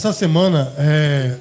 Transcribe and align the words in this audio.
Essa 0.00 0.14
semana, 0.14 0.72
é, 0.78 1.36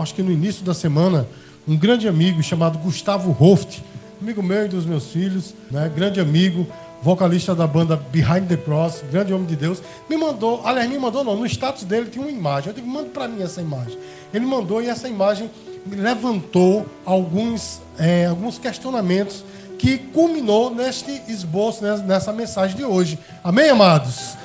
acho 0.00 0.12
que 0.16 0.20
no 0.20 0.32
início 0.32 0.64
da 0.64 0.74
semana, 0.74 1.28
um 1.68 1.76
grande 1.76 2.08
amigo 2.08 2.42
chamado 2.42 2.76
Gustavo 2.76 3.36
Hoft, 3.38 3.84
amigo 4.20 4.42
meu 4.42 4.64
e 4.64 4.68
dos 4.68 4.84
meus 4.84 5.12
filhos, 5.12 5.54
né, 5.70 5.88
grande 5.94 6.18
amigo, 6.18 6.66
vocalista 7.00 7.54
da 7.54 7.64
banda 7.64 7.94
Behind 8.10 8.48
the 8.48 8.56
Cross, 8.56 9.04
grande 9.12 9.32
homem 9.32 9.46
de 9.46 9.54
Deus, 9.54 9.80
me 10.10 10.16
mandou, 10.16 10.60
aliás, 10.66 10.90
me 10.90 10.98
mandou 10.98 11.22
não, 11.22 11.36
no 11.36 11.46
status 11.46 11.84
dele 11.84 12.10
tinha 12.10 12.24
uma 12.24 12.32
imagem. 12.32 12.70
Eu 12.70 12.74
digo, 12.74 12.88
manda 12.88 13.10
para 13.10 13.28
mim 13.28 13.40
essa 13.40 13.60
imagem. 13.60 13.96
Ele 14.34 14.44
mandou 14.44 14.82
e 14.82 14.88
essa 14.88 15.08
imagem 15.08 15.48
levantou 15.88 16.84
alguns, 17.04 17.80
é, 17.96 18.26
alguns 18.26 18.58
questionamentos 18.58 19.44
que 19.78 19.98
culminou 19.98 20.74
neste 20.74 21.22
esboço, 21.28 21.84
nessa 21.84 22.32
mensagem 22.32 22.76
de 22.76 22.84
hoje. 22.84 23.16
Amém, 23.44 23.70
amados? 23.70 24.36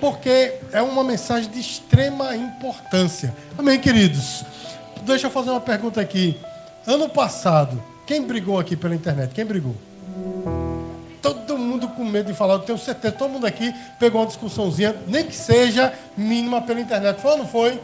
Porque 0.00 0.54
é 0.72 0.82
uma 0.82 1.02
mensagem 1.02 1.50
de 1.50 1.60
extrema 1.60 2.34
importância. 2.36 3.34
Amém, 3.56 3.78
queridos? 3.78 4.44
Deixa 5.02 5.26
eu 5.26 5.30
fazer 5.30 5.50
uma 5.50 5.60
pergunta 5.60 6.00
aqui. 6.00 6.38
Ano 6.86 7.08
passado, 7.08 7.82
quem 8.06 8.22
brigou 8.22 8.58
aqui 8.58 8.76
pela 8.76 8.94
internet? 8.94 9.34
Quem 9.34 9.44
brigou? 9.44 9.74
Todo 11.20 11.58
mundo 11.58 11.88
com 11.88 12.04
medo 12.04 12.30
de 12.30 12.38
falar, 12.38 12.54
eu 12.54 12.58
tenho 12.60 12.78
certeza, 12.78 13.14
todo 13.14 13.30
mundo 13.30 13.46
aqui 13.46 13.74
pegou 13.98 14.20
uma 14.20 14.26
discussãozinha, 14.26 14.94
nem 15.08 15.24
que 15.24 15.34
seja 15.34 15.92
mínima 16.16 16.62
pela 16.62 16.80
internet. 16.80 17.20
Foi 17.20 17.32
ou 17.32 17.38
não 17.38 17.46
foi? 17.46 17.80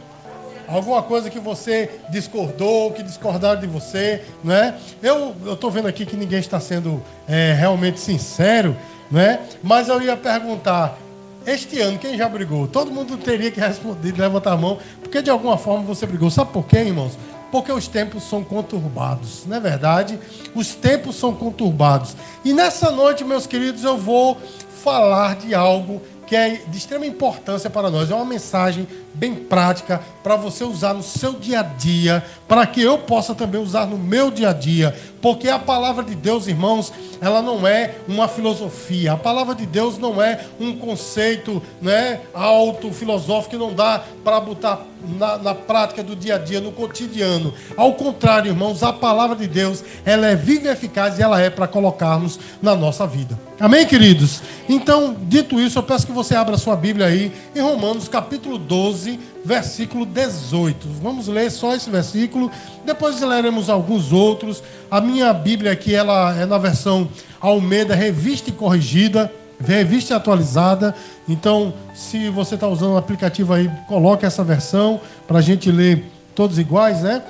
Alguma 0.67 1.03
coisa 1.03 1.29
que 1.29 1.39
você 1.39 1.99
discordou, 2.09 2.91
que 2.91 3.03
discordaram 3.03 3.59
de 3.59 3.67
você, 3.67 4.23
não 4.43 4.53
é? 4.53 4.75
Eu 5.01 5.35
estou 5.53 5.69
vendo 5.69 5.87
aqui 5.89 6.05
que 6.05 6.15
ninguém 6.15 6.39
está 6.39 6.59
sendo 6.59 7.03
é, 7.27 7.53
realmente 7.53 7.99
sincero, 7.99 8.75
não 9.11 9.19
é? 9.19 9.41
Mas 9.61 9.89
eu 9.89 10.01
ia 10.01 10.15
perguntar, 10.15 10.97
este 11.45 11.79
ano, 11.79 11.99
quem 11.99 12.17
já 12.17 12.27
brigou? 12.29 12.67
Todo 12.67 12.91
mundo 12.91 13.17
teria 13.17 13.51
que 13.51 13.59
responder, 13.59 14.13
levantar 14.17 14.53
a 14.53 14.57
mão, 14.57 14.79
porque 15.01 15.21
de 15.21 15.29
alguma 15.29 15.57
forma 15.57 15.83
você 15.83 16.05
brigou. 16.05 16.29
Sabe 16.29 16.51
por 16.51 16.65
quê, 16.65 16.77
irmãos? 16.77 17.17
Porque 17.51 17.71
os 17.71 17.87
tempos 17.87 18.23
são 18.23 18.43
conturbados, 18.43 19.45
não 19.45 19.57
é 19.57 19.59
verdade? 19.59 20.19
Os 20.55 20.73
tempos 20.73 21.15
são 21.15 21.33
conturbados. 21.33 22.15
E 22.43 22.53
nessa 22.53 22.89
noite, 22.91 23.23
meus 23.23 23.45
queridos, 23.45 23.83
eu 23.83 23.97
vou 23.97 24.37
falar 24.83 25.35
de 25.35 25.53
algo 25.53 26.01
que 26.25 26.35
é 26.35 26.61
de 26.67 26.77
extrema 26.77 27.05
importância 27.05 27.69
para 27.69 27.89
nós. 27.89 28.09
É 28.09 28.15
uma 28.15 28.25
mensagem 28.25 28.87
bem 29.13 29.35
prática 29.35 30.01
para 30.23 30.35
você 30.35 30.63
usar 30.63 30.93
no 30.93 31.03
seu 31.03 31.33
dia 31.33 31.59
a 31.59 31.63
dia, 31.63 32.23
para 32.47 32.65
que 32.65 32.81
eu 32.81 32.97
possa 32.97 33.35
também 33.35 33.61
usar 33.61 33.85
no 33.85 33.97
meu 33.97 34.31
dia 34.31 34.49
a 34.49 34.53
dia, 34.53 34.95
porque 35.21 35.47
a 35.49 35.59
palavra 35.59 36.03
de 36.03 36.15
Deus, 36.15 36.47
irmãos, 36.47 36.91
ela 37.21 37.41
não 37.41 37.67
é 37.67 37.95
uma 38.07 38.27
filosofia. 38.27 39.13
A 39.13 39.17
palavra 39.17 39.53
de 39.55 39.65
Deus 39.65 39.97
não 39.97 40.21
é 40.21 40.45
um 40.59 40.75
conceito, 40.77 41.61
né, 41.81 42.21
alto 42.33 42.91
filosófico 42.91 43.51
que 43.51 43.57
não 43.57 43.73
dá 43.73 44.03
para 44.23 44.39
botar 44.39 44.85
na, 45.19 45.37
na, 45.37 45.55
prática 45.55 46.01
do 46.01 46.15
dia 46.15 46.35
a 46.35 46.37
dia, 46.37 46.61
no 46.61 46.71
cotidiano. 46.71 47.53
Ao 47.75 47.93
contrário, 47.93 48.49
irmãos, 48.49 48.83
a 48.83 48.93
palavra 48.93 49.35
de 49.35 49.47
Deus, 49.47 49.83
ela 50.05 50.27
é 50.27 50.35
viva 50.35 50.67
e 50.67 50.71
eficaz 50.71 51.19
e 51.19 51.21
ela 51.21 51.41
é 51.41 51.49
para 51.49 51.67
colocarmos 51.67 52.39
na 52.61 52.75
nossa 52.75 53.05
vida. 53.05 53.37
Amém, 53.59 53.85
queridos? 53.85 54.41
Então, 54.67 55.15
dito 55.23 55.59
isso, 55.59 55.77
eu 55.77 55.83
peço 55.83 56.05
que 56.05 56.12
você 56.13 56.35
abra 56.35 56.57
sua 56.57 56.75
Bíblia 56.75 57.07
aí 57.07 57.31
em 57.55 57.59
Romanos 57.59 58.07
capítulo 58.07 58.57
12 58.57 58.93
12, 59.03 59.19
versículo 59.43 60.05
18. 60.05 60.87
Vamos 61.01 61.27
ler 61.27 61.49
só 61.51 61.75
esse 61.75 61.89
versículo, 61.89 62.49
depois 62.85 63.19
leremos 63.21 63.69
alguns 63.69 64.11
outros. 64.11 64.63
A 64.89 65.01
minha 65.01 65.33
Bíblia 65.33 65.71
aqui 65.71 65.93
ela 65.93 66.35
é 66.35 66.45
na 66.45 66.57
versão 66.57 67.09
Almeida, 67.39 67.95
revista 67.95 68.49
e 68.49 68.53
corrigida, 68.53 69.31
revista 69.59 70.13
e 70.13 70.17
atualizada. 70.17 70.95
Então, 71.27 71.73
se 71.93 72.29
você 72.29 72.55
está 72.55 72.67
usando 72.67 72.93
o 72.93 72.97
aplicativo 72.97 73.53
aí, 73.53 73.69
coloque 73.87 74.25
essa 74.25 74.43
versão 74.43 74.99
para 75.27 75.39
a 75.39 75.41
gente 75.41 75.71
ler 75.71 76.05
todos 76.33 76.57
iguais, 76.57 77.01
né? 77.01 77.21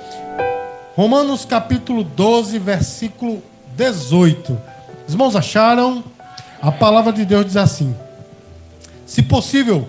Romanos 0.96 1.44
capítulo 1.44 2.04
12, 2.04 2.58
versículo 2.58 3.42
18. 3.76 4.58
Os 5.06 5.12
irmãos 5.14 5.34
acharam? 5.34 6.04
A 6.62 6.70
palavra 6.70 7.12
de 7.12 7.24
Deus 7.24 7.44
diz 7.44 7.56
assim: 7.56 7.94
Se 9.06 9.22
possível, 9.22 9.88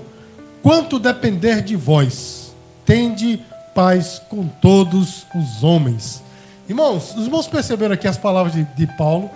Quanto 0.66 0.98
depender 0.98 1.62
de 1.62 1.76
vós, 1.76 2.52
tende 2.84 3.40
paz 3.76 4.20
com 4.28 4.48
todos 4.48 5.28
os 5.36 5.64
homens. 5.64 6.24
Irmãos, 6.68 7.16
os 7.16 7.26
irmãos 7.26 7.46
perceberam 7.46 7.94
aqui 7.94 8.08
as 8.08 8.18
palavras 8.18 8.56
de, 8.56 8.64
de 8.76 8.88
Paulo. 8.98 9.30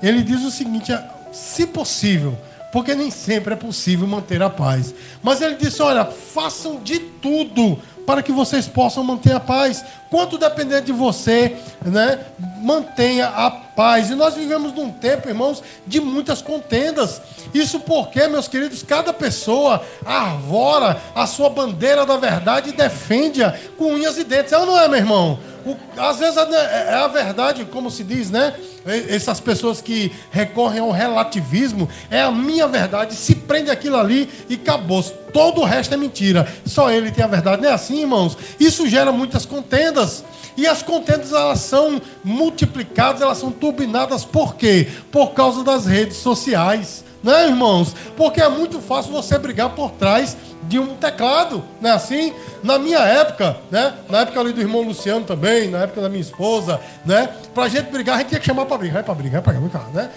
Ele 0.00 0.22
diz 0.22 0.44
o 0.44 0.52
seguinte: 0.52 0.96
se 1.32 1.66
possível, 1.66 2.38
porque 2.72 2.94
nem 2.94 3.10
sempre 3.10 3.54
é 3.54 3.56
possível 3.56 4.06
manter 4.06 4.40
a 4.40 4.48
paz. 4.48 4.94
Mas 5.20 5.40
ele 5.42 5.56
disse: 5.56 5.82
olha, 5.82 6.04
façam 6.04 6.80
de 6.80 7.00
tudo 7.00 7.76
para 8.08 8.22
que 8.22 8.32
vocês 8.32 8.66
possam 8.66 9.04
manter 9.04 9.32
a 9.32 9.40
paz. 9.40 9.84
Quanto 10.08 10.38
depender 10.38 10.80
de 10.80 10.92
você, 10.92 11.58
né, 11.84 12.18
mantenha 12.62 13.26
a 13.26 13.50
paz. 13.50 14.08
E 14.08 14.14
nós 14.14 14.34
vivemos 14.34 14.72
num 14.72 14.90
tempo, 14.90 15.28
irmãos, 15.28 15.62
de 15.86 16.00
muitas 16.00 16.40
contendas. 16.40 17.20
Isso 17.52 17.80
porque, 17.80 18.26
meus 18.26 18.48
queridos, 18.48 18.82
cada 18.82 19.12
pessoa 19.12 19.82
arvora 20.06 20.98
a 21.14 21.26
sua 21.26 21.50
bandeira 21.50 22.06
da 22.06 22.16
verdade 22.16 22.70
e 22.70 22.72
defende-a 22.72 23.54
com 23.76 23.92
unhas 23.92 24.16
e 24.16 24.24
dentes. 24.24 24.54
É 24.54 24.58
ou 24.58 24.64
não 24.64 24.80
é, 24.80 24.88
meu 24.88 24.98
irmão? 25.00 25.38
O, 25.68 25.76
às 26.00 26.18
vezes 26.18 26.38
é, 26.38 26.92
é 26.92 26.94
a 26.94 27.08
verdade, 27.08 27.66
como 27.66 27.90
se 27.90 28.02
diz, 28.02 28.30
né? 28.30 28.54
Essas 28.86 29.38
pessoas 29.38 29.82
que 29.82 30.10
recorrem 30.30 30.80
ao 30.80 30.90
relativismo, 30.90 31.86
é 32.10 32.22
a 32.22 32.32
minha 32.32 32.66
verdade, 32.66 33.14
se 33.14 33.34
prende 33.34 33.70
aquilo 33.70 33.98
ali 33.98 34.30
e 34.48 34.54
acabou. 34.54 35.02
Todo 35.30 35.60
o 35.60 35.64
resto 35.64 35.92
é 35.92 35.96
mentira. 35.98 36.50
Só 36.64 36.90
ele 36.90 37.10
tem 37.10 37.22
a 37.22 37.26
verdade. 37.26 37.60
Não 37.60 37.68
é 37.68 37.72
assim, 37.74 38.00
irmãos? 38.00 38.38
Isso 38.58 38.88
gera 38.88 39.12
muitas 39.12 39.44
contendas. 39.44 40.24
E 40.56 40.66
as 40.66 40.82
contendas 40.82 41.32
elas 41.32 41.60
são 41.60 42.00
multiplicadas, 42.24 43.20
elas 43.20 43.36
são 43.36 43.52
turbinadas 43.52 44.24
por 44.24 44.56
quê? 44.56 44.88
Por 45.12 45.32
causa 45.32 45.62
das 45.62 45.84
redes 45.84 46.16
sociais. 46.16 47.04
Né, 47.22 47.48
irmãos? 47.48 47.94
Porque 48.16 48.40
é 48.40 48.48
muito 48.48 48.80
fácil 48.80 49.12
você 49.12 49.36
brigar 49.38 49.70
por 49.70 49.90
trás 49.90 50.36
de 50.68 50.78
um 50.78 50.94
teclado, 50.94 51.64
né? 51.80 51.90
Assim, 51.92 52.32
na 52.62 52.78
minha 52.78 52.98
época, 52.98 53.56
né? 53.70 53.94
Na 54.08 54.20
época 54.20 54.38
ali 54.38 54.52
do 54.52 54.60
irmão 54.60 54.82
Luciano 54.82 55.24
também, 55.24 55.68
na 55.68 55.78
época 55.78 56.02
da 56.02 56.08
minha 56.08 56.20
esposa, 56.20 56.80
né? 57.04 57.30
Pra 57.54 57.68
gente 57.68 57.90
brigar, 57.90 58.16
a 58.16 58.18
gente 58.18 58.28
tinha 58.28 58.40
que 58.40 58.46
chamar 58.46 58.66
pra 58.66 58.76
brigar, 58.76 59.02
pra 59.02 59.14
brigar, 59.14 59.42
pra 59.42 59.54
brigar, 59.54 59.88
né? 59.92 60.10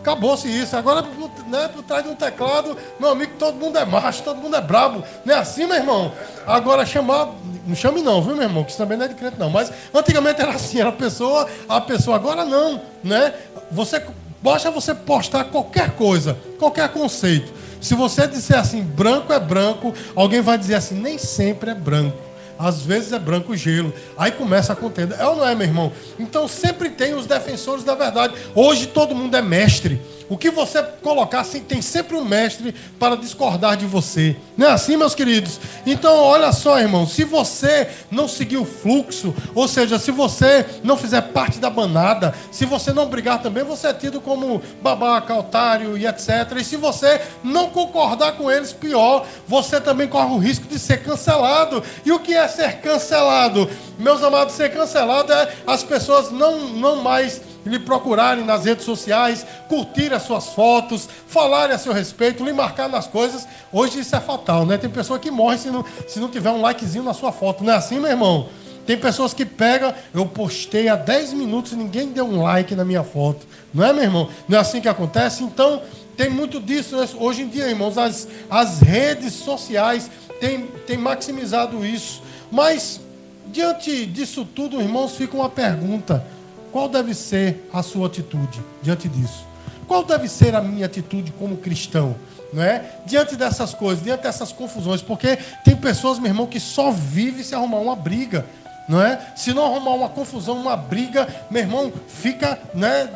Acabou-se 0.00 0.48
isso. 0.48 0.76
Agora, 0.76 1.02
né, 1.46 1.70
por 1.72 1.84
trás 1.84 2.02
de 2.02 2.10
um 2.10 2.14
teclado, 2.16 2.76
meu 2.98 3.10
amigo, 3.10 3.34
todo 3.38 3.56
mundo 3.56 3.78
é 3.78 3.84
macho, 3.84 4.24
todo 4.24 4.36
mundo 4.38 4.56
é 4.56 4.60
brabo. 4.60 5.04
Não 5.24 5.34
é 5.34 5.38
assim, 5.38 5.64
meu 5.64 5.76
irmão? 5.76 6.12
Agora, 6.44 6.84
chamar. 6.84 7.28
Não 7.64 7.76
chame 7.76 8.02
não, 8.02 8.20
viu, 8.20 8.34
meu 8.34 8.42
irmão? 8.42 8.64
Que 8.64 8.70
isso 8.70 8.78
também 8.78 8.98
não 8.98 9.04
é 9.04 9.08
de 9.08 9.14
crente, 9.14 9.36
não. 9.38 9.48
Mas 9.48 9.72
antigamente 9.94 10.40
era 10.40 10.50
assim, 10.50 10.80
era 10.80 10.88
a 10.88 10.92
pessoa, 10.92 11.46
a 11.68 11.80
pessoa. 11.80 12.16
Agora 12.16 12.44
não, 12.44 12.80
né? 13.04 13.32
Você. 13.70 14.02
Basta 14.42 14.72
você 14.72 14.92
postar 14.92 15.44
qualquer 15.44 15.92
coisa, 15.92 16.36
qualquer 16.58 16.88
conceito. 16.88 17.52
Se 17.82 17.96
você 17.96 18.28
disser 18.28 18.56
assim, 18.58 18.80
branco 18.80 19.32
é 19.32 19.40
branco, 19.40 19.92
alguém 20.14 20.40
vai 20.40 20.56
dizer 20.56 20.76
assim, 20.76 20.94
nem 20.94 21.18
sempre 21.18 21.70
é 21.70 21.74
branco. 21.74 22.16
Às 22.56 22.82
vezes 22.82 23.12
é 23.12 23.18
branco 23.18 23.56
gelo. 23.56 23.92
Aí 24.16 24.30
começa 24.30 24.72
a 24.72 24.76
contenda. 24.76 25.16
É 25.16 25.26
ou 25.26 25.34
não 25.34 25.48
é, 25.48 25.52
meu 25.52 25.66
irmão? 25.66 25.92
Então 26.16 26.46
sempre 26.46 26.90
tem 26.90 27.12
os 27.12 27.26
defensores 27.26 27.82
da 27.82 27.96
verdade. 27.96 28.34
Hoje 28.54 28.86
todo 28.86 29.16
mundo 29.16 29.36
é 29.36 29.42
mestre. 29.42 30.00
O 30.32 30.38
que 30.38 30.50
você 30.50 30.82
colocar, 30.82 31.40
assim, 31.40 31.60
tem 31.60 31.82
sempre 31.82 32.16
um 32.16 32.24
mestre 32.24 32.74
para 32.98 33.18
discordar 33.18 33.76
de 33.76 33.84
você. 33.84 34.34
Não 34.56 34.66
é 34.66 34.70
assim, 34.70 34.96
meus 34.96 35.14
queridos? 35.14 35.60
Então, 35.84 36.16
olha 36.16 36.50
só, 36.52 36.80
irmão, 36.80 37.06
se 37.06 37.22
você 37.22 37.90
não 38.10 38.26
seguir 38.26 38.56
o 38.56 38.64
fluxo, 38.64 39.34
ou 39.54 39.68
seja, 39.68 39.98
se 39.98 40.10
você 40.10 40.64
não 40.82 40.96
fizer 40.96 41.20
parte 41.20 41.58
da 41.58 41.68
banada, 41.68 42.34
se 42.50 42.64
você 42.64 42.94
não 42.94 43.10
brigar 43.10 43.42
também, 43.42 43.62
você 43.62 43.88
é 43.88 43.92
tido 43.92 44.22
como 44.22 44.62
babaca, 44.80 45.34
otário 45.34 45.98
e 45.98 46.06
etc. 46.06 46.56
E 46.56 46.64
se 46.64 46.78
você 46.78 47.20
não 47.44 47.68
concordar 47.68 48.32
com 48.32 48.50
eles, 48.50 48.72
pior, 48.72 49.26
você 49.46 49.82
também 49.82 50.08
corre 50.08 50.32
o 50.32 50.38
risco 50.38 50.66
de 50.66 50.78
ser 50.78 51.02
cancelado. 51.02 51.84
E 52.06 52.10
o 52.10 52.18
que 52.18 52.32
é 52.32 52.48
ser 52.48 52.80
cancelado? 52.80 53.68
Meus 53.98 54.22
amados, 54.22 54.54
ser 54.54 54.72
cancelado 54.72 55.30
é 55.30 55.52
as 55.66 55.82
pessoas 55.82 56.30
não, 56.30 56.58
não 56.70 57.02
mais 57.02 57.51
lhe 57.64 57.78
procurarem 57.78 58.44
nas 58.44 58.64
redes 58.64 58.84
sociais, 58.84 59.46
curtir 59.68 60.12
as 60.12 60.22
suas 60.22 60.48
fotos, 60.48 61.08
falarem 61.26 61.74
a 61.74 61.78
seu 61.78 61.92
respeito, 61.92 62.44
lhe 62.44 62.52
marcar 62.52 62.88
nas 62.88 63.06
coisas. 63.06 63.46
Hoje 63.72 64.00
isso 64.00 64.14
é 64.14 64.20
fatal, 64.20 64.66
né? 64.66 64.76
Tem 64.76 64.90
pessoa 64.90 65.18
que 65.18 65.30
morre 65.30 65.58
se 65.58 65.70
não, 65.70 65.84
se 66.06 66.18
não 66.18 66.28
tiver 66.28 66.50
um 66.50 66.60
likezinho 66.60 67.04
na 67.04 67.14
sua 67.14 67.32
foto. 67.32 67.64
Não 67.64 67.72
é 67.72 67.76
assim, 67.76 68.00
meu 68.00 68.10
irmão? 68.10 68.48
Tem 68.86 68.98
pessoas 68.98 69.32
que 69.32 69.44
pegam, 69.44 69.94
eu 70.12 70.26
postei 70.26 70.88
há 70.88 70.96
10 70.96 71.34
minutos 71.34 71.72
e 71.72 71.76
ninguém 71.76 72.08
deu 72.08 72.26
um 72.26 72.42
like 72.42 72.74
na 72.74 72.84
minha 72.84 73.04
foto. 73.04 73.46
Não 73.72 73.84
é, 73.84 73.92
meu 73.92 74.02
irmão? 74.02 74.28
Não 74.48 74.58
é 74.58 74.60
assim 74.60 74.80
que 74.80 74.88
acontece? 74.88 75.44
Então, 75.44 75.82
tem 76.16 76.28
muito 76.28 76.60
disso 76.60 76.96
hoje 77.18 77.42
em 77.42 77.48
dia, 77.48 77.68
irmãos. 77.68 77.96
As, 77.96 78.26
as 78.50 78.80
redes 78.80 79.34
sociais 79.34 80.10
têm, 80.40 80.66
têm 80.86 80.98
maximizado 80.98 81.84
isso. 81.86 82.22
Mas, 82.50 83.00
diante 83.46 84.04
disso 84.06 84.44
tudo, 84.44 84.80
irmãos, 84.80 85.16
fica 85.16 85.36
uma 85.36 85.48
pergunta. 85.48 86.24
Qual 86.72 86.88
deve 86.88 87.14
ser 87.14 87.68
a 87.72 87.82
sua 87.82 88.06
atitude 88.06 88.60
diante 88.82 89.08
disso? 89.08 89.52
qual 89.92 90.02
deve 90.02 90.26
ser 90.26 90.54
a 90.54 90.62
minha 90.62 90.86
atitude 90.86 91.32
como 91.32 91.58
cristão? 91.58 92.16
Não 92.50 92.62
é? 92.62 92.82
Diante 93.04 93.36
dessas 93.36 93.74
coisas, 93.74 94.02
diante 94.02 94.22
dessas 94.22 94.50
confusões, 94.50 95.02
porque 95.02 95.36
tem 95.62 95.76
pessoas, 95.76 96.18
meu 96.18 96.28
irmão, 96.28 96.46
que 96.46 96.58
só 96.58 96.90
vive 96.90 97.44
se 97.44 97.54
arrumar 97.54 97.76
uma 97.76 97.94
briga, 97.94 98.46
não 98.88 99.02
é? 99.02 99.20
Se 99.36 99.52
não 99.52 99.66
arrumar 99.66 99.90
uma 99.90 100.08
confusão, 100.08 100.56
uma 100.56 100.76
briga, 100.76 101.28
meu 101.50 101.60
irmão, 101.60 101.92
fica, 102.08 102.58
né? 102.74 103.06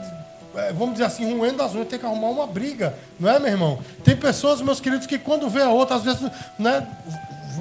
É, 0.54 0.72
vamos 0.74 0.92
dizer 0.92 1.04
assim, 1.04 1.34
ruendo 1.34 1.62
as 1.62 1.74
unhas, 1.74 1.88
tem 1.88 1.98
que 1.98 2.04
arrumar 2.04 2.28
uma 2.28 2.46
briga, 2.46 2.94
não 3.18 3.30
é, 3.30 3.38
meu 3.38 3.48
irmão? 3.48 3.78
Tem 4.04 4.14
pessoas, 4.14 4.60
meus 4.60 4.78
queridos, 4.78 5.06
que 5.06 5.18
quando 5.18 5.48
vê 5.48 5.62
a 5.62 5.70
outra, 5.70 5.96
às 5.96 6.02
vezes, 6.02 6.30
né? 6.58 6.86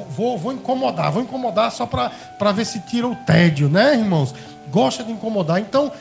Vou, 0.09 0.37
vou 0.37 0.53
incomodar, 0.53 1.11
vou 1.11 1.21
incomodar 1.21 1.71
só 1.71 1.85
para 1.85 2.51
ver 2.51 2.65
se 2.65 2.79
tira 2.81 3.07
o 3.07 3.15
tédio, 3.15 3.69
né, 3.69 3.95
irmãos? 3.95 4.33
Gosta 4.69 5.03
de 5.03 5.11
incomodar. 5.11 5.59
Então, 5.59 5.91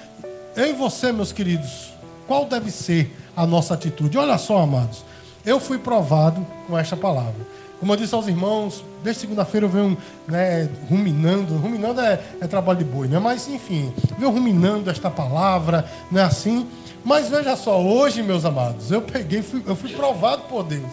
eu 0.57 0.67
e 0.67 0.73
você, 0.73 1.13
meus 1.13 1.33
queridos, 1.33 1.93
qual 2.27 2.47
deve 2.47 2.71
ser 2.71 3.15
a 3.37 3.47
nossa 3.47 3.75
atitude? 3.75 4.17
Olha 4.19 4.39
só, 4.39 4.59
amados, 4.59 5.05
eu 5.45 5.61
fui 5.61 5.79
provado 5.79 6.45
com 6.67 6.79
esta 6.79 6.97
palavra. 6.97 7.55
Como 7.81 7.93
eu 7.93 7.97
disse 7.97 8.15
aos 8.15 8.27
irmãos, 8.29 8.85
desde 9.03 9.21
segunda-feira 9.21 9.67
eu 9.67 9.71
venho 9.71 9.99
né, 10.27 10.69
ruminando. 10.89 11.57
Ruminando 11.57 12.01
é, 12.01 12.19
é, 12.41 12.47
trabalho 12.47 12.79
de 12.79 12.85
boi, 12.85 13.09
né? 13.09 13.19
Mas, 13.19 13.47
enfim, 13.47 13.93
venho 14.19 14.31
ruminando 14.31 14.91
esta 14.91 15.11
palavra, 15.11 15.85
não 16.11 16.21
é 16.21 16.25
assim? 16.25 16.67
Mas 17.05 17.29
veja 17.29 17.55
só, 17.57 17.79
hoje, 17.83 18.23
meus 18.23 18.45
amados, 18.47 18.91
eu 18.91 19.03
peguei, 19.03 19.43
fui, 19.43 19.63
eu 19.67 19.77
fui 19.77 19.91
provado 19.91 20.45
por 20.45 20.63
Deus. 20.63 20.91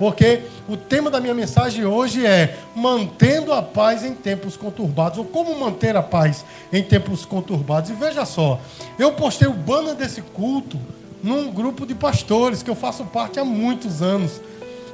Porque 0.00 0.40
o 0.66 0.78
tema 0.78 1.10
da 1.10 1.20
minha 1.20 1.34
mensagem 1.34 1.84
hoje 1.84 2.24
é 2.24 2.56
mantendo 2.74 3.52
a 3.52 3.60
paz 3.60 4.02
em 4.02 4.14
tempos 4.14 4.56
conturbados, 4.56 5.18
ou 5.18 5.26
como 5.26 5.54
manter 5.60 5.94
a 5.94 6.02
paz 6.02 6.42
em 6.72 6.82
tempos 6.82 7.26
conturbados. 7.26 7.90
E 7.90 7.92
veja 7.92 8.24
só, 8.24 8.58
eu 8.98 9.12
postei 9.12 9.46
o 9.46 9.52
banner 9.52 9.94
desse 9.94 10.22
culto 10.22 10.80
num 11.22 11.52
grupo 11.52 11.84
de 11.84 11.94
pastores 11.94 12.62
que 12.62 12.70
eu 12.70 12.74
faço 12.74 13.04
parte 13.04 13.38
há 13.38 13.44
muitos 13.44 14.00
anos. 14.00 14.40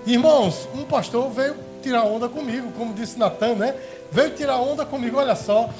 Irmãos, 0.04 0.68
um 0.74 0.82
pastor 0.82 1.30
veio 1.30 1.54
tirar 1.80 2.02
onda 2.02 2.28
comigo, 2.28 2.72
como 2.76 2.92
disse 2.92 3.16
Natan, 3.16 3.54
né? 3.54 3.76
Veio 4.10 4.30
tirar 4.30 4.56
onda 4.56 4.84
comigo, 4.84 5.18
olha 5.18 5.36
só. 5.36 5.70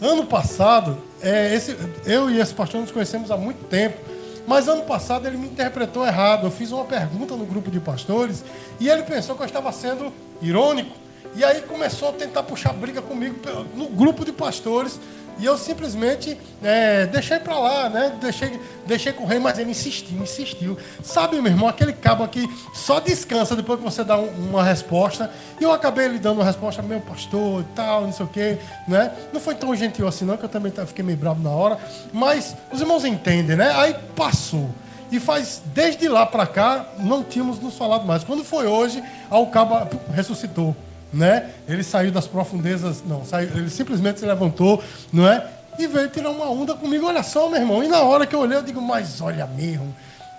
Ano 0.00 0.24
passado, 0.24 0.96
é, 1.20 1.54
esse, 1.54 1.76
eu 2.06 2.30
e 2.30 2.40
esse 2.40 2.54
pastor 2.54 2.80
nos 2.80 2.90
conhecemos 2.90 3.30
há 3.30 3.36
muito 3.36 3.66
tempo. 3.66 3.98
Mas 4.46 4.68
ano 4.68 4.82
passado 4.82 5.26
ele 5.26 5.36
me 5.36 5.46
interpretou 5.46 6.06
errado. 6.06 6.46
Eu 6.46 6.50
fiz 6.50 6.72
uma 6.72 6.84
pergunta 6.84 7.36
no 7.36 7.46
grupo 7.46 7.70
de 7.70 7.80
pastores 7.80 8.44
e 8.80 8.88
ele 8.88 9.02
pensou 9.02 9.36
que 9.36 9.42
eu 9.42 9.46
estava 9.46 9.70
sendo 9.72 10.12
irônico. 10.40 10.96
E 11.34 11.44
aí 11.44 11.62
começou 11.62 12.10
a 12.10 12.12
tentar 12.12 12.42
puxar 12.42 12.72
briga 12.74 13.00
comigo 13.00 13.36
no 13.74 13.88
grupo 13.88 14.24
de 14.24 14.32
pastores. 14.32 15.00
E 15.38 15.44
eu 15.44 15.56
simplesmente 15.56 16.38
é, 16.62 17.06
deixei 17.06 17.38
para 17.38 17.58
lá, 17.58 17.88
né? 17.88 18.12
Deixei, 18.20 18.60
deixei 18.86 19.12
correr, 19.12 19.38
mas 19.38 19.58
ele 19.58 19.70
insistiu, 19.70 20.18
insistiu. 20.18 20.78
Sabe, 21.02 21.40
meu 21.40 21.50
irmão, 21.50 21.68
aquele 21.68 21.92
cabo 21.92 22.22
aqui 22.22 22.48
só 22.74 23.00
descansa 23.00 23.56
depois 23.56 23.78
que 23.78 23.84
você 23.84 24.04
dá 24.04 24.18
um, 24.18 24.28
uma 24.50 24.62
resposta. 24.62 25.30
E 25.60 25.64
eu 25.64 25.72
acabei 25.72 26.08
lhe 26.08 26.18
dando 26.18 26.38
uma 26.38 26.44
resposta, 26.44 26.82
meu 26.82 27.00
pastor 27.00 27.62
e 27.62 27.64
tal, 27.74 28.02
não 28.02 28.12
sei 28.12 28.26
o 28.26 28.28
quê, 28.28 28.58
né? 28.86 29.12
Não 29.32 29.40
foi 29.40 29.54
tão 29.54 29.74
gentil 29.74 30.06
assim, 30.06 30.24
não, 30.24 30.36
que 30.36 30.44
eu 30.44 30.48
também 30.48 30.72
fiquei 30.86 31.04
meio 31.04 31.18
bravo 31.18 31.42
na 31.42 31.50
hora. 31.50 31.78
Mas 32.12 32.54
os 32.72 32.80
irmãos 32.80 33.04
entendem, 33.04 33.56
né? 33.56 33.72
Aí 33.74 33.96
passou. 34.14 34.70
E 35.10 35.20
faz, 35.20 35.60
desde 35.74 36.08
lá 36.08 36.24
para 36.24 36.46
cá, 36.46 36.86
não 36.98 37.22
tínhamos 37.22 37.60
nos 37.60 37.76
falado 37.76 38.06
mais. 38.06 38.24
Quando 38.24 38.44
foi 38.44 38.66
hoje, 38.66 39.02
o 39.30 39.46
cabo 39.46 39.88
ressuscitou 40.14 40.74
né? 41.12 41.50
Ele 41.68 41.82
saiu 41.82 42.10
das 42.10 42.26
profundezas, 42.26 43.02
não, 43.06 43.24
saiu, 43.24 43.50
ele 43.54 43.68
simplesmente 43.68 44.20
se 44.20 44.26
levantou, 44.26 44.82
não 45.12 45.28
é? 45.28 45.46
E 45.78 45.86
veio 45.86 46.08
tirar 46.08 46.30
uma 46.30 46.50
onda 46.50 46.74
comigo, 46.74 47.06
olha 47.06 47.22
só, 47.22 47.48
meu 47.48 47.60
irmão. 47.60 47.82
E 47.82 47.88
na 47.88 48.02
hora 48.02 48.26
que 48.26 48.34
eu 48.34 48.40
olhei, 48.40 48.56
eu 48.56 48.62
digo, 48.62 48.80
mas 48.80 49.20
olha 49.20 49.46
mesmo, 49.46 49.94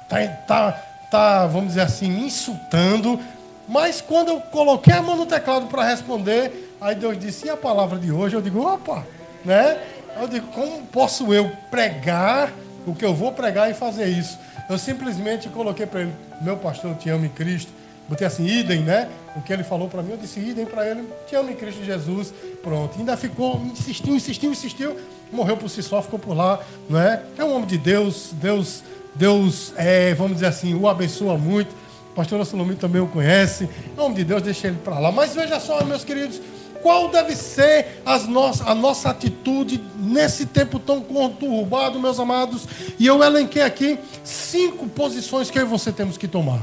tá, 0.09 0.27
tá, 0.47 0.71
tá 1.11 1.47
vamos 1.47 1.69
dizer 1.69 1.81
assim, 1.81 2.09
me 2.09 2.25
insultando. 2.25 3.19
Mas 3.67 4.01
quando 4.01 4.29
eu 4.29 4.39
coloquei 4.39 4.93
a 4.93 5.01
mão 5.01 5.15
no 5.15 5.25
teclado 5.25 5.67
para 5.67 5.85
responder, 5.85 6.75
aí 6.81 6.95
Deus 6.95 7.17
disse, 7.19 7.47
e 7.47 7.49
a 7.49 7.57
palavra 7.57 7.97
de 7.97 8.11
hoje? 8.11 8.35
Eu 8.35 8.41
digo, 8.41 8.61
opa, 8.61 9.05
né? 9.43 9.79
Eu 10.19 10.27
digo, 10.27 10.47
como 10.47 10.85
posso 10.87 11.33
eu 11.33 11.51
pregar 11.71 12.51
o 12.85 12.93
que 12.93 13.05
eu 13.05 13.13
vou 13.15 13.31
pregar 13.31 13.71
e 13.71 13.73
fazer 13.73 14.05
isso? 14.05 14.37
Eu 14.69 14.77
simplesmente 14.77 15.49
coloquei 15.49 15.85
para 15.85 16.01
ele, 16.01 16.13
meu 16.41 16.57
pastor, 16.57 16.91
eu 16.91 16.97
te 16.97 17.09
amo 17.09 17.25
em 17.25 17.29
Cristo 17.29 17.71
Botei 18.07 18.27
assim, 18.27 18.45
idem, 18.45 18.81
né? 18.81 19.09
O 19.35 19.41
que 19.41 19.51
ele 19.51 19.63
falou 19.63 19.87
para 19.87 20.03
mim, 20.03 20.11
eu 20.11 20.17
disse 20.17 20.39
idem 20.39 20.65
para 20.65 20.87
ele. 20.87 21.07
Te 21.27 21.35
amo 21.35 21.49
em 21.49 21.55
Cristo 21.55 21.83
Jesus. 21.83 22.33
Pronto. 22.61 22.97
Ainda 22.99 23.15
ficou, 23.15 23.61
insistiu, 23.65 24.15
insistiu, 24.15 24.51
insistiu. 24.51 24.97
Morreu 25.31 25.57
por 25.57 25.69
si 25.69 25.81
só, 25.81 26.01
ficou 26.01 26.19
por 26.19 26.35
lá, 26.35 26.59
não 26.89 26.99
é? 26.99 27.21
É 27.37 27.43
um 27.43 27.55
homem 27.55 27.67
de 27.67 27.77
Deus. 27.77 28.29
Deus, 28.33 28.83
Deus, 29.15 29.73
é, 29.77 30.13
vamos 30.13 30.33
dizer 30.33 30.47
assim, 30.47 30.75
o 30.75 30.87
abençoa 30.87 31.37
muito. 31.37 31.71
O 32.11 32.15
pastor 32.15 32.45
Solomito 32.45 32.81
também 32.81 33.01
o 33.01 33.07
conhece. 33.07 33.67
É 33.97 34.01
um 34.01 34.05
homem 34.05 34.17
de 34.17 34.23
Deus, 34.25 34.41
deixa 34.43 34.67
ele 34.67 34.77
para 34.83 34.99
lá. 34.99 35.11
Mas 35.11 35.33
veja 35.33 35.59
só, 35.59 35.83
meus 35.83 36.03
queridos, 36.03 36.39
qual 36.83 37.07
deve 37.07 37.35
ser 37.35 38.01
as 38.05 38.27
nossas, 38.27 38.67
a 38.67 38.75
nossa 38.75 39.09
atitude 39.09 39.81
nesse 39.97 40.45
tempo 40.45 40.77
tão 40.77 41.01
conturbado, 41.01 41.99
meus 41.99 42.19
amados? 42.19 42.67
E 42.99 43.07
eu 43.07 43.23
elenquei 43.23 43.61
aqui 43.61 43.97
cinco 44.23 44.87
posições 44.89 45.49
que 45.49 45.57
eu 45.57 45.63
e 45.63 45.65
você 45.65 45.91
temos 45.91 46.17
que 46.17 46.27
tomar. 46.27 46.61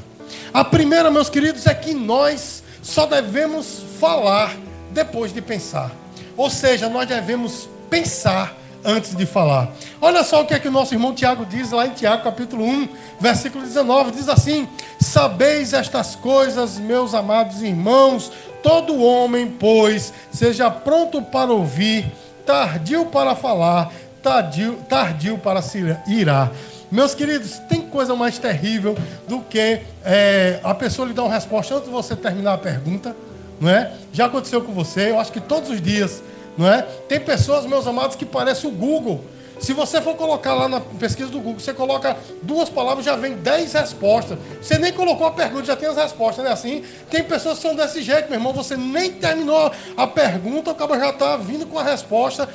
A 0.52 0.64
primeira, 0.64 1.10
meus 1.10 1.28
queridos, 1.30 1.66
é 1.66 1.74
que 1.74 1.94
nós 1.94 2.62
só 2.82 3.06
devemos 3.06 3.82
falar 3.98 4.56
depois 4.90 5.32
de 5.32 5.40
pensar. 5.40 5.92
Ou 6.36 6.50
seja, 6.50 6.88
nós 6.88 7.06
devemos 7.08 7.68
pensar 7.88 8.56
antes 8.84 9.14
de 9.14 9.26
falar. 9.26 9.70
Olha 10.00 10.24
só 10.24 10.42
o 10.42 10.46
que 10.46 10.54
é 10.54 10.58
que 10.58 10.68
o 10.68 10.72
nosso 10.72 10.94
irmão 10.94 11.14
Tiago 11.14 11.44
diz 11.44 11.70
lá 11.70 11.86
em 11.86 11.90
Tiago, 11.90 12.24
capítulo 12.24 12.64
1, 12.64 12.88
versículo 13.20 13.64
19, 13.64 14.12
diz 14.12 14.28
assim: 14.28 14.68
Sabeis 14.98 15.72
estas 15.72 16.16
coisas, 16.16 16.78
meus 16.78 17.14
amados 17.14 17.62
irmãos, 17.62 18.32
todo 18.62 19.02
homem, 19.02 19.48
pois, 19.48 20.12
seja 20.32 20.70
pronto 20.70 21.20
para 21.22 21.52
ouvir, 21.52 22.10
tardio 22.46 23.06
para 23.06 23.34
falar, 23.34 23.92
tardio, 24.22 24.78
tardio 24.88 25.38
para 25.38 25.62
se 25.62 25.78
irar. 26.06 26.50
Meus 26.90 27.14
queridos, 27.14 27.58
tem 27.69 27.82
coisa 27.82 28.16
mais 28.16 28.37
terrível 28.38 28.96
do 29.28 29.40
que 29.40 29.81
é, 30.04 30.58
a 30.64 30.75
pessoa 30.75 31.06
lhe 31.06 31.14
dar 31.14 31.22
uma 31.22 31.32
resposta 31.32 31.75
antes 31.75 31.87
de 31.87 31.92
você 31.92 32.16
terminar 32.16 32.54
a 32.54 32.58
pergunta, 32.58 33.14
não 33.60 33.70
é? 33.70 33.92
Já 34.12 34.26
aconteceu 34.26 34.60
com 34.60 34.72
você, 34.72 35.10
eu 35.10 35.20
acho 35.20 35.31
que 35.31 35.40
todos 35.40 35.70
os 35.70 35.81
dias, 35.81 36.20
não 36.58 36.69
é? 36.69 36.82
Tem 37.08 37.20
pessoas, 37.20 37.64
meus 37.64 37.87
amados, 37.87 38.16
que 38.16 38.26
parecem 38.26 38.69
o 38.69 38.72
Google. 38.72 39.25
Se 39.60 39.72
você 39.72 40.00
for 40.00 40.16
colocar 40.16 40.54
lá 40.54 40.69
na 40.69 40.81
pesquisa 40.81 41.31
do 41.31 41.38
Google, 41.38 41.60
você 41.60 41.75
coloca 41.75 42.16
duas 42.42 42.69
palavras, 42.70 43.04
já 43.04 43.14
vem 43.14 43.34
dez 43.34 43.75
respostas. 43.75 44.38
Você 44.60 44.78
nem 44.78 44.90
colocou 44.90 45.26
a 45.26 45.31
pergunta, 45.31 45.66
já 45.66 45.76
tem 45.76 45.88
as 45.88 45.96
respostas, 45.96 46.42
não 46.42 46.50
é 46.50 46.54
assim? 46.54 46.82
Tem 47.10 47.22
pessoas 47.22 47.59
que 47.59 47.62
são 47.62 47.76
desse 47.76 48.02
jeito, 48.02 48.30
meu 48.30 48.38
irmão. 48.38 48.54
Você 48.54 48.75
nem 48.75 49.12
terminou 49.12 49.70
a 49.97 50.06
pergunta, 50.06 50.70
o 50.70 50.75
cara 50.75 50.99
já 50.99 51.11
está 51.11 51.37
vindo 51.37 51.66
com 51.66 51.78
a 51.78 51.82
resposta. 51.82 52.49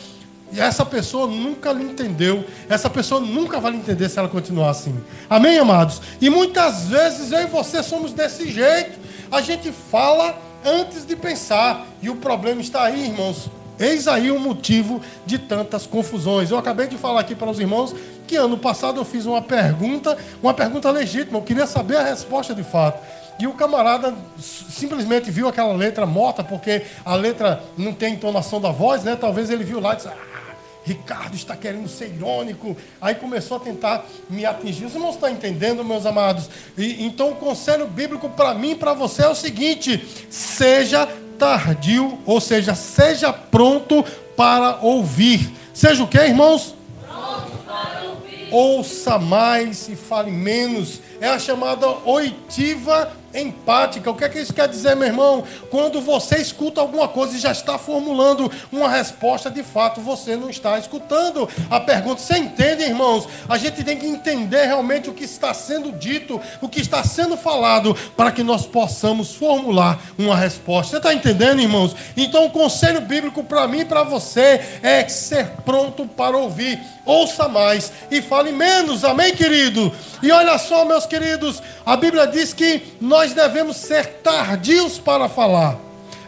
E 0.51 0.59
essa 0.59 0.85
pessoa 0.85 1.27
nunca 1.27 1.71
lhe 1.71 1.83
entendeu. 1.83 2.45
Essa 2.69 2.89
pessoa 2.89 3.19
nunca 3.19 3.59
vai 3.59 3.71
lhe 3.71 3.77
entender 3.77 4.07
se 4.09 4.19
ela 4.19 4.29
continuar 4.29 4.69
assim. 4.69 4.95
Amém, 5.29 5.57
amados? 5.57 6.01
E 6.21 6.29
muitas 6.29 6.87
vezes 6.87 7.31
eu 7.31 7.41
e 7.41 7.45
você 7.47 7.81
somos 7.81 8.13
desse 8.13 8.49
jeito. 8.49 8.99
A 9.31 9.41
gente 9.41 9.71
fala 9.71 10.39
antes 10.63 11.05
de 11.05 11.15
pensar. 11.15 11.85
E 12.01 12.09
o 12.09 12.15
problema 12.15 12.61
está 12.61 12.83
aí, 12.83 13.05
irmãos. 13.05 13.49
Eis 13.77 14.07
aí 14.07 14.31
o 14.31 14.39
motivo 14.39 15.01
de 15.25 15.37
tantas 15.37 15.85
confusões. 15.85 16.49
Eu 16.49 16.57
acabei 16.57 16.87
de 16.87 16.97
falar 16.97 17.21
aqui 17.21 17.35
para 17.35 17.49
os 17.49 17.59
irmãos 17.59 17.93
que 18.25 18.35
ano 18.35 18.57
passado 18.57 18.99
eu 18.99 19.05
fiz 19.05 19.25
uma 19.25 19.41
pergunta, 19.41 20.17
uma 20.41 20.53
pergunta 20.53 20.89
legítima. 20.89 21.37
Eu 21.37 21.43
queria 21.43 21.67
saber 21.67 21.97
a 21.97 22.03
resposta 22.03 22.53
de 22.55 22.63
fato. 22.63 22.99
E 23.37 23.47
o 23.47 23.53
camarada 23.53 24.13
simplesmente 24.39 25.29
viu 25.29 25.47
aquela 25.47 25.73
letra 25.73 26.05
morta, 26.05 26.41
porque 26.41 26.83
a 27.03 27.15
letra 27.15 27.61
não 27.77 27.91
tem 27.91 28.13
entonação 28.13 28.61
da 28.61 28.71
voz, 28.71 29.03
né? 29.03 29.17
Talvez 29.19 29.49
ele 29.49 29.63
viu 29.63 29.81
lá 29.81 29.93
e 29.93 29.95
disse: 29.97 30.07
ah, 30.07 30.34
Ricardo 30.85 31.35
está 31.35 31.55
querendo 31.55 31.89
ser 31.89 32.13
irônico. 32.13 32.77
Aí 33.01 33.15
começou 33.15 33.57
a 33.57 33.59
tentar 33.59 34.05
me 34.29 34.45
atingir. 34.45 34.85
Você 34.85 34.99
não 34.99 35.09
está 35.09 35.31
entendendo, 35.31 35.83
meus 35.83 36.05
amados? 36.05 36.47
E, 36.77 37.03
então 37.03 37.31
o 37.31 37.35
conselho 37.35 37.87
bíblico 37.87 38.29
para 38.29 38.53
mim 38.53 38.71
e 38.71 38.75
para 38.75 38.93
você 38.93 39.23
é 39.23 39.27
o 39.27 39.35
seguinte: 39.35 40.07
seja 40.29 41.07
tardio, 41.39 42.19
ou 42.25 42.39
seja, 42.39 42.75
seja 42.75 43.33
pronto 43.33 44.05
para 44.37 44.77
ouvir. 44.81 45.51
Seja 45.73 46.03
o 46.03 46.07
que, 46.07 46.19
irmãos? 46.19 46.75
Pronto 47.01 47.51
para 47.65 48.03
ouvir. 48.09 48.47
Ouça 48.51 49.17
mais 49.17 49.89
e 49.89 49.95
fale 49.95 50.31
menos. 50.31 51.01
é 51.19 51.27
a 51.27 51.39
chamada 51.39 51.87
oitiva 52.05 53.11
empática. 53.41 54.09
O 54.09 54.15
que 54.15 54.23
é 54.23 54.29
que 54.29 54.39
isso 54.39 54.53
quer 54.53 54.67
dizer, 54.67 54.95
meu 54.95 55.07
irmão? 55.07 55.43
Quando 55.69 56.01
você 56.01 56.37
escuta 56.37 56.81
alguma 56.81 57.07
coisa 57.07 57.35
e 57.35 57.39
já 57.39 57.51
está 57.51 57.77
formulando 57.77 58.51
uma 58.71 58.89
resposta, 58.89 59.49
de 59.49 59.63
fato 59.63 60.01
você 60.01 60.35
não 60.35 60.49
está 60.49 60.77
escutando 60.79 61.47
a 61.69 61.79
pergunta. 61.79 62.21
Você 62.21 62.37
entende, 62.37 62.83
irmãos? 62.83 63.27
A 63.47 63.57
gente 63.57 63.83
tem 63.83 63.97
que 63.97 64.05
entender 64.05 64.65
realmente 64.65 65.09
o 65.09 65.13
que 65.13 65.23
está 65.23 65.53
sendo 65.53 65.91
dito, 65.91 66.39
o 66.61 66.69
que 66.69 66.81
está 66.81 67.03
sendo 67.03 67.37
falado, 67.37 67.95
para 68.15 68.31
que 68.31 68.43
nós 68.43 68.65
possamos 68.65 69.35
formular 69.35 69.99
uma 70.17 70.35
resposta. 70.35 70.91
Você 70.91 70.97
está 70.97 71.13
entendendo, 71.13 71.61
irmãos? 71.61 71.95
Então, 72.15 72.45
o 72.45 72.51
conselho 72.51 73.01
bíblico 73.01 73.43
para 73.43 73.67
mim 73.67 73.79
e 73.79 73.85
para 73.85 74.03
você 74.03 74.79
é 74.81 75.07
ser 75.07 75.47
pronto 75.65 76.05
para 76.05 76.37
ouvir. 76.37 76.94
Ouça 77.05 77.47
mais 77.47 77.91
e 78.09 78.21
fale 78.21 78.51
menos. 78.51 79.03
Amém, 79.03 79.35
querido? 79.35 79.91
E 80.23 80.31
olha 80.31 80.57
só, 80.57 80.83
meus 80.85 81.05
queridos, 81.05 81.61
a 81.85 81.95
Bíblia 81.95 82.25
diz 82.25 82.53
que 82.53 82.81
nós 82.99 83.33
devemos 83.33 83.77
ser 83.77 84.05
tardios 84.23 84.97
para 84.97 85.29
falar. 85.29 85.77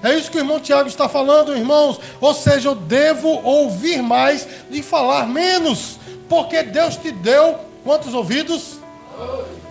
É 0.04 0.14
isso 0.14 0.30
que 0.30 0.38
o 0.38 0.42
irmão 0.42 0.60
Tiago 0.60 0.88
está 0.88 1.10
falando, 1.10 1.56
irmãos. 1.56 2.00
Ou 2.22 2.34
seja, 2.34 2.70
eu 2.70 2.76
devo 2.76 3.28
ouvir 3.44 4.02
mais 4.04 4.48
de 4.70 4.84
falar 4.84 5.28
menos. 5.28 5.98
Porque 6.30 6.62
Deus 6.62 6.96
te 6.96 7.12
deu 7.12 7.58
quantos 7.84 8.14
ouvidos? 8.14 8.80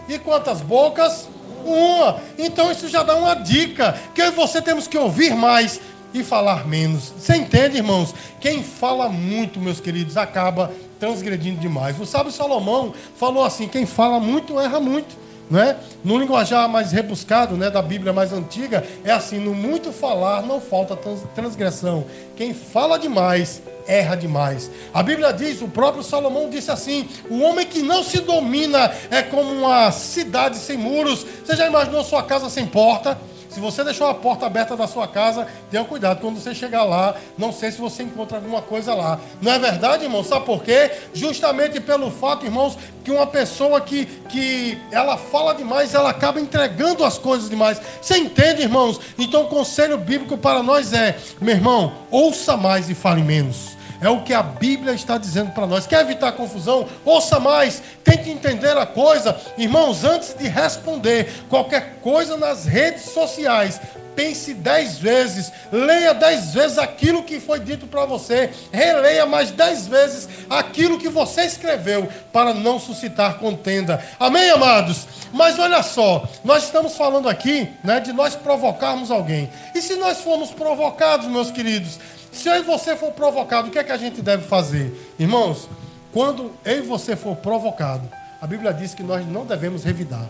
E 0.09 0.19
quantas 0.19 0.61
bocas? 0.61 1.29
Uma. 1.65 2.21
Então 2.37 2.71
isso 2.73 2.89
já 2.89 3.05
dá 3.05 3.15
uma 3.15 3.35
dica. 3.35 3.97
Que 4.15 4.31
você 4.31 4.61
temos 4.61 4.89
que 4.89 4.99
ouvir 4.99 5.35
mais 5.35 5.81
e 6.13 6.25
falar 6.25 6.67
menos. 6.67 7.13
Você 7.19 7.37
entende, 7.37 7.77
irmãos? 7.77 8.15
Quem 8.41 8.63
fala 8.63 9.09
muito, 9.09 9.61
meus 9.61 9.81
queridos, 9.81 10.17
acaba 10.17 10.73
transgredindo 10.99 11.61
demais. 11.61 11.99
O 12.00 12.07
sábio 12.07 12.33
Salomão 12.33 12.93
falou 13.17 13.45
assim: 13.45 13.69
quem 13.69 13.87
fala 13.87 14.21
muito 14.21 14.59
erra 14.59 14.81
muito. 14.81 15.26
Né? 15.49 15.76
No 16.03 16.19
linguajar 16.19 16.69
mais 16.69 16.91
rebuscado, 16.91 17.57
né, 17.57 17.71
da 17.71 17.81
Bíblia 17.81 18.12
mais 18.12 18.33
antiga, 18.33 18.85
é 19.05 19.12
assim: 19.12 19.38
no 19.38 19.55
muito 19.55 19.93
falar 19.93 20.43
não 20.43 20.61
falta 20.61 20.99
transgressão. 21.35 22.05
Quem 22.37 22.53
fala 22.53 22.99
demais 22.99 23.62
erra 23.87 24.17
demais. 24.17 24.71
A 24.93 25.03
Bíblia 25.03 25.33
diz, 25.33 25.62
o 25.62 25.69
próprio 25.69 26.03
Salomão 26.03 26.50
disse 26.50 26.71
assim: 26.71 27.09
o 27.31 27.41
homem 27.43 27.65
que 27.65 27.81
não 27.81 28.03
se 28.03 28.21
domina 28.21 28.93
é 29.11 29.23
como 29.23 29.53
uma 29.53 29.91
cidade 29.93 30.57
sem 30.57 30.76
muros. 30.76 31.25
Você 31.45 31.57
já 31.57 31.67
imaginou 31.67 32.03
sua 32.03 32.23
casa 32.23 32.50
sem 32.50 32.67
porta? 32.67 33.17
Se 33.57 33.61
você 33.61 33.83
deixou 33.83 34.07
a 34.07 34.13
porta 34.13 34.45
aberta 34.45 34.77
da 34.77 34.87
sua 34.87 35.09
casa, 35.09 35.47
tenha 35.71 35.83
cuidado. 35.83 36.21
Quando 36.21 36.39
você 36.39 36.55
chegar 36.55 36.85
lá, 36.85 37.15
não 37.39 37.51
sei 37.51 37.73
se 37.73 37.81
você 37.81 38.03
encontra 38.03 38.37
alguma 38.37 38.61
coisa 38.61 38.93
lá. 38.93 39.19
Não 39.41 39.51
é 39.51 39.59
verdade, 39.59 40.05
irmão? 40.05 40.23
Sabe 40.23 40.45
por 40.45 40.63
quê? 40.63 40.91
Justamente 41.15 41.81
pelo 41.81 42.11
fato, 42.11 42.45
irmãos, 42.45 42.77
que 43.03 43.11
uma 43.11 43.27
pessoa 43.27 43.81
que, 43.81 44.05
que 44.29 44.77
ela 44.93 45.17
fala 45.17 45.55
demais, 45.55 45.95
ela 45.95 46.11
acaba 46.11 46.39
entregando 46.39 47.03
as 47.03 47.17
coisas 47.17 47.49
demais. 47.49 47.81
Você 48.03 48.19
entende, 48.19 48.61
irmãos? 48.61 49.01
Então 49.17 49.45
o 49.45 49.49
conselho 49.49 49.97
bíblico 49.97 50.37
para 50.37 50.63
nós 50.63 50.93
é, 50.93 51.17
meu 51.41 51.55
irmão, 51.55 51.95
ouça 52.11 52.59
mais 52.59 52.91
e 52.91 52.95
fale 52.95 53.23
menos. 53.23 53.75
É 54.00 54.09
o 54.09 54.23
que 54.23 54.35
a 54.35 54.43
Bíblia 54.43 54.93
está 54.93 55.19
dizendo 55.19 55.53
para 55.53 55.67
nós. 55.67 55.87
Quer 55.87 56.00
evitar 56.00 56.33
confusão? 56.33 56.87
Ouça 57.05 57.41
mais, 57.41 57.83
tente 58.05 58.31
entender 58.31 58.76
a 58.76 58.87
coisa. 58.87 59.37
Irmãos, 59.57 60.05
antes 60.05 60.35
de 60.35 60.49
responder 60.49 61.45
qualquer 61.49 61.97
coisa 62.03 62.37
nas 62.37 62.65
redes 62.65 63.05
sociais, 63.11 63.81
pense 64.17 64.55
dez 64.55 64.99
vezes, 64.99 65.53
leia 65.71 66.15
dez 66.15 66.55
vezes 66.55 66.79
aquilo 66.79 67.23
que 67.23 67.38
foi 67.38 67.61
dito 67.61 67.87
para 67.87 68.07
você, 68.07 68.50
releia 68.73 69.26
mais 69.26 69.50
dez 69.50 69.87
vezes 69.87 70.26
aquilo 70.49 70.99
que 70.99 71.09
você 71.09 71.43
escreveu, 71.43 72.09
para 72.33 72.55
não 72.55 72.81
suscitar 72.81 73.38
contenda. 73.38 74.03
Amém, 74.19 74.50
amados? 74.50 75.07
Mas 75.33 75.59
olha 75.59 75.83
só, 75.83 76.26
nós 76.43 76.65
estamos 76.65 76.97
falando 76.97 77.29
aqui 77.29 77.69
né, 77.85 78.00
de 78.00 78.12
nós 78.12 78.35
provocarmos 78.35 79.11
alguém. 79.11 79.50
E 79.75 79.83
se 79.83 79.97
nós 79.97 80.23
formos 80.23 80.50
provocados, 80.50 81.29
meus 81.29 81.50
queridos, 81.50 81.99
se 82.37 82.49
eu 82.49 82.57
e 82.57 82.62
você 82.62 82.95
for 82.95 83.12
provocado, 83.12 83.69
o 83.69 83.71
que 83.71 83.78
é 83.78 83.85
que 83.85 83.93
a 83.93 83.97
gente 83.97 84.21
deve 84.21 84.47
fazer? 84.47 85.14
Irmãos, 85.19 85.69
quando 86.12 86.52
eu 86.64 86.78
e 86.78 86.83
você 86.83 87.16
for 87.16 87.35
provocado, 87.37 88.09
a 88.40 88.47
Bíblia 88.47 88.73
diz 88.73 88.95
que 88.95 89.02
nós 89.02 89.26
não 89.26 89.47
devemos 89.47 89.85
revidar, 89.85 90.26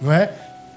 não 0.00 0.12
é? 0.12 0.32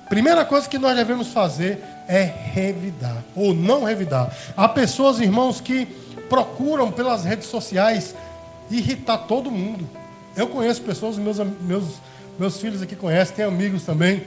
Primeira 0.09 0.43
coisa 0.43 0.67
que 0.67 0.77
nós 0.77 0.95
devemos 0.95 1.29
fazer 1.29 1.81
é 2.07 2.21
revidar, 2.21 3.23
ou 3.35 3.53
não 3.53 3.83
revidar. 3.83 4.35
Há 4.57 4.67
pessoas, 4.67 5.19
irmãos, 5.19 5.61
que 5.61 5.85
procuram 6.29 6.91
pelas 6.91 7.23
redes 7.23 7.47
sociais 7.47 8.15
irritar 8.69 9.19
todo 9.19 9.51
mundo. 9.51 9.87
Eu 10.35 10.47
conheço 10.47 10.81
pessoas, 10.81 11.17
meus, 11.17 11.37
meus, 11.61 11.85
meus 12.37 12.59
filhos 12.59 12.81
aqui 12.81 12.95
conhecem, 12.95 13.35
tem 13.35 13.45
amigos 13.45 13.83
também, 13.83 14.23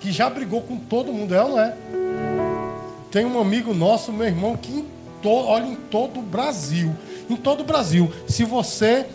que 0.00 0.10
já 0.10 0.28
brigou 0.28 0.62
com 0.62 0.78
todo 0.78 1.12
mundo, 1.12 1.34
é 1.34 1.42
ou 1.42 1.50
não 1.50 1.60
é? 1.60 1.76
Tem 3.10 3.24
um 3.24 3.40
amigo 3.40 3.74
nosso, 3.74 4.12
meu 4.12 4.26
irmão, 4.26 4.56
que 4.56 4.86
olha 5.28 5.66
em 5.66 5.74
todo 5.74 6.20
o 6.20 6.22
Brasil. 6.22 6.94
Em 7.28 7.36
todo 7.36 7.60
o 7.60 7.64
Brasil. 7.64 8.12
Se 8.26 8.44
você 8.44 9.06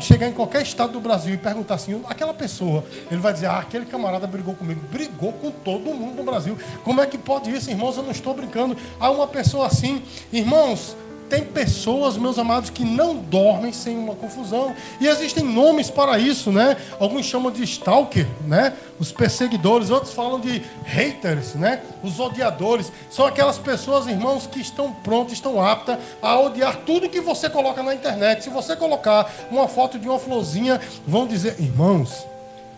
chegar 0.00 0.28
em 0.28 0.32
qualquer 0.32 0.62
estado 0.62 0.92
do 0.92 1.00
Brasil 1.00 1.34
e 1.34 1.36
perguntar 1.36 1.74
assim, 1.74 2.00
aquela 2.08 2.32
pessoa, 2.32 2.84
ele 3.10 3.20
vai 3.20 3.32
dizer, 3.32 3.46
ah, 3.46 3.58
aquele 3.58 3.84
camarada 3.84 4.26
brigou 4.26 4.54
comigo, 4.54 4.80
brigou 4.90 5.32
com 5.32 5.50
todo 5.50 5.92
mundo 5.94 6.16
no 6.16 6.24
Brasil. 6.24 6.56
Como 6.82 7.00
é 7.00 7.06
que 7.06 7.18
pode 7.18 7.50
isso, 7.50 7.70
irmãos? 7.70 7.96
Eu 7.96 8.02
não 8.02 8.10
estou 8.10 8.34
brincando. 8.34 8.76
Há 8.98 9.10
uma 9.10 9.26
pessoa 9.26 9.66
assim, 9.66 10.02
irmãos, 10.32 10.96
tem 11.28 11.44
pessoas, 11.44 12.16
meus 12.16 12.38
amados, 12.38 12.70
que 12.70 12.84
não 12.84 13.16
dormem 13.16 13.72
sem 13.72 13.96
uma 13.96 14.14
confusão. 14.14 14.74
E 15.00 15.06
existem 15.06 15.44
nomes 15.44 15.90
para 15.90 16.18
isso, 16.18 16.52
né? 16.52 16.76
Alguns 16.98 17.26
chamam 17.26 17.50
de 17.50 17.62
stalker, 17.64 18.26
né? 18.46 18.72
Os 18.98 19.12
perseguidores, 19.12 19.90
outros 19.90 20.12
falam 20.12 20.40
de 20.40 20.62
haters, 20.84 21.54
né? 21.54 21.82
Os 22.02 22.18
odiadores. 22.18 22.92
São 23.10 23.26
aquelas 23.26 23.58
pessoas, 23.58 24.06
irmãos, 24.06 24.46
que 24.46 24.60
estão 24.60 24.92
prontas, 24.92 25.34
estão 25.34 25.62
aptas 25.62 25.98
a 26.22 26.38
odiar 26.40 26.76
tudo 26.86 27.08
que 27.08 27.20
você 27.20 27.50
coloca 27.50 27.82
na 27.82 27.94
internet. 27.94 28.44
Se 28.44 28.50
você 28.50 28.76
colocar 28.76 29.30
uma 29.50 29.68
foto 29.68 29.98
de 29.98 30.08
uma 30.08 30.18
florzinha, 30.18 30.80
vão 31.06 31.26
dizer, 31.26 31.56
irmãos, 31.58 32.26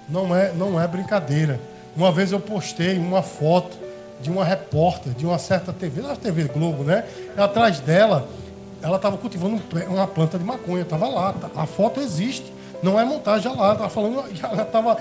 não 0.09 0.35
é, 0.35 0.53
não 0.53 0.81
é 0.81 0.87
brincadeira. 0.87 1.61
Uma 1.97 2.13
vez 2.13 2.33
eu 2.33 2.41
postei 2.41 2.97
uma 2.97 3.23
foto 3.23 3.88
de 4.21 4.31
uma 4.31 4.45
repórter 4.45 5.13
de 5.13 5.27
uma 5.27 5.39
certa 5.39 5.73
TV, 5.73 6.03
da 6.03 6.17
TV 6.17 6.45
Globo, 6.45 6.85
né? 6.85 7.05
Atrás 7.37 7.81
dela, 7.81 8.29
ela 8.83 8.97
estava 8.97 9.17
cultivando 9.17 9.61
uma 9.89 10.07
planta 10.07 10.39
de 10.39 10.45
maconha, 10.45 10.83
estava 10.83 11.09
lá, 11.09 11.33
tá, 11.33 11.49
a 11.55 11.67
foto 11.67 12.01
existe, 12.01 12.53
não 12.83 12.99
é 12.99 13.05
montagem 13.05 13.55
lá, 13.55 13.73
estava 13.73 13.91
falando, 13.91 14.25
ela 14.43 14.63
estava 14.63 14.99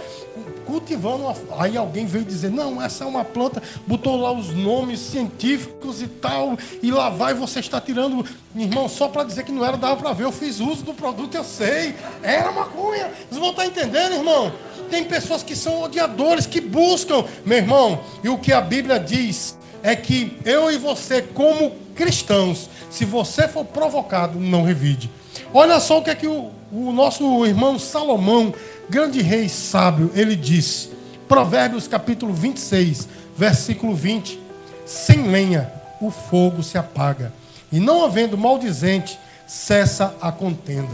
cultivando, 0.66 1.24
uma, 1.24 1.36
aí 1.60 1.78
alguém 1.78 2.06
veio 2.06 2.26
dizer, 2.26 2.52
não, 2.52 2.82
essa 2.82 3.04
é 3.04 3.08
uma 3.08 3.24
planta, 3.24 3.62
botou 3.86 4.20
lá 4.20 4.32
os 4.32 4.54
nomes 4.54 5.00
científicos 5.00 6.02
e 6.02 6.08
tal, 6.08 6.58
e 6.82 6.92
lá 6.92 7.10
vai 7.10 7.34
você 7.34 7.60
está 7.60 7.80
tirando, 7.80 8.26
irmão, 8.56 8.90
só 8.90 9.08
para 9.08 9.24
dizer 9.24 9.44
que 9.44 9.52
não 9.52 9.64
era, 9.64 9.78
dava 9.78 9.96
para 9.96 10.14
ver, 10.14 10.26
eu 10.26 10.32
fiz 10.32 10.60
uso 10.60 10.84
do 10.84 10.94
produto, 10.94 11.36
eu 11.36 11.44
sei, 11.44 11.96
era 12.22 12.52
maconha, 12.52 13.12
vocês 13.30 13.40
vão 13.40 13.52
estar 13.52 13.62
tá 13.62 13.68
entendendo, 13.68 14.14
irmão? 14.16 14.52
Tem 14.90 15.04
pessoas 15.04 15.44
que 15.44 15.56
são 15.56 15.84
odiadores, 15.84 16.46
que 16.46 16.62
buscam, 16.62 17.26
meu 17.46 17.58
irmão, 17.58 18.02
e 18.24 18.30
o 18.30 18.38
que 18.38 18.52
a 18.52 18.62
Bíblia 18.62 19.00
diz 19.00 19.58
é 19.84 19.96
que 19.96 20.38
eu 20.44 20.72
e 20.72 20.78
você, 20.78 21.22
como 21.22 21.72
cristãos, 21.96 22.70
se 22.90 23.06
você 23.06 23.48
for 23.48 23.66
provocado, 23.66 24.40
não 24.40 24.64
revide. 24.64 25.10
Olha 25.54 25.80
só 25.80 26.00
o 26.00 26.04
que 26.04 26.10
é 26.10 26.16
que 26.16 26.28
o, 26.28 26.52
o 26.72 26.92
nosso 26.92 27.46
irmão 27.46 27.78
Salomão, 27.80 28.54
grande 28.90 29.22
rei 29.22 29.48
sábio, 29.50 30.12
ele 30.16 30.36
disse. 30.36 30.90
Provérbios 31.28 31.88
capítulo 31.88 32.34
26, 32.34 33.08
versículo 33.38 33.94
20. 33.94 34.40
Sem 34.86 35.24
lenha 35.30 35.72
o 36.00 36.10
fogo 36.10 36.64
se 36.64 36.78
apaga, 36.78 37.34
e 37.72 37.80
não 37.80 38.06
havendo 38.06 38.38
maldizente, 38.38 39.20
cessa 39.46 40.16
a 40.22 40.32
contenda. 40.32 40.94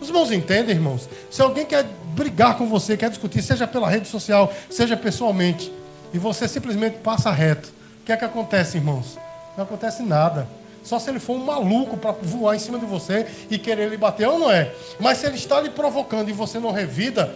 Os 0.00 0.08
irmãos 0.08 0.32
entendem, 0.32 0.74
irmãos? 0.74 1.08
Se 1.30 1.40
alguém 1.40 1.64
quer 1.64 1.86
brigar 2.12 2.56
com 2.56 2.66
você, 2.66 2.96
quer 2.96 3.10
discutir, 3.10 3.42
seja 3.42 3.66
pela 3.66 3.88
rede 3.88 4.08
social, 4.08 4.52
seja 4.70 4.96
pessoalmente, 4.96 5.72
e 6.12 6.18
você 6.18 6.46
simplesmente 6.46 6.98
passa 6.98 7.30
reto, 7.30 7.72
o 8.00 8.04
que 8.04 8.12
é 8.12 8.16
que 8.16 8.24
acontece, 8.24 8.76
irmãos? 8.76 9.18
Não 9.56 9.64
acontece 9.64 10.02
nada. 10.02 10.46
Só 10.82 10.98
se 10.98 11.08
ele 11.08 11.20
for 11.20 11.34
um 11.34 11.44
maluco 11.44 11.96
para 11.96 12.10
voar 12.10 12.56
em 12.56 12.58
cima 12.58 12.78
de 12.78 12.84
você 12.84 13.26
e 13.48 13.56
querer 13.56 13.88
lhe 13.88 13.96
bater, 13.96 14.28
ou 14.28 14.38
não 14.38 14.50
é? 14.50 14.72
Mas 14.98 15.18
se 15.18 15.26
ele 15.26 15.36
está 15.36 15.60
lhe 15.60 15.70
provocando 15.70 16.28
e 16.28 16.32
você 16.32 16.58
não 16.58 16.72
revida, 16.72 17.32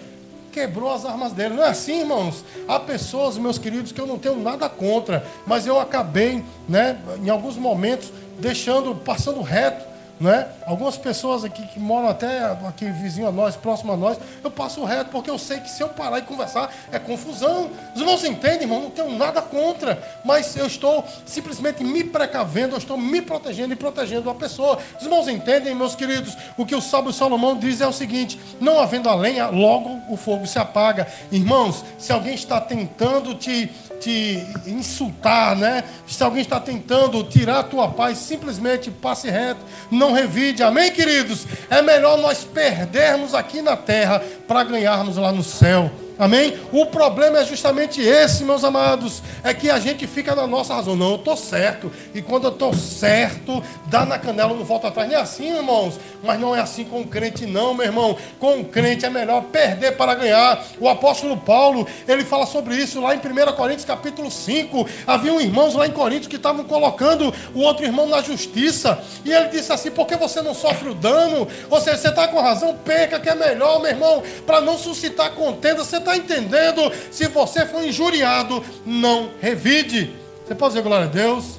quebrou 0.52 0.92
as 0.92 1.04
armas 1.04 1.32
dele. 1.32 1.54
Não 1.54 1.62
é 1.62 1.68
assim, 1.68 2.00
irmãos? 2.00 2.44
Há 2.66 2.80
pessoas, 2.80 3.38
meus 3.38 3.58
queridos, 3.58 3.92
que 3.92 4.00
eu 4.00 4.06
não 4.06 4.18
tenho 4.18 4.36
nada 4.40 4.68
contra, 4.68 5.24
mas 5.46 5.66
eu 5.66 5.78
acabei, 5.78 6.44
né, 6.68 6.98
em 7.22 7.28
alguns 7.28 7.56
momentos, 7.56 8.12
deixando, 8.40 8.94
passando 8.96 9.40
reto 9.42 9.95
né? 10.18 10.48
Algumas 10.66 10.96
pessoas 10.96 11.44
aqui 11.44 11.66
que 11.66 11.78
moram 11.78 12.08
até 12.08 12.44
aqui 12.44 12.90
vizinho 12.90 13.28
a 13.28 13.32
nós, 13.32 13.56
próximo 13.56 13.92
a 13.92 13.96
nós, 13.96 14.18
eu 14.42 14.50
passo 14.50 14.84
reto 14.84 15.10
porque 15.10 15.30
eu 15.30 15.38
sei 15.38 15.60
que 15.60 15.70
se 15.70 15.82
eu 15.82 15.88
parar 15.88 16.18
e 16.18 16.22
conversar 16.22 16.72
é 16.90 16.98
confusão. 16.98 17.70
Os 17.94 18.00
irmãos 18.00 18.24
entendem, 18.24 18.62
irmão? 18.62 18.82
Não 18.82 18.90
tenho 18.90 19.10
nada 19.16 19.42
contra, 19.42 20.02
mas 20.24 20.56
eu 20.56 20.66
estou 20.66 21.04
simplesmente 21.24 21.84
me 21.84 22.02
precavendo, 22.02 22.74
eu 22.74 22.78
estou 22.78 22.96
me 22.96 23.20
protegendo 23.20 23.72
e 23.72 23.76
protegendo 23.76 24.30
a 24.30 24.34
pessoa. 24.34 24.78
Os 24.98 25.04
irmãos 25.04 25.28
entendem, 25.28 25.74
meus 25.74 25.94
queridos? 25.94 26.36
O 26.56 26.64
que 26.64 26.74
o 26.74 26.80
sábio 26.80 27.12
Salomão 27.12 27.56
diz 27.56 27.80
é 27.80 27.86
o 27.86 27.92
seguinte: 27.92 28.40
não 28.60 28.80
havendo 28.80 29.08
a 29.08 29.14
lenha, 29.14 29.48
logo 29.48 30.00
o 30.08 30.16
fogo 30.16 30.46
se 30.46 30.58
apaga. 30.58 31.06
Irmãos, 31.30 31.84
se 31.98 32.12
alguém 32.12 32.34
está 32.34 32.60
tentando 32.60 33.34
te 33.34 33.70
te 34.00 34.44
insultar, 34.66 35.56
né? 35.56 35.84
Se 36.06 36.22
alguém 36.22 36.42
está 36.42 36.60
tentando 36.60 37.22
tirar 37.24 37.60
a 37.60 37.64
tua 37.64 37.88
paz, 37.88 38.18
simplesmente 38.18 38.90
passe 38.90 39.28
reto, 39.28 39.60
não 39.90 40.12
revide. 40.12 40.62
Amém, 40.62 40.92
queridos? 40.92 41.46
É 41.68 41.82
melhor 41.82 42.18
nós 42.18 42.44
perdermos 42.44 43.34
aqui 43.34 43.60
na 43.62 43.76
terra 43.76 44.22
para 44.46 44.64
ganharmos 44.64 45.16
lá 45.16 45.32
no 45.32 45.42
céu. 45.42 45.90
Amém? 46.18 46.58
O 46.72 46.86
problema 46.86 47.38
é 47.38 47.44
justamente 47.44 48.00
esse, 48.00 48.42
meus 48.42 48.64
amados. 48.64 49.22
É 49.44 49.52
que 49.52 49.68
a 49.68 49.78
gente 49.78 50.06
fica 50.06 50.34
na 50.34 50.46
nossa 50.46 50.74
razão. 50.74 50.96
Não, 50.96 51.10
eu 51.10 51.16
estou 51.16 51.36
certo. 51.36 51.92
E 52.14 52.22
quando 52.22 52.44
eu 52.44 52.52
estou 52.52 52.72
certo, 52.74 53.62
dá 53.86 54.06
na 54.06 54.18
canela, 54.18 54.54
não 54.54 54.64
volta 54.64 54.88
atrás. 54.88 55.08
Nem 55.08 55.18
é 55.18 55.20
assim, 55.20 55.54
irmãos. 55.54 55.98
Mas 56.22 56.40
não 56.40 56.56
é 56.56 56.60
assim 56.60 56.84
com 56.84 57.02
o 57.02 57.06
crente, 57.06 57.44
não, 57.44 57.74
meu 57.74 57.84
irmão. 57.84 58.16
Com 58.38 58.60
o 58.60 58.64
crente 58.64 59.04
é 59.04 59.10
melhor 59.10 59.42
perder 59.44 59.96
para 59.96 60.14
ganhar. 60.14 60.64
O 60.80 60.88
apóstolo 60.88 61.36
Paulo, 61.36 61.86
ele 62.08 62.24
fala 62.24 62.46
sobre 62.46 62.74
isso 62.76 63.00
lá 63.00 63.14
em 63.14 63.18
1 63.18 63.52
Coríntios 63.54 63.84
capítulo 63.84 64.30
5. 64.30 64.88
Havia 65.06 65.42
irmãos 65.42 65.74
lá 65.74 65.86
em 65.86 65.92
Coríntios 65.92 66.28
que 66.28 66.36
estavam 66.36 66.64
colocando 66.64 67.32
o 67.54 67.60
outro 67.60 67.84
irmão 67.84 68.06
na 68.06 68.22
justiça. 68.22 68.98
E 69.24 69.32
ele 69.32 69.48
disse 69.48 69.70
assim: 69.70 69.90
por 69.90 70.06
que 70.06 70.16
você 70.16 70.40
não 70.40 70.54
sofre 70.54 70.88
o 70.88 70.94
dano? 70.94 71.46
Ou 71.68 71.80
seja, 71.80 71.98
você 71.98 72.08
está 72.08 72.26
com 72.28 72.40
razão, 72.40 72.74
peca 72.84 73.20
que 73.20 73.28
é 73.28 73.34
melhor, 73.34 73.80
meu 73.80 73.90
irmão, 73.90 74.22
para 74.46 74.62
não 74.62 74.78
suscitar 74.78 75.32
contenda. 75.32 75.84
Você 75.84 75.98
está 76.06 76.16
entendendo? 76.16 76.92
Se 77.10 77.26
você 77.26 77.66
foi 77.66 77.88
injuriado, 77.88 78.62
não 78.84 79.30
revide. 79.40 80.14
Você 80.46 80.54
pode 80.54 80.74
dizer 80.74 80.82
glória 80.82 81.06
a 81.06 81.08
Deus? 81.08 81.58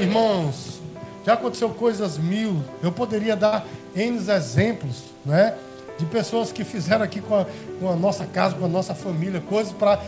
Irmãos, 0.00 0.80
já 1.24 1.34
aconteceu 1.34 1.68
coisas 1.70 2.18
mil. 2.18 2.62
Eu 2.82 2.90
poderia 2.90 3.36
dar 3.36 3.64
N 3.94 4.18
exemplos, 4.30 5.04
né? 5.24 5.54
De 5.98 6.04
pessoas 6.06 6.52
que 6.52 6.64
fizeram 6.64 7.04
aqui 7.04 7.20
com 7.20 7.36
a, 7.36 7.46
com 7.80 7.90
a 7.90 7.96
nossa 7.96 8.26
casa, 8.26 8.56
com 8.56 8.64
a 8.64 8.68
nossa 8.68 8.94
família, 8.94 9.40
coisas 9.40 9.72
para 9.72 10.00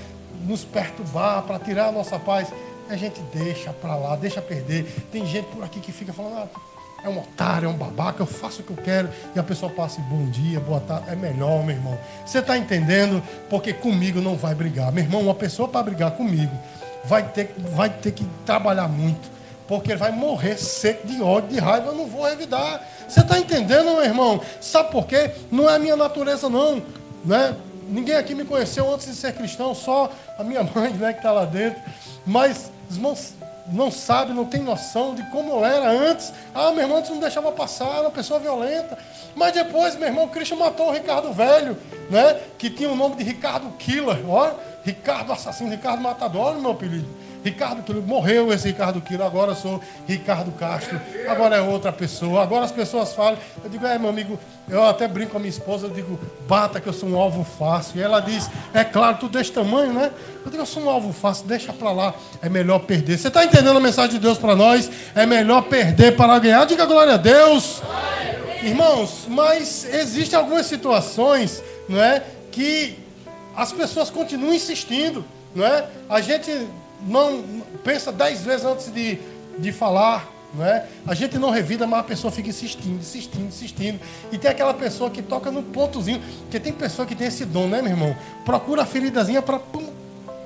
nos 0.46 0.64
perturbar, 0.64 1.42
para 1.44 1.58
tirar 1.58 1.88
a 1.88 1.92
nossa 1.92 2.18
paz. 2.18 2.48
A 2.90 2.96
gente 2.96 3.20
deixa 3.32 3.72
para 3.72 3.94
lá, 3.94 4.16
deixa 4.16 4.42
perder. 4.42 4.84
Tem 5.12 5.24
gente 5.26 5.46
por 5.46 5.62
aqui 5.62 5.78
que 5.78 5.92
fica 5.92 6.12
falando, 6.12 6.38
ah, 6.38 6.48
é 7.02 7.08
um 7.08 7.18
otário, 7.18 7.66
é 7.66 7.68
um 7.68 7.76
babaca, 7.76 8.22
eu 8.22 8.26
faço 8.26 8.60
o 8.60 8.64
que 8.64 8.70
eu 8.70 8.76
quero 8.76 9.08
e 9.34 9.38
a 9.38 9.42
pessoa 9.42 9.70
passa 9.70 10.00
bom 10.02 10.26
dia, 10.26 10.58
boa 10.58 10.80
tarde, 10.80 11.10
é 11.10 11.16
melhor, 11.16 11.64
meu 11.64 11.76
irmão. 11.76 11.98
Você 12.26 12.38
está 12.38 12.58
entendendo? 12.58 13.22
Porque 13.48 13.72
comigo 13.72 14.20
não 14.20 14.36
vai 14.36 14.54
brigar. 14.54 14.92
Meu 14.92 15.04
irmão, 15.04 15.22
uma 15.22 15.34
pessoa 15.34 15.68
para 15.68 15.82
brigar 15.82 16.12
comigo 16.12 16.52
vai 17.04 17.22
ter, 17.22 17.54
vai 17.74 17.88
ter 17.88 18.12
que 18.12 18.24
trabalhar 18.44 18.88
muito, 18.88 19.30
porque 19.66 19.94
vai 19.94 20.10
morrer 20.10 20.58
seco 20.58 21.06
de 21.06 21.22
ódio, 21.22 21.50
de 21.50 21.58
raiva, 21.58 21.88
eu 21.88 21.94
não 21.94 22.06
vou 22.06 22.24
revidar. 22.24 22.82
Você 23.08 23.20
está 23.20 23.38
entendendo, 23.38 23.84
meu 23.84 24.04
irmão? 24.04 24.40
Sabe 24.60 24.90
por 24.90 25.06
quê? 25.06 25.30
Não 25.50 25.68
é 25.68 25.76
a 25.76 25.78
minha 25.78 25.96
natureza, 25.96 26.48
não. 26.48 26.82
Né? 27.24 27.56
Ninguém 27.88 28.16
aqui 28.16 28.34
me 28.34 28.44
conheceu 28.44 28.92
antes 28.92 29.06
de 29.06 29.14
ser 29.14 29.32
cristão, 29.32 29.74
só 29.74 30.10
a 30.38 30.44
minha 30.44 30.62
mãe 30.74 30.92
né, 30.92 31.12
que 31.12 31.20
está 31.20 31.32
lá 31.32 31.44
dentro. 31.44 31.80
Mas, 32.26 32.70
irmãos, 32.90 33.32
não 33.70 33.90
sabe, 33.90 34.32
não 34.32 34.44
tem 34.44 34.62
noção 34.62 35.14
de 35.14 35.22
como 35.30 35.64
era 35.64 35.90
antes. 35.90 36.32
Ah, 36.54 36.70
meu 36.70 36.82
irmão 36.82 36.98
antes 36.98 37.10
não 37.10 37.18
deixava 37.18 37.52
passar, 37.52 37.88
era 37.88 38.02
uma 38.02 38.10
pessoa 38.10 38.40
violenta. 38.40 38.98
Mas 39.34 39.52
depois, 39.52 39.96
meu 39.96 40.08
irmão, 40.08 40.28
Cristo 40.28 40.56
matou 40.56 40.88
o 40.88 40.92
Ricardo 40.92 41.32
Velho, 41.32 41.76
né? 42.10 42.40
Que 42.56 42.70
tinha 42.70 42.90
o 42.90 42.96
nome 42.96 43.16
de 43.16 43.24
Ricardo 43.24 43.70
Killer, 43.78 44.18
ó. 44.28 44.52
Ricardo 44.84 45.32
Assassino, 45.32 45.70
Ricardo 45.70 46.00
Matador, 46.02 46.56
o 46.56 46.60
meu 46.60 46.70
apelido. 46.70 47.08
Ricardo 47.44 47.82
Quilo, 47.82 48.02
morreu 48.02 48.52
esse 48.52 48.68
Ricardo 48.68 49.00
Quilo, 49.00 49.24
agora 49.24 49.54
sou 49.54 49.80
Ricardo 50.06 50.50
Castro, 50.52 51.00
agora 51.28 51.56
é 51.56 51.60
outra 51.60 51.92
pessoa. 51.92 52.42
Agora 52.42 52.64
as 52.64 52.72
pessoas 52.72 53.12
falam, 53.12 53.38
eu 53.62 53.70
digo, 53.70 53.86
é 53.86 53.98
meu 53.98 54.10
amigo, 54.10 54.38
eu 54.68 54.84
até 54.84 55.06
brinco 55.06 55.32
com 55.32 55.36
a 55.36 55.40
minha 55.40 55.50
esposa, 55.50 55.86
eu 55.86 55.90
digo, 55.90 56.18
bata 56.48 56.80
que 56.80 56.88
eu 56.88 56.92
sou 56.92 57.08
um 57.08 57.16
alvo 57.16 57.44
fácil. 57.44 57.98
E 57.98 58.02
ela 58.02 58.20
diz, 58.20 58.50
é 58.74 58.84
claro, 58.84 59.18
tu 59.18 59.28
desse 59.28 59.52
tamanho, 59.52 59.92
né? 59.92 60.10
Eu 60.44 60.50
digo, 60.50 60.62
eu 60.62 60.66
sou 60.66 60.82
um 60.82 60.90
alvo 60.90 61.12
fácil, 61.12 61.46
deixa 61.46 61.72
pra 61.72 61.92
lá, 61.92 62.14
é 62.42 62.48
melhor 62.48 62.80
perder. 62.80 63.18
Você 63.18 63.28
está 63.28 63.44
entendendo 63.44 63.76
a 63.76 63.80
mensagem 63.80 64.12
de 64.12 64.18
Deus 64.18 64.38
para 64.38 64.54
nós? 64.54 64.90
É 65.14 65.24
melhor 65.24 65.62
perder 65.62 66.16
para 66.16 66.38
ganhar. 66.38 66.64
Diga 66.64 66.86
glória 66.86 67.14
a 67.14 67.18
Deus. 67.18 67.82
Irmãos, 68.62 69.26
mas 69.28 69.84
existem 69.84 70.38
algumas 70.38 70.66
situações, 70.66 71.62
não 71.88 72.02
é? 72.02 72.22
Que 72.50 72.98
as 73.56 73.72
pessoas 73.72 74.10
continuam 74.10 74.52
insistindo, 74.52 75.24
não 75.54 75.64
é? 75.64 75.84
A 76.08 76.20
gente 76.20 76.66
não 77.02 77.44
pensa 77.84 78.12
dez 78.12 78.42
vezes 78.44 78.64
antes 78.64 78.92
de, 78.92 79.18
de 79.58 79.72
falar, 79.72 80.28
não 80.54 80.64
é? 80.64 80.86
A 81.06 81.14
gente 81.14 81.38
não 81.38 81.50
revida, 81.50 81.86
mas 81.86 82.00
a 82.00 82.04
pessoa 82.04 82.30
fica 82.30 82.48
insistindo, 82.48 82.98
insistindo, 82.98 83.46
insistindo. 83.46 84.00
E 84.32 84.38
tem 84.38 84.50
aquela 84.50 84.74
pessoa 84.74 85.10
que 85.10 85.22
toca 85.22 85.50
no 85.50 85.62
pontozinho, 85.62 86.20
porque 86.42 86.58
tem 86.58 86.72
pessoa 86.72 87.06
que 87.06 87.14
tem 87.14 87.26
esse 87.26 87.44
dom, 87.44 87.68
né, 87.68 87.82
meu 87.82 87.92
irmão? 87.92 88.16
Procura 88.44 88.82
a 88.82 88.86
feridazinha 88.86 89.42
para 89.42 89.60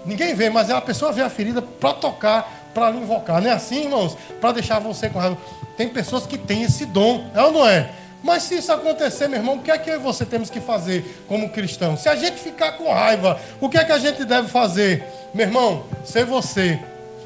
ninguém 0.05 0.35
vê, 0.35 0.51
mas 0.51 0.71
a 0.71 0.81
pessoa 0.81 1.13
vê 1.13 1.23
a 1.23 1.31
ferida 1.31 1.63
para 1.63 1.95
tocar, 1.95 2.71
para 2.75 2.91
invocar. 2.91 3.41
Não 3.41 3.51
é 3.51 3.53
assim, 3.53 3.85
irmãos? 3.85 4.17
Para 4.41 4.53
deixar 4.53 4.79
você 4.79 5.09
com 5.09 5.19
raiva. 5.19 5.39
Tem 5.77 5.89
pessoas 5.89 6.27
que 6.27 6.37
têm 6.37 6.63
esse 6.63 6.85
dom, 6.87 7.31
é 7.35 7.43
ou 7.43 7.53
não 7.53 7.67
é? 7.67 7.91
Mas 8.23 8.45
se 8.45 8.57
isso 8.57 8.73
acontecer, 8.73 9.27
meu 9.27 9.41
irmão, 9.41 9.57
o 9.57 9.63
que 9.63 9.71
é 9.71 9.77
que 9.77 9.91
eu 9.91 9.97
e 9.97 9.99
você 9.99 10.25
temos 10.25 10.49
que 10.49 10.61
fazer 10.61 11.25
como 11.27 11.49
cristão? 11.49 11.97
Se 11.97 12.09
a 12.09 12.15
gente 12.15 12.39
ficar 12.39 12.73
com 12.73 12.93
raiva, 12.93 13.41
o 13.61 13.69
que 13.69 13.77
é 13.77 13.85
que 13.85 13.91
a 13.91 13.99
gente 13.99 14.25
deve 14.25 14.49
fazer? 14.49 15.05
Meu 15.35 15.47
irmão, 15.47 15.85
se 16.05 16.25
você 16.25 16.79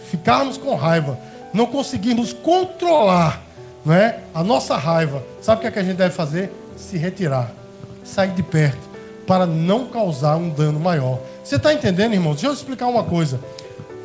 ficarmos 0.09 0.57
com 0.57 0.75
raiva, 0.77 1.19
não 1.53 1.67
conseguirmos 1.67 2.33
controlar 2.33 3.43
não 3.85 3.95
é, 3.95 4.21
a 4.35 4.43
nossa 4.43 4.77
raiva, 4.77 5.23
sabe 5.41 5.59
o 5.59 5.61
que, 5.63 5.67
é 5.69 5.71
que 5.71 5.79
a 5.79 5.83
gente 5.83 5.97
deve 5.97 6.15
fazer? 6.15 6.53
Se 6.77 6.99
retirar, 6.99 7.53
sair 8.05 8.31
de 8.31 8.43
perto, 8.43 8.89
para 9.27 9.47
não 9.47 9.87
causar 9.87 10.37
um 10.37 10.51
dano 10.51 10.79
maior. 10.81 11.21
Você 11.43 11.55
está 11.55 11.73
entendendo, 11.73 12.13
irmão? 12.13 12.33
Deixa 12.33 12.49
eu 12.49 12.53
explicar 12.53 12.87
uma 12.87 13.05
coisa. 13.05 13.41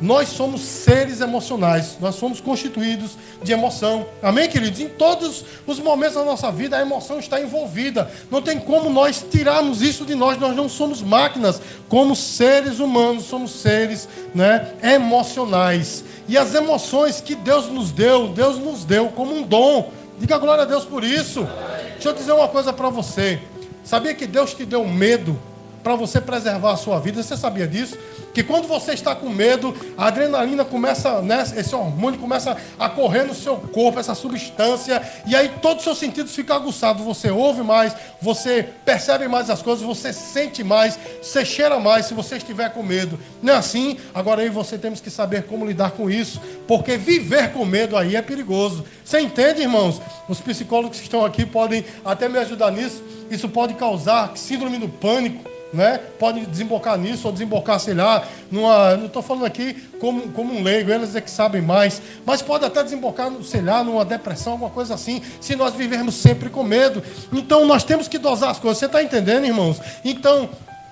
Nós 0.02 0.30
somos 0.30 0.62
seres 0.62 1.20
emocionais, 1.20 1.96
nós 2.00 2.16
somos 2.16 2.40
constituídos 2.40 3.12
de 3.40 3.52
emoção. 3.52 4.04
Amém, 4.20 4.48
queridos? 4.48 4.80
Em 4.80 4.88
todos 4.88 5.44
os 5.64 5.78
momentos 5.78 6.16
da 6.16 6.24
nossa 6.24 6.50
vida, 6.50 6.76
a 6.76 6.80
emoção 6.80 7.20
está 7.20 7.40
envolvida. 7.40 8.10
Não 8.28 8.42
tem 8.42 8.58
como 8.58 8.90
nós 8.90 9.24
tirarmos 9.30 9.80
isso 9.80 10.04
de 10.04 10.16
nós. 10.16 10.36
Nós 10.40 10.56
não 10.56 10.68
somos 10.68 11.00
máquinas, 11.00 11.62
como 11.88 12.16
seres 12.16 12.80
humanos, 12.80 13.26
somos 13.26 13.52
seres 13.52 14.08
né, 14.34 14.74
emocionais. 14.82 16.04
E 16.28 16.36
as 16.36 16.52
emoções 16.52 17.20
que 17.20 17.36
Deus 17.36 17.68
nos 17.68 17.92
deu, 17.92 18.26
Deus 18.30 18.58
nos 18.58 18.84
deu 18.84 19.06
como 19.10 19.32
um 19.32 19.42
dom. 19.42 19.88
Diga 20.18 20.36
glória 20.36 20.64
a 20.64 20.66
Deus 20.66 20.84
por 20.84 21.04
isso. 21.04 21.46
Deixa 21.92 22.08
eu 22.08 22.12
dizer 22.12 22.32
uma 22.32 22.48
coisa 22.48 22.72
para 22.72 22.88
você. 22.88 23.40
Sabia 23.84 24.14
que 24.14 24.26
Deus 24.26 24.52
te 24.52 24.64
deu 24.64 24.84
medo 24.84 25.38
para 25.82 25.94
você 25.96 26.20
preservar 26.20 26.72
a 26.72 26.76
sua 26.76 27.00
vida? 27.00 27.22
Você 27.22 27.36
sabia 27.36 27.66
disso? 27.66 27.98
que 28.32 28.42
quando 28.42 28.66
você 28.66 28.92
está 28.92 29.14
com 29.14 29.28
medo, 29.28 29.74
a 29.96 30.06
adrenalina 30.06 30.64
começa, 30.64 31.20
né, 31.20 31.42
esse 31.56 31.74
hormônio 31.74 32.18
começa 32.18 32.56
a 32.78 32.88
correr 32.88 33.24
no 33.24 33.34
seu 33.34 33.56
corpo, 33.56 34.00
essa 34.00 34.14
substância, 34.14 35.02
e 35.26 35.36
aí 35.36 35.50
todos 35.60 35.78
os 35.78 35.84
seus 35.84 35.98
sentidos 35.98 36.34
ficam 36.34 36.56
aguçados. 36.56 37.04
Você 37.04 37.30
ouve 37.30 37.62
mais, 37.62 37.94
você 38.20 38.66
percebe 38.84 39.28
mais 39.28 39.50
as 39.50 39.62
coisas, 39.62 39.84
você 39.84 40.12
sente 40.12 40.64
mais, 40.64 40.98
você 41.20 41.44
cheira 41.44 41.78
mais 41.78 42.06
se 42.06 42.14
você 42.14 42.36
estiver 42.36 42.72
com 42.72 42.82
medo. 42.82 43.18
Não 43.42 43.54
é 43.54 43.56
assim? 43.56 43.98
Agora 44.14 44.42
aí 44.42 44.48
você 44.48 44.78
temos 44.78 45.00
que 45.00 45.10
saber 45.10 45.44
como 45.44 45.66
lidar 45.66 45.90
com 45.92 46.08
isso, 46.08 46.40
porque 46.66 46.96
viver 46.96 47.52
com 47.52 47.64
medo 47.64 47.96
aí 47.96 48.16
é 48.16 48.22
perigoso. 48.22 48.84
Você 49.04 49.20
entende, 49.20 49.60
irmãos? 49.60 50.00
Os 50.28 50.40
psicólogos 50.40 50.98
que 50.98 51.04
estão 51.04 51.24
aqui 51.24 51.44
podem 51.44 51.84
até 52.04 52.28
me 52.28 52.38
ajudar 52.38 52.70
nisso. 52.70 53.02
Isso 53.30 53.48
pode 53.48 53.74
causar 53.74 54.36
síndrome 54.36 54.78
do 54.78 54.88
pânico 54.88 55.52
né? 55.72 56.00
Pode 56.18 56.44
desembocar 56.46 56.98
nisso 56.98 57.26
ou 57.26 57.32
desembocar, 57.32 57.80
sei 57.80 57.94
lá, 57.94 58.24
numa, 58.50 58.96
não 58.96 59.06
estou 59.06 59.22
falando 59.22 59.46
aqui 59.46 59.74
como, 59.98 60.30
como 60.32 60.54
um 60.54 60.62
leigo, 60.62 60.90
eles 60.90 61.14
é 61.14 61.20
que 61.20 61.30
sabem 61.30 61.62
mais, 61.62 62.02
mas 62.26 62.42
pode 62.42 62.64
até 62.64 62.82
desembocar, 62.82 63.30
sei 63.42 63.62
lá, 63.62 63.82
numa 63.82 64.04
depressão, 64.04 64.52
alguma 64.52 64.70
coisa 64.70 64.94
assim, 64.94 65.22
se 65.40 65.56
nós 65.56 65.74
vivermos 65.74 66.14
sempre 66.14 66.50
com 66.50 66.62
medo. 66.62 67.02
Então 67.32 67.66
nós 67.66 67.84
temos 67.84 68.08
que 68.08 68.18
dosar 68.18 68.50
as 68.50 68.58
coisas. 68.58 68.78
Você 68.78 68.86
está 68.86 69.02
entendendo, 69.02 69.46
irmãos? 69.46 69.80
Então, 70.04 70.48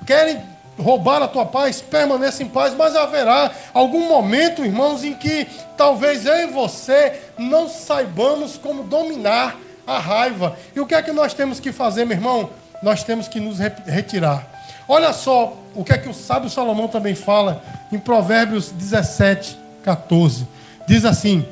querem 0.06 0.40
roubar 0.78 1.22
a 1.22 1.28
tua 1.28 1.44
paz, 1.44 1.80
permaneça 1.80 2.42
em 2.42 2.48
paz, 2.48 2.74
mas 2.74 2.96
haverá 2.96 3.50
algum 3.74 4.08
momento, 4.08 4.64
irmãos, 4.64 5.04
em 5.04 5.14
que 5.14 5.46
talvez 5.76 6.24
eu 6.24 6.36
e 6.36 6.46
você 6.46 7.20
não 7.38 7.68
saibamos 7.68 8.56
como 8.56 8.82
dominar 8.84 9.56
a 9.86 9.98
raiva. 9.98 10.56
E 10.74 10.80
o 10.80 10.86
que 10.86 10.94
é 10.94 11.02
que 11.02 11.12
nós 11.12 11.34
temos 11.34 11.60
que 11.60 11.72
fazer, 11.72 12.04
meu 12.04 12.16
irmão? 12.16 12.50
Nós 12.82 13.04
temos 13.04 13.28
que 13.28 13.38
nos 13.38 13.58
retirar. 13.58 14.59
Olha 14.90 15.12
só 15.12 15.56
o 15.72 15.84
que 15.84 15.92
é 15.92 15.98
que 15.98 16.08
o 16.08 16.12
sábio 16.12 16.50
Salomão 16.50 16.88
também 16.88 17.14
fala 17.14 17.62
em 17.92 17.98
Provérbios 17.98 18.72
17, 18.72 19.56
14. 19.84 20.48
Diz 20.84 21.04
assim: 21.04 21.46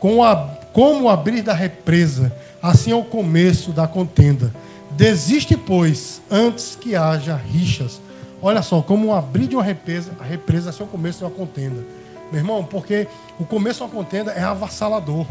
Com 0.00 0.24
a, 0.24 0.48
como 0.72 1.08
abrir 1.08 1.42
da 1.42 1.54
represa, 1.54 2.36
assim 2.60 2.90
é 2.90 2.96
o 2.96 3.04
começo 3.04 3.70
da 3.70 3.86
contenda. 3.86 4.52
Desiste, 4.90 5.56
pois, 5.56 6.20
antes 6.28 6.74
que 6.74 6.96
haja 6.96 7.36
rixas. 7.36 8.00
Olha 8.42 8.62
só, 8.62 8.82
como 8.82 9.14
abrir 9.14 9.46
de 9.46 9.54
uma 9.54 9.62
represa, 9.62 10.10
a 10.18 10.24
represa 10.24 10.74
é 10.76 10.82
o 10.82 10.86
começo 10.88 11.18
de 11.18 11.24
uma 11.24 11.30
contenda. 11.30 11.86
Meu 12.32 12.40
irmão, 12.40 12.64
porque 12.64 13.06
o 13.38 13.44
começo 13.44 13.78
de 13.78 13.84
uma 13.84 13.90
contenda 13.90 14.32
é 14.32 14.42
avassalador. 14.42 15.24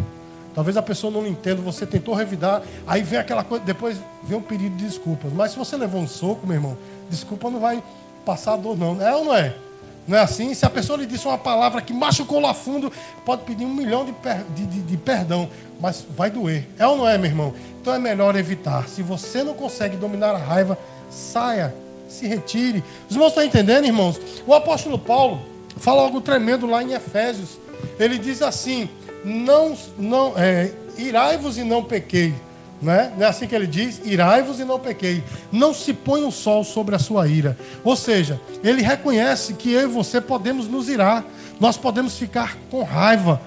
Talvez 0.54 0.76
a 0.76 0.82
pessoa 0.82 1.12
não 1.12 1.26
entenda, 1.26 1.62
você 1.62 1.86
tentou 1.86 2.14
revidar, 2.14 2.62
aí 2.86 3.02
vem 3.02 3.20
aquela 3.20 3.44
coisa, 3.44 3.64
depois 3.64 3.98
vem 4.24 4.38
um 4.38 4.42
pedido 4.42 4.76
de 4.76 4.86
desculpas. 4.86 5.32
Mas 5.32 5.52
se 5.52 5.58
você 5.58 5.78
levou 5.78 6.02
um 6.02 6.08
soco, 6.08 6.46
meu 6.46 6.56
irmão, 6.56 6.78
desculpa 7.10 7.50
não 7.50 7.60
vai 7.60 7.82
passar 8.26 8.58
dor, 8.58 8.78
não. 8.78 9.02
É 9.02 9.16
ou 9.16 9.26
não 9.26 9.36
é? 9.36 9.56
Não 10.08 10.18
é 10.18 10.22
assim? 10.22 10.54
Se 10.54 10.66
a 10.66 10.70
pessoa 10.70 10.98
lhe 10.98 11.06
disse 11.06 11.28
uma 11.28 11.38
palavra 11.38 11.82
que 11.82 11.94
machucou 11.94 12.40
lá 12.40 12.54
fundo, 12.54 12.92
pode 13.26 13.44
pedir 13.44 13.66
um 13.66 13.74
milhão 13.74 14.04
de, 14.04 14.12
per, 14.12 14.44
de, 14.56 14.66
de, 14.66 14.82
de, 14.82 14.98
perdão, 14.98 15.50
mas 15.80 16.06
vai 16.18 16.30
doer. 16.30 16.68
É 16.78 16.86
ou 16.88 16.98
não 16.98 17.08
é, 17.08 17.18
meu 17.18 17.30
irmão? 17.30 17.54
Então 17.80 17.94
é 17.94 18.00
melhor 18.00 18.36
evitar. 18.36 18.88
Se 18.88 19.02
você 19.02 19.44
não 19.44 19.54
consegue 19.54 19.96
dominar 19.96 20.32
a 20.32 20.38
raiva, 20.38 20.78
saia, 21.10 21.74
se 22.10 22.28
retire. 22.28 22.84
Os 23.10 23.16
irmãos 23.16 23.30
estão 23.30 23.44
entendendo, 23.44 23.86
irmãos? 23.86 24.20
O 24.46 24.54
apóstolo 24.54 24.98
Paulo 24.98 25.42
fala 25.78 26.02
algo 26.02 26.20
tremendo 26.20 26.66
lá 26.66 26.84
em 26.84 26.94
Efésios. 26.94 27.60
Ele 28.00 28.18
diz 28.18 28.42
assim: 28.42 28.90
não, 29.24 29.78
não, 29.98 30.34
é, 30.38 30.72
irai-vos 30.98 31.58
e 31.58 31.64
não 31.64 31.84
pequei. 31.84 32.34
Não 32.82 32.92
é? 32.92 33.12
não 33.16 33.26
é 33.26 33.30
assim 33.30 33.48
que 33.48 33.54
ele 33.54 33.68
diz? 33.68 34.02
Irai-vos 34.04 34.60
e 34.60 34.66
não 34.66 34.80
pequei. 34.80 35.24
Não 35.52 35.74
se 35.74 35.94
põe 35.94 36.24
o 36.24 36.32
sol 36.32 36.64
sobre 36.64 36.96
a 36.96 37.00
sua 37.00 37.28
ira. 37.28 37.56
Ou 37.84 37.96
seja, 37.96 38.42
ele 38.64 38.82
reconhece 38.82 39.54
que 39.54 39.72
eu 39.72 39.84
e 39.84 39.88
você 39.88 40.20
podemos 40.20 40.68
nos 40.68 40.90
irar. 40.90 41.24
Nós 41.60 41.78
podemos 41.78 42.18
ficar 42.18 42.58
com 42.72 42.82
raiva. 42.82 43.40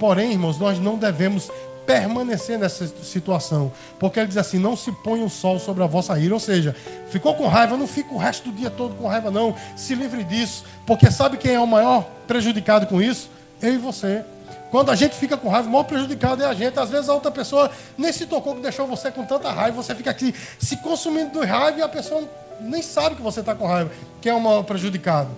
Porém, 0.00 0.32
irmãos, 0.32 0.58
nós 0.58 0.80
não 0.80 0.96
devemos 0.96 1.48
permanecer 1.86 2.58
nessa 2.58 2.88
situação. 3.04 3.70
Porque 4.00 4.18
ele 4.18 4.26
diz 4.26 4.36
assim: 4.36 4.58
não 4.58 4.76
se 4.76 4.90
põe 4.90 5.22
o 5.22 5.30
sol 5.30 5.60
sobre 5.60 5.84
a 5.84 5.86
vossa 5.86 6.18
ira. 6.18 6.34
Ou 6.34 6.40
seja, 6.40 6.74
ficou 7.08 7.34
com 7.36 7.46
raiva, 7.46 7.76
não 7.76 7.86
fica 7.86 8.12
o 8.12 8.18
resto 8.18 8.50
do 8.50 8.56
dia 8.56 8.68
todo 8.68 8.96
com 8.96 9.06
raiva, 9.06 9.30
não. 9.30 9.54
Se 9.76 9.94
livre 9.94 10.24
disso. 10.24 10.64
Porque 10.84 11.08
sabe 11.08 11.36
quem 11.36 11.54
é 11.54 11.60
o 11.60 11.66
maior 11.68 12.04
prejudicado 12.26 12.86
com 12.88 13.00
isso? 13.00 13.30
Eu 13.62 13.74
e 13.74 13.78
você. 13.78 14.24
Quando 14.70 14.90
a 14.90 14.94
gente 14.94 15.14
fica 15.14 15.36
com 15.36 15.48
raiva, 15.48 15.68
o 15.68 15.72
maior 15.72 15.84
prejudicado 15.84 16.42
é 16.42 16.46
a 16.46 16.54
gente. 16.54 16.78
Às 16.78 16.90
vezes 16.90 17.08
a 17.08 17.14
outra 17.14 17.30
pessoa 17.30 17.70
nem 17.96 18.12
se 18.12 18.26
tocou 18.26 18.54
que 18.54 18.62
deixou 18.62 18.86
você 18.86 19.10
com 19.10 19.24
tanta 19.24 19.50
raiva, 19.50 19.82
você 19.82 19.94
fica 19.94 20.10
aqui 20.10 20.34
se 20.58 20.76
consumindo 20.78 21.38
de 21.38 21.46
raiva 21.46 21.78
e 21.78 21.82
a 21.82 21.88
pessoa 21.88 22.28
nem 22.60 22.82
sabe 22.82 23.16
que 23.16 23.22
você 23.22 23.40
está 23.40 23.54
com 23.54 23.66
raiva. 23.66 23.90
Quem 24.20 24.32
é 24.32 24.34
o 24.34 24.40
maior 24.40 24.62
prejudicado? 24.64 25.30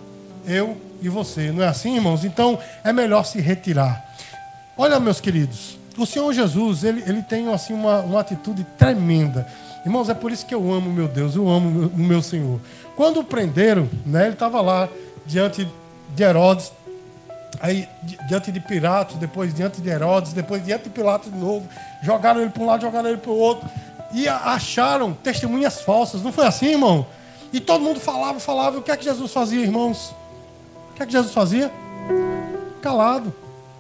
Eu 0.47 0.77
e 1.03 1.09
você. 1.09 1.53
Não 1.53 1.63
é 1.63 1.69
assim, 1.69 1.97
irmãos? 1.97 2.25
Então 2.25 2.59
é 2.83 2.93
melhor 2.93 3.25
se 3.25 3.41
retirar. 3.41 4.05
Olha, 4.77 4.99
meus 5.01 5.21
queridos, 5.21 5.77
o 5.97 6.07
Senhor 6.07 6.33
Jesus, 6.33 6.85
ele, 6.85 7.03
ele 7.07 7.23
tem 7.23 7.53
assim, 7.53 7.75
uma, 7.75 8.01
uma 8.01 8.21
atitude 8.21 8.65
tremenda. 8.79 9.47
Irmãos, 9.85 10.09
é 10.09 10.15
por 10.15 10.31
isso 10.31 10.47
que 10.47 10.55
eu 10.55 10.73
amo 10.73 10.91
meu 10.91 11.09
Deus, 11.09 11.35
eu 11.35 11.49
amo 11.49 11.89
o 11.89 11.99
meu 11.99 12.23
Senhor. 12.23 12.61
Quando 12.97 13.21
o 13.21 13.25
prenderam, 13.25 13.89
né, 14.07 14.25
ele 14.25 14.35
estava 14.35 14.61
lá 14.61 14.89
diante 15.27 15.69
de 16.15 16.23
Herodes, 16.23 16.73
Aí, 17.61 17.89
diante 18.29 18.53
de 18.53 18.61
Pilatos, 18.61 19.17
depois 19.17 19.53
diante 19.53 19.81
de 19.81 19.89
Herodes, 19.89 20.33
depois 20.33 20.65
diante 20.65 20.85
de 20.85 20.91
Pilatos 20.91 21.33
de 21.33 21.39
novo, 21.39 21.67
jogaram 22.03 22.41
ele 22.41 22.51
para 22.51 22.63
um 22.63 22.67
lado, 22.67 22.83
jogaram 22.83 23.09
ele 23.09 23.19
para 23.19 23.31
o 23.31 23.37
outro, 23.37 23.69
e 24.13 24.29
acharam 24.29 25.13
testemunhas 25.13 25.83
falsas. 25.83 26.23
Não 26.23 26.33
foi 26.33 26.47
assim, 26.47 26.67
irmão? 26.67 27.07
E 27.53 27.61
todo 27.61 27.83
mundo 27.83 28.01
falava, 28.01 28.39
falava. 28.39 28.79
O 28.79 28.83
que 28.83 28.91
é 28.91 28.97
que 28.97 29.05
Jesus 29.05 29.33
fazia, 29.33 29.61
irmãos? 29.61 30.15
O 30.91 30.95
que 30.95 31.03
é 31.03 31.07
que 31.07 31.13
Jesus 31.13 31.33
fazia? 31.33 31.73
Calado, 32.81 33.35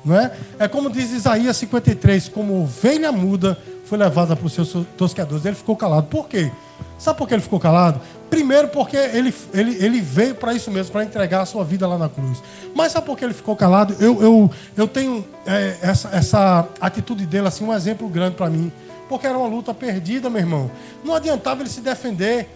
não 0.04 0.18
é? 0.18 0.32
É 0.58 0.68
como 0.68 0.90
diz 0.90 1.10
Isaías 1.12 1.56
53, 1.56 2.28
como 2.28 2.62
ovelha 2.62 3.12
muda 3.12 3.58
foi 3.84 3.96
levada 3.96 4.36
para 4.36 4.46
os 4.46 4.52
seus 4.52 4.72
tosqueadores. 4.96 5.44
Ele 5.44 5.56
ficou 5.56 5.76
calado. 5.76 6.08
Por 6.08 6.28
quê? 6.28 6.50
Sabe 6.98 7.16
por 7.16 7.26
que 7.26 7.34
ele 7.34 7.42
ficou 7.42 7.58
calado? 7.58 8.00
Primeiro, 8.30 8.68
porque 8.68 8.96
ele, 8.96 9.34
ele, 9.54 9.84
ele 9.84 10.00
veio 10.00 10.34
para 10.34 10.52
isso 10.52 10.70
mesmo, 10.70 10.92
para 10.92 11.02
entregar 11.02 11.40
a 11.40 11.46
sua 11.46 11.64
vida 11.64 11.86
lá 11.86 11.96
na 11.96 12.08
cruz. 12.08 12.42
Mas 12.74 12.92
sabe 12.92 13.06
por 13.06 13.16
que 13.16 13.24
ele 13.24 13.32
ficou 13.32 13.56
calado? 13.56 13.96
Eu, 13.98 14.22
eu, 14.22 14.50
eu 14.76 14.86
tenho 14.86 15.26
é, 15.46 15.78
essa, 15.80 16.08
essa 16.10 16.68
atitude 16.80 17.24
dele, 17.24 17.48
assim, 17.48 17.64
um 17.64 17.74
exemplo 17.74 18.08
grande 18.08 18.36
para 18.36 18.50
mim. 18.50 18.70
Porque 19.08 19.26
era 19.26 19.38
uma 19.38 19.48
luta 19.48 19.72
perdida, 19.72 20.28
meu 20.28 20.40
irmão. 20.40 20.70
Não 21.02 21.14
adiantava 21.14 21.62
ele 21.62 21.70
se 21.70 21.80
defender. 21.80 22.48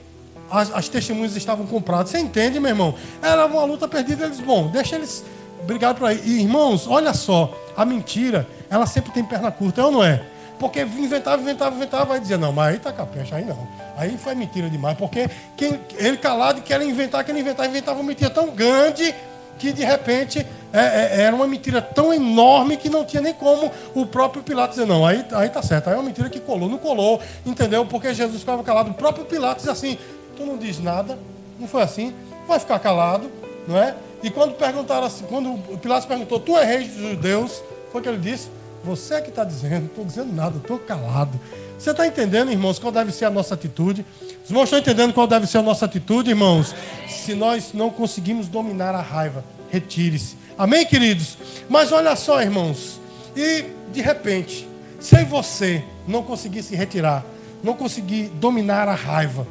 As, 0.51 0.71
as 0.75 0.89
testemunhas 0.89 1.35
estavam 1.35 1.67
compradas. 1.67 2.11
Você 2.11 2.19
entende, 2.19 2.61
meu 2.61 2.69
irmão? 2.69 2.95
Era 3.23 3.47
uma 3.47 3.65
luta 3.65 3.89
perdida. 3.89 4.27
Eles, 4.27 4.41
bom, 4.41 4.69
deixa 4.69 4.97
eles 4.97 5.25
brigar 5.67 5.95
por 5.95 6.07
aí. 6.07 6.21
E, 6.23 6.41
irmãos, 6.43 6.87
olha 6.87 7.15
só. 7.15 7.59
A 7.75 7.87
mentira, 7.87 8.47
ela 8.69 8.85
sempre 8.85 9.11
tem 9.13 9.25
perna 9.25 9.51
curta, 9.51 9.81
é 9.81 9.85
ou 9.85 9.91
não 9.91 10.05
é? 10.05 10.23
Porque 10.63 10.81
inventava, 10.81 11.43
inventava, 11.43 11.75
inventava, 11.75 12.05
vai 12.05 12.21
dizer, 12.21 12.39
não, 12.39 12.53
mas 12.53 12.75
aí 12.75 12.79
tá 12.79 12.93
capecha, 12.93 13.35
aí 13.35 13.45
não. 13.45 13.67
Aí 13.97 14.17
foi 14.17 14.33
mentira 14.37 14.71
demais, 14.71 14.97
porque 14.97 15.29
quem, 15.57 15.81
ele 15.97 16.17
calado 16.17 16.63
queria 16.63 16.87
inventar, 16.87 17.25
queria 17.25 17.41
inventar, 17.41 17.69
inventava 17.69 17.99
uma 17.99 18.07
mentira 18.07 18.31
tão 18.31 18.49
grande 18.51 19.13
que 19.59 19.73
de 19.73 19.85
repente 19.85 20.47
é, 20.73 20.79
é, 20.81 21.23
era 21.23 21.35
uma 21.35 21.49
mentira 21.49 21.83
tão 21.83 22.15
enorme 22.15 22.77
que 22.77 22.89
não 22.89 23.05
tinha 23.05 23.21
nem 23.21 23.35
como 23.35 23.73
o 23.93 24.07
próprio 24.07 24.41
Pilatos 24.41 24.77
dizer, 24.77 24.87
não, 24.87 25.05
aí, 25.05 25.27
aí 25.33 25.49
tá 25.49 25.61
certo, 25.63 25.89
aí 25.89 25.95
é 25.95 25.97
uma 25.97 26.05
mentira 26.05 26.31
que 26.31 26.39
colou, 26.39 26.69
não 26.69 26.79
colou, 26.79 27.21
entendeu? 27.45 27.85
Porque 27.85 28.15
Jesus 28.15 28.39
ficava 28.39 28.63
calado, 28.63 28.93
o 28.93 28.95
próprio 28.95 29.25
Pilatos 29.25 29.67
assim, 29.67 29.99
tu 30.37 30.47
não 30.47 30.57
diz 30.57 30.79
nada, 30.79 31.19
não 31.59 31.67
foi 31.67 31.83
assim, 31.83 32.15
vai 32.47 32.61
ficar 32.61 32.79
calado, 32.79 33.29
não 33.67 33.77
é? 33.77 33.97
E 34.23 34.31
quando 34.31 34.55
perguntaram 34.55 35.09
assim, 35.09 35.25
quando 35.29 35.59
Pilatos 35.79 36.07
perguntou, 36.07 36.39
tu 36.39 36.57
é 36.57 36.65
rei 36.65 36.87
dos 36.87 37.11
judeus, 37.11 37.61
foi 37.91 38.01
o 38.01 38.05
que 38.05 38.09
ele 38.09 38.19
disse, 38.19 38.49
você 38.85 39.21
que 39.21 39.29
está 39.29 39.45
dizendo, 39.45 39.81
não 39.81 39.87
estou 39.87 40.05
dizendo 40.05 40.33
nada, 40.33 40.59
estou 40.59 40.79
calado. 40.79 41.39
Você 41.79 41.91
está 41.91 42.07
entendendo, 42.07 42.51
irmãos, 42.51 42.79
qual 42.79 42.93
deve 42.93 43.13
ser 43.13 43.25
a 43.25 43.31
nossa 43.31 43.55
atitude? 43.55 44.05
Os 44.43 44.51
irmãos 44.51 44.65
estão 44.65 44.79
entendendo 44.79 45.13
qual 45.13 45.27
deve 45.27 45.47
ser 45.47 45.59
a 45.59 45.63
nossa 45.63 45.85
atitude, 45.85 46.31
irmãos? 46.31 46.75
Se 47.09 47.35
nós 47.35 47.73
não 47.73 47.91
conseguimos 47.91 48.49
dominar 48.49 48.95
a 48.95 49.01
raiva, 49.01 49.45
retire-se. 49.71 50.37
Amém, 50.57 50.85
queridos? 50.85 51.39
Mas 51.69 51.93
olha 51.93 52.15
só, 52.17 52.43
irmãos. 52.43 53.01
E 53.37 53.65
de 53.93 54.01
repente, 54.01 54.69
se 55.01 55.25
você 55.25 55.83
não 56.07 56.23
conseguir 56.23 56.63
se 56.63 56.77
retirar, 56.77 57.25
não 57.63 57.75
conseguir 57.75 58.29
dominar 58.35 58.89
a 58.89 58.95
raiva, 58.95 59.47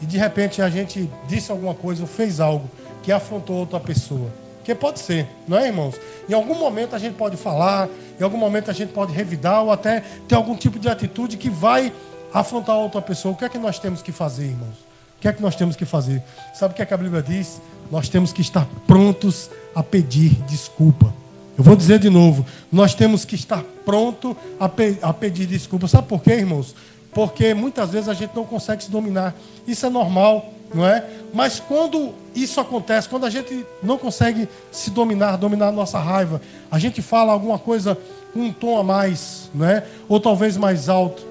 e 0.00 0.06
de 0.06 0.18
repente 0.18 0.60
a 0.60 0.68
gente 0.68 1.08
disse 1.28 1.50
alguma 1.50 1.74
coisa 1.74 2.02
ou 2.02 2.08
fez 2.08 2.40
algo 2.40 2.68
que 3.02 3.12
afrontou 3.12 3.56
outra 3.56 3.78
pessoa, 3.78 4.30
que 4.64 4.74
pode 4.74 5.00
ser, 5.00 5.26
não 5.46 5.58
é, 5.58 5.66
irmãos? 5.66 5.94
Em 6.28 6.34
algum 6.34 6.54
momento 6.54 6.94
a 6.94 6.98
gente 6.98 7.14
pode 7.14 7.36
falar, 7.36 7.88
em 8.18 8.22
algum 8.22 8.38
momento 8.38 8.70
a 8.70 8.74
gente 8.74 8.92
pode 8.92 9.12
revidar 9.12 9.62
ou 9.62 9.72
até 9.72 10.02
ter 10.28 10.34
algum 10.34 10.54
tipo 10.54 10.78
de 10.78 10.88
atitude 10.88 11.36
que 11.36 11.50
vai 11.50 11.92
afrontar 12.32 12.76
outra 12.76 13.02
pessoa. 13.02 13.34
O 13.34 13.36
que 13.36 13.44
é 13.44 13.48
que 13.48 13.58
nós 13.58 13.78
temos 13.78 14.02
que 14.02 14.12
fazer, 14.12 14.44
irmãos? 14.44 14.76
O 15.18 15.20
que 15.20 15.28
é 15.28 15.32
que 15.32 15.42
nós 15.42 15.54
temos 15.54 15.76
que 15.76 15.84
fazer? 15.84 16.22
Sabe 16.54 16.72
o 16.72 16.76
que, 16.76 16.82
é 16.82 16.86
que 16.86 16.94
a 16.94 16.96
Bíblia 16.96 17.22
diz? 17.22 17.60
Nós 17.90 18.08
temos 18.08 18.32
que 18.32 18.40
estar 18.40 18.66
prontos 18.86 19.50
a 19.74 19.82
pedir 19.82 20.30
desculpa. 20.48 21.12
Eu 21.56 21.62
vou 21.62 21.76
dizer 21.76 21.98
de 21.98 22.08
novo, 22.08 22.46
nós 22.70 22.94
temos 22.94 23.24
que 23.24 23.34
estar 23.34 23.62
pronto 23.84 24.36
a, 24.58 24.68
pe 24.68 24.98
a 25.02 25.12
pedir 25.12 25.46
desculpa. 25.46 25.86
Sabe 25.86 26.08
por 26.08 26.22
quê, 26.22 26.32
irmãos? 26.32 26.74
Porque 27.12 27.54
muitas 27.54 27.90
vezes 27.90 28.08
a 28.08 28.14
gente 28.14 28.34
não 28.34 28.44
consegue 28.44 28.84
se 28.84 28.90
dominar. 28.90 29.34
Isso 29.66 29.84
é 29.86 29.90
normal 29.90 30.52
não 30.74 30.86
é? 30.86 31.04
Mas 31.32 31.60
quando 31.60 32.14
isso 32.34 32.60
acontece, 32.60 33.08
quando 33.08 33.26
a 33.26 33.30
gente 33.30 33.64
não 33.82 33.98
consegue 33.98 34.48
se 34.70 34.90
dominar, 34.90 35.36
dominar 35.36 35.68
a 35.68 35.72
nossa 35.72 35.98
raiva, 35.98 36.40
a 36.70 36.78
gente 36.78 37.02
fala 37.02 37.32
alguma 37.32 37.58
coisa 37.58 37.98
com 38.32 38.40
um 38.40 38.52
tom 38.52 38.78
a 38.78 38.82
mais, 38.82 39.50
não 39.54 39.66
é? 39.66 39.84
Ou 40.08 40.18
talvez 40.18 40.56
mais 40.56 40.88
alto. 40.88 41.22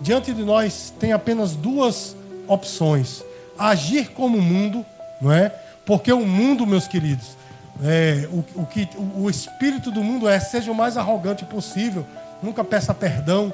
Diante 0.00 0.32
de 0.32 0.44
nós 0.44 0.92
tem 0.98 1.12
apenas 1.12 1.52
duas 1.52 2.14
opções: 2.46 3.24
agir 3.58 4.10
como 4.10 4.38
o 4.38 4.42
mundo, 4.42 4.84
não 5.20 5.32
é? 5.32 5.50
Porque 5.86 6.12
o 6.12 6.26
mundo, 6.26 6.66
meus 6.66 6.86
queridos, 6.86 7.36
é, 7.82 8.28
o, 8.30 8.62
o 8.62 8.66
que 8.66 8.88
o 9.16 9.28
espírito 9.28 9.90
do 9.90 10.02
mundo 10.02 10.28
é 10.28 10.38
seja 10.38 10.70
o 10.70 10.74
mais 10.74 10.96
arrogante 10.96 11.44
possível, 11.44 12.06
nunca 12.42 12.62
peça 12.62 12.92
perdão. 12.92 13.52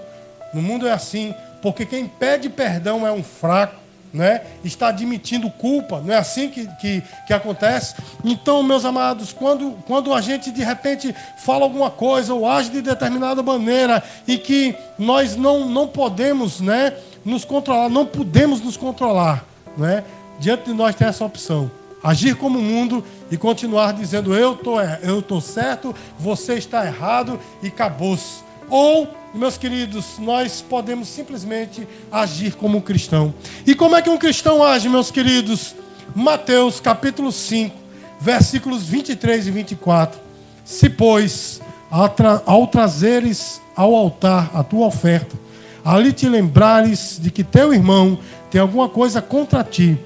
No 0.53 0.63
mundo 0.63 0.87
é 0.87 0.93
assim, 0.93 1.35
porque 1.63 1.85
quem 1.87 2.07
pede 2.07 2.49
perdão 2.49 3.07
é 3.07 3.13
um 3.13 3.23
fraco 3.23 3.81
né? 4.13 4.43
está 4.65 4.89
admitindo 4.89 5.51
culpa, 5.51 6.01
não 6.01 6.13
é 6.13 6.19
assim 6.19 6.49
que, 6.49 6.67
que, 6.77 7.03
que, 7.27 7.33
acontece? 7.33 7.95
Então, 8.25 8.63
meus 8.63 8.85
amados, 8.85 9.33
quando, 9.33 9.73
quando 9.87 10.13
a 10.13 10.21
gente 10.21 10.51
de 10.51 10.63
repente 10.63 11.15
fala 11.39 11.65
alguma 11.65 11.91
coisa 11.91 12.35
ou 12.35 12.49
age 12.49 12.71
de 12.71 12.83
determinada 12.83 13.43
maneira 13.43 14.03
e 14.27 14.37
que 14.37 14.75
nós 14.99 15.37
não, 15.37 15.69
não 15.69 15.87
podemos 15.87 16.61
né, 16.61 16.93
nos 17.25 17.45
controlar, 17.45 17.89
não 17.89 18.05
podemos 18.05 18.61
nos 18.61 18.77
controlar, 18.77 19.45
né? 19.77 20.03
diante 20.39 20.65
de 20.65 20.73
nós 20.73 20.95
tem 20.95 21.07
essa 21.07 21.25
opção. 21.25 21.71
Agir 22.03 22.35
como 22.35 22.59
o 22.59 22.63
mundo 22.63 23.05
e 23.31 23.37
continuar 23.37 23.93
dizendo 23.93 24.35
eu 24.35 24.57
tô, 24.57 24.81
eu 24.81 25.21
tô 25.21 25.39
certo, 25.39 25.95
você 26.19 26.55
está 26.55 26.87
errado 26.87 27.39
e 27.63 27.69
acabou-se. 27.69 28.43
Ou 28.71 29.20
meus 29.35 29.57
queridos, 29.57 30.19
nós 30.19 30.61
podemos 30.61 31.09
simplesmente 31.09 31.87
agir 32.11 32.55
como 32.55 32.79
um 32.79 32.81
cristão. 32.81 33.33
E 33.67 33.75
como 33.75 33.97
é 33.97 34.03
que 34.03 34.11
um 34.11 34.19
cristão 34.19 34.63
age, 34.63 34.89
meus 34.89 35.11
queridos? 35.11 35.75
Mateus 36.15 36.81
capítulo 36.81 37.31
5, 37.31 37.77
versículos 38.21 38.85
23 38.85 39.47
e 39.47 39.51
24. 39.51 40.21
Se, 40.65 40.91
pois, 40.91 41.61
ao 41.91 42.67
trazeres 42.67 43.61
ao 43.77 43.95
altar 43.95 44.51
a 44.53 44.65
tua 44.65 44.87
oferta, 44.87 45.37
ali 45.85 46.13
te 46.13 46.29
lembrares 46.29 47.19
de 47.21 47.31
que 47.31 47.45
teu 47.45 47.73
irmão 47.73 48.19
tem 48.51 48.61
alguma 48.61 48.89
coisa 48.89 49.23
contra 49.23 49.63
ti, 49.63 49.97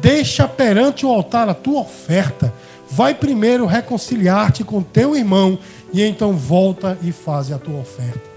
deixa 0.00 0.48
perante 0.48 1.04
o 1.04 1.10
altar 1.10 1.48
a 1.48 1.54
tua 1.54 1.80
oferta. 1.80 2.52
Vai 2.90 3.14
primeiro 3.14 3.66
reconciliar-te 3.66 4.64
com 4.64 4.82
teu 4.82 5.14
irmão 5.14 5.58
e 5.92 6.02
então 6.02 6.32
volta 6.32 6.98
e 7.02 7.12
faz 7.12 7.52
a 7.52 7.58
tua 7.58 7.78
oferta. 7.78 8.29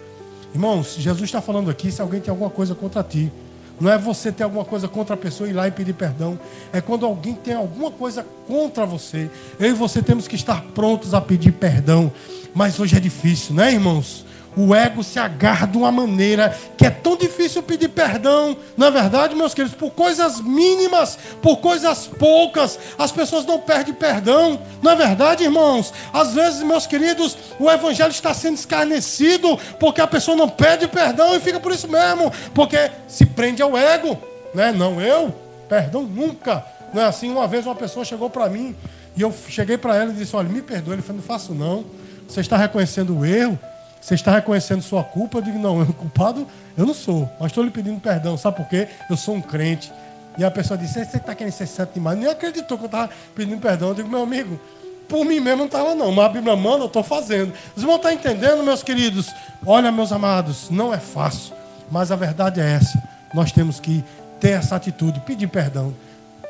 Irmãos, 0.54 0.96
Jesus 1.00 1.24
está 1.24 1.42
falando 1.42 1.70
aqui 1.70 1.92
se 1.92 2.02
alguém 2.02 2.22
tem 2.22 2.30
alguma 2.30 2.50
coisa 2.50 2.76
contra 2.76 3.04
ti. 3.04 3.32
Não 3.80 3.92
é 3.92 3.98
você 3.98 4.32
ter 4.32 4.44
alguma 4.44 4.64
coisa 4.64 4.88
contra 4.88 5.16
a 5.16 5.18
pessoa 5.18 5.48
e 5.48 5.52
ir 5.52 5.54
lá 5.54 5.68
e 5.68 5.72
pedir 5.72 5.94
perdão. 5.94 6.40
É 6.72 6.80
quando 6.80 7.06
alguém 7.06 7.34
tem 7.34 7.56
alguma 7.56 7.90
coisa 7.90 8.26
contra 8.48 8.86
você. 8.86 9.30
Eu 9.60 9.70
e 9.70 9.74
você 9.74 10.02
temos 10.02 10.28
que 10.28 10.36
estar 10.36 10.62
prontos 10.76 11.14
a 11.14 11.20
pedir 11.20 11.54
perdão. 11.54 12.12
Mas 12.54 12.80
hoje 12.80 12.96
é 12.96 13.00
difícil, 13.00 13.56
né, 13.56 13.74
irmãos? 13.74 14.26
O 14.56 14.74
ego 14.74 15.04
se 15.04 15.20
agarra 15.20 15.68
de 15.68 15.78
uma 15.78 15.92
maneira 15.92 16.56
que 16.78 16.86
é 16.86 16.90
tão 16.90 17.16
difícil 17.16 17.64
pedir 17.64 17.90
perdão. 17.90 18.56
Na 18.78 18.88
é 18.88 18.92
verdade, 18.92 19.36
meus 19.36 19.54
queridos, 19.54 19.78
por 19.78 19.92
coisas 19.92 20.42
mínimas, 20.42 21.18
por 21.42 21.58
coisas 21.58 22.08
poucas, 22.08 22.80
as 22.98 23.12
pessoas 23.12 23.46
não 23.46 23.60
perdem 23.60 23.94
perdão. 23.94 24.60
Na 24.82 24.92
é 24.92 24.96
verdade, 24.96 25.44
irmãos, 25.44 25.94
às 26.14 26.34
vezes, 26.34 26.64
meus 26.64 26.86
queridos, 26.86 27.38
o 27.60 27.70
evangelho 27.70 28.12
está 28.12 28.34
sendo 28.34 28.56
escarnecido 28.56 29.58
porque 29.80 30.02
a 30.02 30.08
pessoa 30.08 30.38
não 30.38 30.50
pede 30.50 30.88
perdão 30.88 31.36
e 31.36 31.40
fica 31.40 31.60
por 31.60 31.72
isso 31.72 31.88
mesmo, 31.88 32.32
porque 32.54 32.92
se 33.08 33.26
prende 33.26 33.62
ao 33.62 33.78
ego, 33.78 34.18
né? 34.54 34.72
Não 34.72 35.02
eu, 35.02 35.34
perdão 35.68 36.04
nunca. 36.04 36.64
Não 36.94 37.02
é 37.02 37.06
assim, 37.06 37.32
uma 37.32 37.48
vez 37.48 37.66
uma 37.66 37.76
pessoa 37.76 38.06
chegou 38.06 38.30
para 38.30 38.48
mim 38.50 38.76
e 39.16 39.22
eu 39.22 39.34
cheguei 39.50 39.78
para 39.78 39.96
ela 39.96 40.12
e 40.12 40.16
disse: 40.16 40.36
"Olha, 40.36 40.48
me 40.48 40.62
perdoe". 40.62 40.94
Ele 40.94 41.02
falou: 41.02 41.18
"Não 41.18 41.28
faço 41.28 41.54
não. 41.54 41.86
Você 42.28 42.42
está 42.42 42.56
reconhecendo 42.56 43.18
o 43.18 43.26
erro?" 43.26 43.58
Você 44.04 44.16
está 44.16 44.34
reconhecendo 44.34 44.82
sua 44.82 45.02
culpa? 45.02 45.38
Eu 45.38 45.42
digo, 45.42 45.58
não, 45.58 45.80
eu, 45.80 45.86
culpado 45.94 46.46
eu 46.78 46.86
não 46.86 46.94
sou. 46.94 47.30
Mas 47.40 47.52
estou 47.52 47.64
lhe 47.64 47.72
pedindo 47.72 48.02
perdão. 48.02 48.38
Sabe 48.38 48.58
por 48.58 48.68
quê? 48.68 48.90
Eu 49.10 49.16
sou 49.16 49.34
um 49.34 49.42
crente. 49.42 49.94
E 50.38 50.44
a 50.44 50.52
pessoa 50.52 50.78
disse, 50.78 51.06
você 51.06 51.16
está 51.16 51.34
querendo 51.34 51.54
ser 51.54 51.68
santo 51.68 51.94
demais. 51.94 52.20
Nem 52.20 52.28
acreditou 52.28 52.78
que 52.78 52.84
eu 52.84 52.88
estava 52.88 53.10
pedindo 53.34 53.62
perdão. 53.62 53.90
Eu 53.90 53.96
digo, 53.96 54.10
meu 54.10 54.24
amigo, 54.24 54.60
por 55.08 55.24
mim 55.24 55.40
mesmo 55.40 55.60
não 55.60 55.66
estava 55.68 55.96
não. 55.96 56.12
Mas 56.12 56.26
a 56.26 56.30
Bíblia 56.30 56.54
manda, 56.54 56.84
eu 56.84 56.88
estou 56.88 57.02
fazendo. 57.02 57.54
Vocês 57.74 57.86
vão 57.86 57.96
estar 57.96 58.12
entendendo, 58.12 58.62
meus 58.62 58.84
queridos? 58.84 59.34
Olha, 59.66 59.90
meus 59.90 60.12
amados, 60.12 60.70
não 60.70 60.94
é 60.94 60.98
fácil. 60.98 61.54
Mas 61.90 62.12
a 62.12 62.18
verdade 62.18 62.60
é 62.60 62.72
essa. 62.74 63.02
Nós 63.34 63.54
temos 63.54 63.80
que 63.80 64.04
ter 64.38 64.50
essa 64.50 64.76
atitude, 64.76 65.22
pedir 65.22 65.48
perdão. 65.48 65.94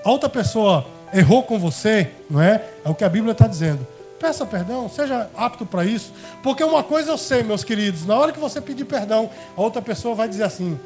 A 0.03 0.09
outra 0.09 0.27
pessoa 0.27 0.87
errou 1.13 1.43
com 1.43 1.59
você, 1.59 2.09
não 2.27 2.41
é? 2.41 2.63
É 2.83 2.89
o 2.89 2.95
que 2.95 3.03
a 3.03 3.09
Bíblia 3.09 3.33
está 3.33 3.45
dizendo. 3.45 3.85
Peça 4.23 4.45
perdão, 4.45 4.87
seja 4.87 5.29
apto 5.35 5.65
para 5.65 5.83
isso. 5.83 6.13
Porque 6.41 6.63
uma 6.63 6.81
coisa 6.81 7.11
eu 7.11 7.17
sei, 7.17 7.43
meus 7.43 7.61
queridos: 7.61 8.05
na 8.05 8.15
hora 8.15 8.31
que 8.31 8.39
você 8.39 8.61
pedir 8.61 8.85
perdão, 8.85 9.29
a 9.53 9.61
outra 9.61 9.81
pessoa 9.81 10.15
vai 10.15 10.29
dizer 10.29 10.43
assim: 10.43 10.79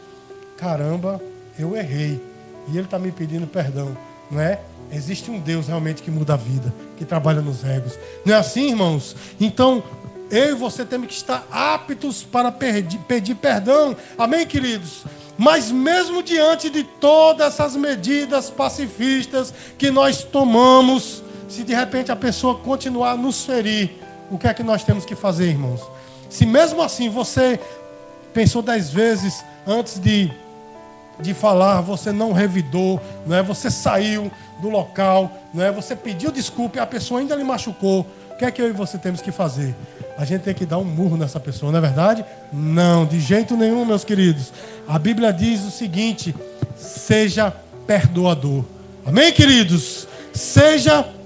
caramba, 0.57 1.21
eu 1.59 1.77
errei. 1.77 2.19
E 2.67 2.71
ele 2.75 2.85
está 2.85 2.97
me 2.97 3.11
pedindo 3.11 3.45
perdão. 3.45 3.95
Não 4.31 4.41
é? 4.41 4.59
Existe 4.91 5.29
um 5.29 5.39
Deus 5.39 5.67
realmente 5.67 6.01
que 6.01 6.09
muda 6.09 6.33
a 6.33 6.35
vida, 6.35 6.73
que 6.97 7.05
trabalha 7.05 7.39
nos 7.39 7.63
egos. 7.63 7.93
Não 8.25 8.33
é 8.33 8.37
assim, 8.39 8.69
irmãos? 8.69 9.15
Então, 9.39 9.83
eu 10.31 10.49
e 10.49 10.55
você 10.55 10.83
temos 10.83 11.05
que 11.05 11.13
estar 11.13 11.45
aptos 11.51 12.23
para 12.23 12.51
pedir, 12.51 13.35
perdão. 13.35 13.95
Amém, 14.17 14.47
queridos? 14.47 15.03
Mas 15.37 15.71
mesmo 15.71 16.23
diante 16.23 16.71
de 16.71 16.83
todas 16.83 17.53
essas 17.53 17.75
medidas 17.75 18.49
pacifistas 18.49 19.53
que 19.77 19.91
nós 19.91 20.23
tomamos, 20.23 21.21
se 21.47 21.63
de 21.63 21.73
repente 21.73 22.11
a 22.11 22.15
pessoa 22.15 22.55
continuar 22.55 23.11
a 23.11 23.17
nos 23.17 23.45
ferir, 23.45 23.91
o 24.29 24.37
que 24.37 24.47
é 24.47 24.53
que 24.53 24.63
nós 24.63 24.83
temos 24.83 25.05
que 25.05 25.15
fazer, 25.15 25.49
irmãos? 25.49 25.81
Se 26.29 26.45
mesmo 26.45 26.81
assim 26.81 27.09
você 27.09 27.59
pensou 28.33 28.61
dez 28.61 28.89
vezes 28.89 29.43
antes 29.65 29.99
de, 29.99 30.31
de 31.19 31.33
falar, 31.33 31.81
você 31.81 32.11
não 32.11 32.33
revidou, 32.33 33.01
não 33.25 33.35
é? 33.35 33.41
você 33.41 33.71
saiu 33.71 34.31
do 34.61 34.69
local, 34.69 35.31
não 35.53 35.63
é? 35.63 35.71
você 35.71 35.95
pediu 35.95 36.31
desculpa 36.31 36.77
e 36.77 36.79
a 36.79 36.85
pessoa 36.85 37.19
ainda 37.19 37.35
lhe 37.35 37.43
machucou, 37.43 38.05
o 38.31 38.35
que 38.37 38.45
é 38.45 38.51
que 38.51 38.61
eu 38.61 38.69
e 38.69 38.71
você 38.71 38.97
temos 38.97 39.21
que 39.21 39.31
fazer? 39.31 39.75
A 40.17 40.25
gente 40.25 40.41
tem 40.41 40.53
que 40.53 40.65
dar 40.65 40.77
um 40.77 40.83
murro 40.83 41.15
nessa 41.15 41.39
pessoa, 41.39 41.71
não 41.71 41.79
é 41.79 41.81
verdade? 41.81 42.25
Não, 42.51 43.05
de 43.05 43.19
jeito 43.19 43.55
nenhum, 43.55 43.85
meus 43.85 44.03
queridos. 44.03 44.51
A 44.87 44.97
Bíblia 44.97 45.31
diz 45.31 45.63
o 45.63 45.71
seguinte: 45.71 46.35
seja 46.75 47.51
perdoador. 47.85 48.63
Amém, 49.05 49.31
queridos? 49.31 50.07
Seja 50.33 51.01
perdoador. 51.01 51.16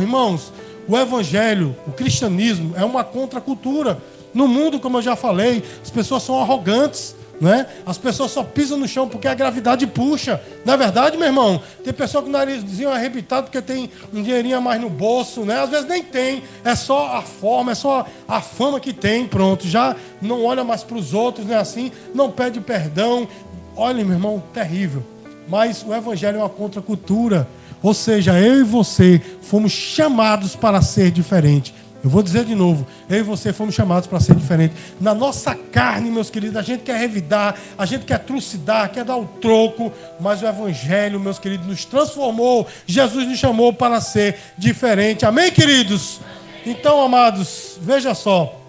Irmãos, 0.00 0.52
o 0.88 0.96
evangelho, 0.96 1.74
o 1.86 1.92
cristianismo 1.92 2.74
é 2.76 2.84
uma 2.84 3.02
contracultura. 3.02 3.98
No 4.32 4.46
mundo, 4.46 4.78
como 4.78 4.98
eu 4.98 5.02
já 5.02 5.16
falei, 5.16 5.62
as 5.82 5.90
pessoas 5.90 6.22
são 6.22 6.40
arrogantes. 6.40 7.14
Né? 7.38 7.66
As 7.84 7.98
pessoas 7.98 8.30
só 8.30 8.42
pisam 8.42 8.78
no 8.78 8.88
chão 8.88 9.06
porque 9.06 9.28
a 9.28 9.34
gravidade 9.34 9.86
puxa. 9.86 10.40
Não 10.64 10.72
é 10.72 10.76
verdade, 10.76 11.18
meu 11.18 11.26
irmão? 11.26 11.60
Tem 11.84 11.92
pessoa 11.92 12.22
com 12.22 12.30
o 12.30 12.32
narizinho 12.32 12.88
arrebitado 12.88 13.44
porque 13.44 13.60
tem 13.60 13.90
um 14.12 14.22
dinheirinho 14.22 14.56
a 14.56 14.60
mais 14.60 14.80
no 14.80 14.88
bolso, 14.88 15.42
né? 15.42 15.60
Às 15.60 15.68
vezes 15.68 15.86
nem 15.86 16.02
tem, 16.02 16.42
é 16.64 16.74
só 16.74 17.14
a 17.14 17.22
forma, 17.22 17.72
é 17.72 17.74
só 17.74 18.06
a 18.26 18.40
fama 18.40 18.80
que 18.80 18.92
tem, 18.92 19.26
pronto. 19.26 19.66
Já 19.66 19.94
não 20.22 20.44
olha 20.44 20.64
mais 20.64 20.82
para 20.82 20.96
os 20.96 21.12
outros, 21.12 21.46
não 21.46 21.54
é 21.54 21.58
assim? 21.58 21.92
Não 22.14 22.30
pede 22.30 22.58
perdão. 22.58 23.28
Olha, 23.76 24.02
meu 24.02 24.14
irmão, 24.14 24.42
terrível. 24.54 25.02
Mas 25.46 25.84
o 25.86 25.94
evangelho 25.94 26.38
é 26.38 26.40
uma 26.40 26.48
contracultura. 26.48 27.46
Ou 27.86 27.94
seja, 27.94 28.36
eu 28.40 28.62
e 28.62 28.64
você 28.64 29.22
fomos 29.42 29.70
chamados 29.70 30.56
para 30.56 30.82
ser 30.82 31.12
diferente. 31.12 31.72
Eu 32.02 32.10
vou 32.10 32.20
dizer 32.20 32.44
de 32.44 32.52
novo, 32.52 32.84
eu 33.08 33.18
e 33.18 33.22
você 33.22 33.52
fomos 33.52 33.76
chamados 33.76 34.08
para 34.08 34.18
ser 34.18 34.34
diferente. 34.34 34.74
Na 35.00 35.14
nossa 35.14 35.54
carne, 35.54 36.10
meus 36.10 36.28
queridos, 36.28 36.56
a 36.56 36.62
gente 36.62 36.82
quer 36.82 36.98
revidar, 36.98 37.54
a 37.78 37.86
gente 37.86 38.04
quer 38.04 38.18
trucidar, 38.18 38.90
quer 38.90 39.04
dar 39.04 39.16
o 39.16 39.26
troco, 39.40 39.92
mas 40.18 40.42
o 40.42 40.46
Evangelho, 40.46 41.20
meus 41.20 41.38
queridos, 41.38 41.64
nos 41.64 41.84
transformou. 41.84 42.66
Jesus 42.88 43.24
nos 43.24 43.38
chamou 43.38 43.72
para 43.72 44.00
ser 44.00 44.36
diferente. 44.58 45.24
Amém, 45.24 45.52
queridos? 45.52 46.18
Então, 46.66 47.00
amados, 47.00 47.78
veja 47.80 48.14
só. 48.14 48.60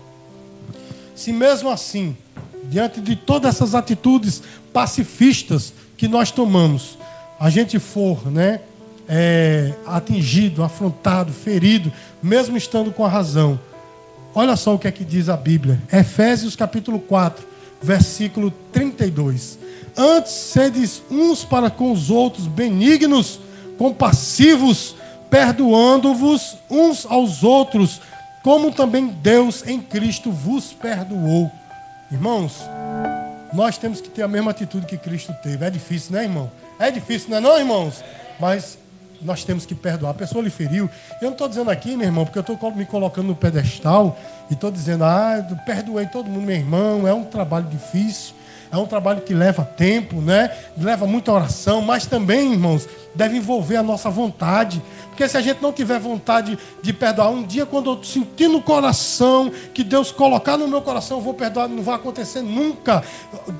Se 1.16 1.34
mesmo 1.34 1.72
assim, 1.72 2.16
diante 2.66 3.02
de 3.02 3.16
todas 3.16 3.56
essas 3.56 3.74
atitudes 3.74 4.44
pacifistas 4.72 5.74
que 5.98 6.08
nós 6.08 6.30
tomamos, 6.30 7.00
a 7.40 7.50
gente 7.50 7.80
for, 7.80 8.32
né? 8.32 8.62
É, 9.08 9.74
atingido, 9.86 10.64
afrontado, 10.64 11.32
ferido, 11.32 11.92
mesmo 12.22 12.58
estando 12.58 12.92
com 12.92 13.06
a 13.06 13.10
razão. 13.10 13.60
Olha 14.36 14.56
só 14.56 14.76
o 14.76 14.80
que 14.80 14.88
é 14.88 14.92
que 14.92 15.06
diz 15.06 15.30
a 15.30 15.38
Bíblia. 15.38 15.82
Efésios 15.92 16.56
capítulo 16.56 17.00
4, 17.00 17.46
versículo 17.82 18.52
32. 18.72 19.58
Antes 19.96 20.32
sedes 20.32 21.02
uns 21.10 21.44
para 21.44 21.70
com 21.70 21.92
os 21.92 22.12
outros 22.12 22.46
benignos, 22.46 23.40
compassivos, 23.78 24.96
perdoando-vos 25.30 26.58
uns 26.70 27.06
aos 27.06 27.44
outros, 27.44 28.00
como 28.44 28.72
também 28.72 29.08
Deus 29.08 29.66
em 29.66 29.80
Cristo 29.82 30.32
vos 30.32 30.72
perdoou. 30.72 31.52
Irmãos, 32.12 32.62
nós 33.54 33.78
temos 33.78 34.00
que 34.00 34.10
ter 34.10 34.22
a 34.22 34.28
mesma 34.28 34.52
atitude 34.52 34.86
que 34.86 34.98
Cristo 34.98 35.34
teve. 35.42 35.66
É 35.66 35.70
difícil, 35.70 36.14
né, 36.14 36.24
irmão? 36.24 36.52
É 36.80 36.92
difícil, 36.92 37.30
não 37.30 37.38
é 37.38 37.42
não, 37.42 37.58
irmãos? 37.58 38.04
Mas 38.40 38.78
nós 39.22 39.44
temos 39.44 39.66
que 39.66 39.76
perdoar. 39.76 40.12
A 40.12 40.14
pessoa 40.14 40.44
lhe 40.44 40.50
feriu. 40.50 40.90
Eu 41.22 41.26
não 41.26 41.32
estou 41.34 41.48
dizendo 41.48 41.70
aqui, 41.70 41.96
meu 41.96 42.08
irmão, 42.08 42.26
porque 42.26 42.38
eu 42.40 42.42
estou 42.42 42.72
me 42.72 42.86
colocando 42.86 43.28
no 43.28 43.36
pedestal 43.36 44.18
e 44.50 44.54
estou 44.54 44.72
dizendo, 44.72 45.04
ah, 45.04 45.46
perdoei 45.66 46.06
todo 46.08 46.30
mundo, 46.30 46.46
meu 46.46 46.56
irmão. 46.56 47.08
É 47.08 47.14
um 47.14 47.24
trabalho 47.24 47.68
difícil, 47.68 48.34
é 48.72 48.78
um 48.78 48.86
trabalho 48.86 49.22
que 49.22 49.34
leva 49.34 49.64
tempo, 49.64 50.22
né? 50.22 50.52
Leva 50.78 51.06
muita 51.06 51.32
oração, 51.32 51.82
mas 51.82 52.06
também, 52.06 52.54
irmãos, 52.54 52.88
deve 53.18 53.36
envolver 53.36 53.76
a 53.76 53.84
nossa 53.84 54.10
vontade. 54.10 54.82
Porque 55.10 55.28
se 55.28 55.36
a 55.36 55.42
gente 55.42 55.62
não 55.62 55.74
tiver 55.74 56.00
vontade 56.00 56.58
de 56.80 56.94
perdoar, 56.94 57.30
um 57.30 57.42
dia 57.42 57.66
quando 57.66 57.90
eu 57.90 58.04
sentir 58.04 58.48
no 58.48 58.62
coração 58.62 59.52
que 59.74 59.84
Deus 59.84 60.12
colocar 60.12 60.56
no 60.58 60.68
meu 60.68 60.80
coração, 60.80 61.18
eu 61.18 61.24
vou 61.24 61.34
perdoar, 61.34 61.68
não 61.68 61.82
vai 61.82 61.96
acontecer 61.96 62.44
nunca. 62.44 63.04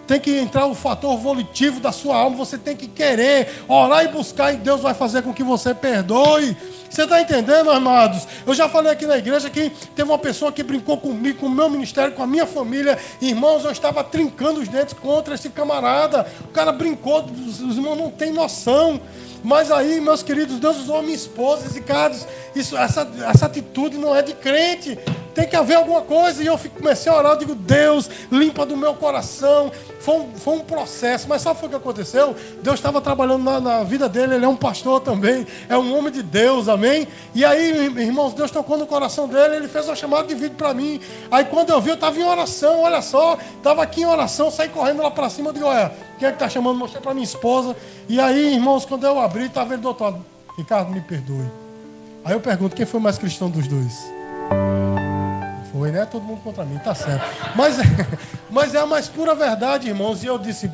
Tem 0.06 0.20
que 0.20 0.38
entrar 0.38 0.68
o 0.68 0.76
fator 0.76 1.18
volitivo 1.18 1.80
da 1.80 1.92
sua 1.92 2.16
alma, 2.16 2.38
você 2.38 2.60
tem 2.60 2.76
que 2.76 2.88
querer 2.88 3.64
orar 3.68 4.06
e 4.06 4.08
buscar, 4.10 4.54
e 4.54 4.58
Deus 4.58 4.82
vai 4.82 4.94
fazer 4.94 5.24
com 5.24 5.34
que 5.34 5.44
você 5.44 5.74
perdoe. 5.74 6.56
Você 6.90 7.04
está 7.04 7.20
entendendo, 7.20 7.72
amados? 7.72 8.28
Eu 8.46 8.54
já 8.54 8.70
falei 8.70 8.92
aqui 8.92 9.06
na 9.06 9.18
igreja 9.18 9.50
que 9.50 9.72
teve 9.96 10.10
uma 10.10 10.18
pessoa 10.18 10.52
que 10.52 10.64
brincou 10.64 10.98
comigo, 10.98 11.40
com 11.40 11.48
o 11.48 11.50
meu 11.50 11.70
ministério, 11.70 12.14
com 12.14 12.24
a 12.24 12.28
minha 12.28 12.46
família. 12.46 12.98
Irmãos, 13.20 13.66
eu 13.66 13.72
estava 13.72 14.04
trincando 14.04 14.62
os 14.62 14.68
dentes 14.68 14.94
contra 14.94 15.36
esse 15.36 15.50
camarada. 15.50 16.26
O 16.46 16.50
cara 16.50 16.72
brincou, 16.72 17.26
os 17.26 17.60
irmãos 17.60 17.98
não 17.98 18.12
têm 18.12 18.32
noção. 18.32 19.02
Mas 19.48 19.72
aí, 19.72 20.02
meus 20.02 20.22
queridos, 20.22 20.60
Deus 20.60 20.76
usou 20.76 21.02
minha 21.02 21.16
esposa, 21.16 21.68
esse 21.68 21.80
cara, 21.80 22.14
isso, 22.54 22.76
essa, 22.76 23.10
essa 23.30 23.46
atitude 23.46 23.98
não 23.98 24.14
é 24.14 24.22
de 24.22 24.34
crente. 24.34 25.00
Tem 25.38 25.48
que 25.48 25.56
haver 25.56 25.76
alguma 25.76 26.02
coisa. 26.02 26.42
E 26.42 26.48
eu 26.48 26.60
comecei 26.76 27.12
a 27.12 27.16
orar, 27.16 27.34
eu 27.34 27.38
digo, 27.38 27.54
Deus, 27.54 28.10
limpa 28.32 28.66
do 28.66 28.76
meu 28.76 28.96
coração. 28.96 29.72
Foi 30.00 30.16
um, 30.16 30.32
foi 30.36 30.56
um 30.56 30.60
processo, 30.62 31.30
mas 31.30 31.44
sabe 31.44 31.64
o 31.64 31.70
que 31.70 31.76
aconteceu? 31.76 32.36
Deus 32.64 32.80
estava 32.80 33.00
trabalhando 33.00 33.44
na, 33.44 33.60
na, 33.60 33.84
vida 33.84 34.10
dele, 34.10 34.34
ele 34.34 34.46
é 34.46 34.48
um 34.48 34.56
pastor 34.56 35.00
também, 35.02 35.46
é 35.70 35.78
um 35.78 35.96
homem 35.96 36.12
de 36.12 36.24
Deus, 36.24 36.68
amém? 36.68 37.08
E 37.36 37.46
aí, 37.46 37.86
irmãos, 37.98 38.34
Deus 38.34 38.50
tocou 38.50 38.78
no 38.78 38.88
coração 38.88 39.28
dele, 39.28 39.58
ele 39.58 39.68
fez 39.68 39.86
uma 39.88 39.96
chamada 39.96 40.28
de 40.28 40.34
vídeo 40.34 40.56
para 40.58 40.74
mim. 40.74 41.00
Aí 41.30 41.46
quando 41.46 41.70
eu 41.70 41.80
vi, 41.80 41.90
eu 41.90 41.96
estava 41.96 42.18
em 42.18 42.24
oração, 42.24 42.82
olha 42.82 43.02
só, 43.02 43.38
estava 43.58 43.84
aqui 43.84 44.02
em 44.02 44.06
oração, 44.06 44.50
saí 44.50 44.70
correndo 44.70 45.04
lá 45.04 45.12
para 45.12 45.30
cima, 45.30 45.50
eu 45.50 45.54
digo, 45.54 45.66
olha, 45.66 45.92
quem 46.18 46.28
é 46.28 46.32
que 46.32 46.38
está 46.38 46.50
chamando? 46.50 46.80
Mostrei 46.80 47.02
para 47.02 47.14
minha 47.14 47.26
esposa. 47.26 47.76
E 48.10 48.20
aí, 48.20 48.56
irmãos, 48.56 48.86
quando 48.86 49.06
eu 49.06 49.20
abri, 49.20 49.46
estava 49.46 49.74
ele 49.74 49.84
do 49.84 49.96
Ricardo, 50.58 50.92
me 50.92 51.02
perdoe. 51.02 51.46
Aí 52.26 52.34
eu 52.34 52.40
pergunto, 52.40 52.76
quem 52.76 52.86
foi 52.86 53.00
mais 53.00 53.18
cristão 53.20 53.50
dos 53.50 53.68
dois? 53.68 54.18
Foi, 55.78 55.92
né? 55.92 56.08
Todo 56.08 56.24
mundo 56.24 56.42
contra 56.42 56.66
mim, 56.66 56.80
tá 56.80 56.96
certo. 56.96 57.24
Mas, 57.56 57.78
mas 58.50 58.74
é 58.74 58.80
a 58.80 58.86
mais 58.88 59.08
pura 59.08 59.36
verdade, 59.36 59.88
irmãos. 59.88 60.24
E 60.24 60.26
eu 60.26 60.40
disse, 60.40 60.72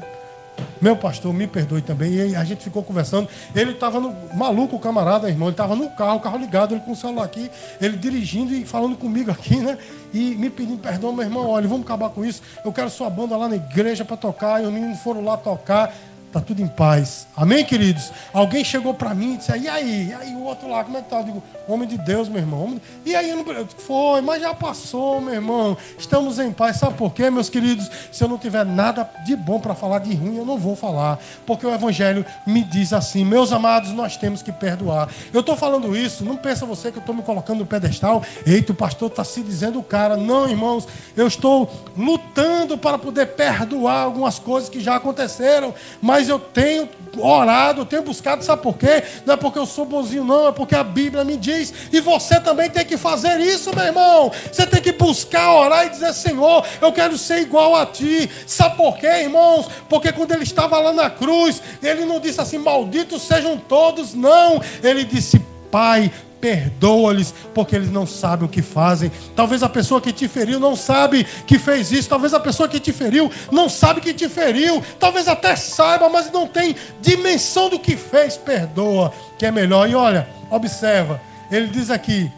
meu 0.79 0.95
pastor, 0.95 1.33
me 1.33 1.45
perdoe 1.45 1.81
também. 1.81 2.13
E 2.13 2.35
a 2.37 2.43
gente 2.45 2.63
ficou 2.63 2.81
conversando. 2.81 3.27
Ele 3.53 3.71
estava 3.71 3.99
no. 3.99 4.15
Maluco, 4.33 4.77
o 4.77 4.79
camarada, 4.79 5.27
irmão. 5.29 5.49
Ele 5.49 5.53
estava 5.53 5.75
no 5.75 5.89
carro, 5.89 6.17
o 6.17 6.19
carro 6.21 6.37
ligado, 6.37 6.73
ele 6.73 6.79
com 6.79 6.93
o 6.93 6.95
celular 6.95 7.25
aqui, 7.25 7.51
ele 7.81 7.97
dirigindo 7.97 8.53
e 8.53 8.63
falando 8.63 8.95
comigo 8.95 9.29
aqui, 9.29 9.57
né? 9.57 9.77
E 10.13 10.35
me 10.35 10.49
pedindo 10.49 10.77
perdão, 10.77 11.11
meu 11.11 11.25
irmão. 11.25 11.49
Olha, 11.49 11.67
vamos 11.67 11.85
acabar 11.85 12.09
com 12.09 12.23
isso. 12.23 12.41
Eu 12.63 12.71
quero 12.71 12.89
sua 12.89 13.09
banda 13.09 13.35
lá 13.35 13.49
na 13.49 13.57
igreja 13.57 14.05
para 14.05 14.15
tocar. 14.15 14.63
E 14.63 14.65
os 14.65 14.71
meninos 14.71 14.99
foram 14.99 15.21
lá 15.21 15.35
tocar. 15.35 15.93
Tá 16.33 16.41
tudo 16.41 16.63
em 16.63 16.67
paz. 16.67 17.27
Amém, 17.37 17.63
queridos? 17.63 18.11
Alguém 18.33 18.63
chegou 18.63 18.95
para 18.95 19.13
mim 19.13 19.35
e 19.35 19.37
disse: 19.37 19.55
E 19.55 19.69
aí? 19.69 20.07
E 20.09 20.13
aí 20.15 20.33
o 20.33 20.41
outro 20.45 20.67
lá, 20.67 20.83
como 20.83 20.97
é 20.97 21.01
que 21.03 21.07
tá? 21.07 21.17
Eu 21.19 21.25
digo: 21.25 21.43
Homem 21.67 21.87
de 21.87 21.95
Deus, 21.95 22.27
meu 22.27 22.39
irmão. 22.39 22.81
E 23.05 23.15
aí, 23.15 23.35
não... 23.35 23.45
foi, 23.77 24.19
mas 24.21 24.41
já 24.41 24.51
passou, 24.51 25.21
meu 25.21 25.35
irmão. 25.35 25.77
Estamos 25.95 26.39
em 26.39 26.51
paz. 26.51 26.77
Sabe 26.77 26.97
por 26.97 27.13
quê, 27.13 27.29
meus 27.29 27.49
queridos? 27.49 27.87
Se 28.11 28.23
eu 28.23 28.27
não 28.27 28.39
tiver 28.39 28.65
nada 28.65 29.07
de 29.23 29.35
bom 29.35 29.59
para 29.59 29.75
falar 29.75 29.99
de 29.99 30.15
ruim, 30.15 30.37
eu 30.37 30.45
não 30.45 30.57
vou 30.57 30.75
falar. 30.75 31.19
Porque 31.45 31.67
o 31.67 31.71
Evangelho 31.71 32.25
me 32.47 32.63
diz 32.63 32.93
assim: 32.93 33.23
Meus 33.23 33.53
amados, 33.53 33.91
nós 33.91 34.17
temos 34.17 34.41
que 34.41 34.51
perdoar. 34.51 35.09
Eu 35.31 35.41
estou 35.41 35.55
falando 35.55 35.95
isso, 35.95 36.25
não 36.25 36.35
pensa 36.35 36.65
você 36.65 36.91
que 36.91 36.97
eu 36.97 37.01
estou 37.01 37.13
me 37.13 37.21
colocando 37.21 37.59
no 37.59 37.65
pedestal. 37.67 38.23
Eita, 38.43 38.71
o 38.71 38.75
pastor 38.75 39.11
está 39.11 39.23
se 39.23 39.43
dizendo 39.43 39.77
o 39.77 39.83
cara. 39.83 40.17
Não, 40.17 40.49
irmãos. 40.49 40.87
Eu 41.15 41.27
estou 41.27 41.69
lutando 41.95 42.75
para 42.75 42.97
poder 42.97 43.27
perdoar 43.27 44.01
algumas 44.01 44.39
coisas 44.39 44.67
que 44.67 44.79
já 44.79 44.95
aconteceram. 44.95 45.75
Mas 46.01 46.22
mas 46.23 46.29
eu 46.29 46.39
tenho 46.39 46.87
orado, 47.17 47.81
eu 47.81 47.85
tenho 47.85 48.01
buscado, 48.01 48.45
sabe 48.45 48.61
por 48.63 48.77
quê? 48.77 49.03
Não 49.25 49.33
é 49.33 49.37
porque 49.37 49.59
eu 49.59 49.65
sou 49.65 49.85
bonzinho, 49.85 50.23
não, 50.23 50.47
é 50.47 50.51
porque 50.53 50.73
a 50.73 50.83
Bíblia 50.83 51.25
me 51.25 51.35
diz, 51.35 51.73
e 51.91 51.99
você 51.99 52.39
também 52.39 52.69
tem 52.69 52.85
que 52.85 52.95
fazer 52.95 53.41
isso, 53.41 53.75
meu 53.75 53.83
irmão. 53.83 54.31
Você 54.49 54.65
tem 54.65 54.81
que 54.81 54.93
buscar, 54.93 55.53
orar 55.53 55.85
e 55.85 55.89
dizer: 55.89 56.13
Senhor, 56.13 56.65
eu 56.81 56.93
quero 56.93 57.17
ser 57.17 57.39
igual 57.39 57.75
a 57.75 57.85
ti. 57.85 58.29
Sabe 58.47 58.77
por 58.77 58.97
quê, 58.97 59.07
irmãos? 59.07 59.67
Porque 59.89 60.13
quando 60.13 60.31
ele 60.31 60.43
estava 60.43 60.79
lá 60.79 60.93
na 60.93 61.09
cruz, 61.09 61.61
ele 61.81 62.05
não 62.05 62.21
disse 62.21 62.39
assim: 62.39 62.57
malditos 62.57 63.23
sejam 63.23 63.57
todos, 63.57 64.13
não. 64.13 64.61
Ele 64.81 65.03
disse: 65.03 65.39
Pai, 65.69 66.09
perdoa-lhes, 66.43 67.33
porque 67.53 67.73
eles 67.73 67.89
não 67.89 68.05
sabem 68.05 68.45
o 68.45 68.49
que 68.49 68.61
fazem. 68.61 69.09
Talvez 69.33 69.63
a 69.63 69.69
pessoa 69.69 70.01
que 70.01 70.11
te 70.11 70.27
feriu 70.27 70.59
não 70.59 70.75
sabe 70.75 71.25
que 71.47 71.57
fez 71.57 71.89
isso, 71.89 72.09
talvez 72.09 72.33
a 72.33 72.39
pessoa 72.39 72.67
que 72.67 72.81
te 72.81 72.91
feriu 72.91 73.31
não 73.49 73.69
sabe 73.69 74.01
que 74.01 74.13
te 74.13 74.27
feriu, 74.27 74.83
talvez 74.99 75.29
até 75.29 75.55
saiba, 75.55 76.09
mas 76.09 76.29
não 76.33 76.45
tem 76.45 76.75
dimensão 76.99 77.69
do 77.69 77.79
que 77.79 77.95
fez. 77.95 78.35
Perdoa, 78.35 79.13
que 79.39 79.45
é 79.45 79.51
melhor. 79.51 79.89
E 79.89 79.95
olha, 79.95 80.27
observa, 80.51 81.21
ele 81.49 81.67
diz 81.67 81.89
aqui: 81.89 82.29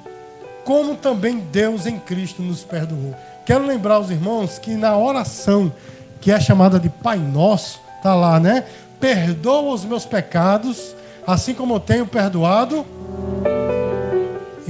como 0.63 0.93
também 0.93 1.39
Deus 1.39 1.87
em 1.87 1.97
Cristo 1.97 2.43
nos 2.43 2.63
perdoou. 2.63 3.15
Quero 3.43 3.65
lembrar 3.65 3.99
os 3.99 4.11
irmãos 4.11 4.59
que 4.59 4.75
na 4.75 4.95
oração, 4.95 5.73
que 6.21 6.31
é 6.31 6.39
chamada 6.39 6.79
de 6.79 6.89
Pai 6.89 7.17
Nosso, 7.17 7.81
tá 8.03 8.13
lá, 8.13 8.39
né? 8.39 8.65
Perdoa 8.99 9.73
os 9.73 9.83
meus 9.83 10.05
pecados, 10.05 10.95
assim 11.25 11.55
como 11.55 11.73
eu 11.73 11.79
tenho 11.79 12.05
perdoado 12.05 12.85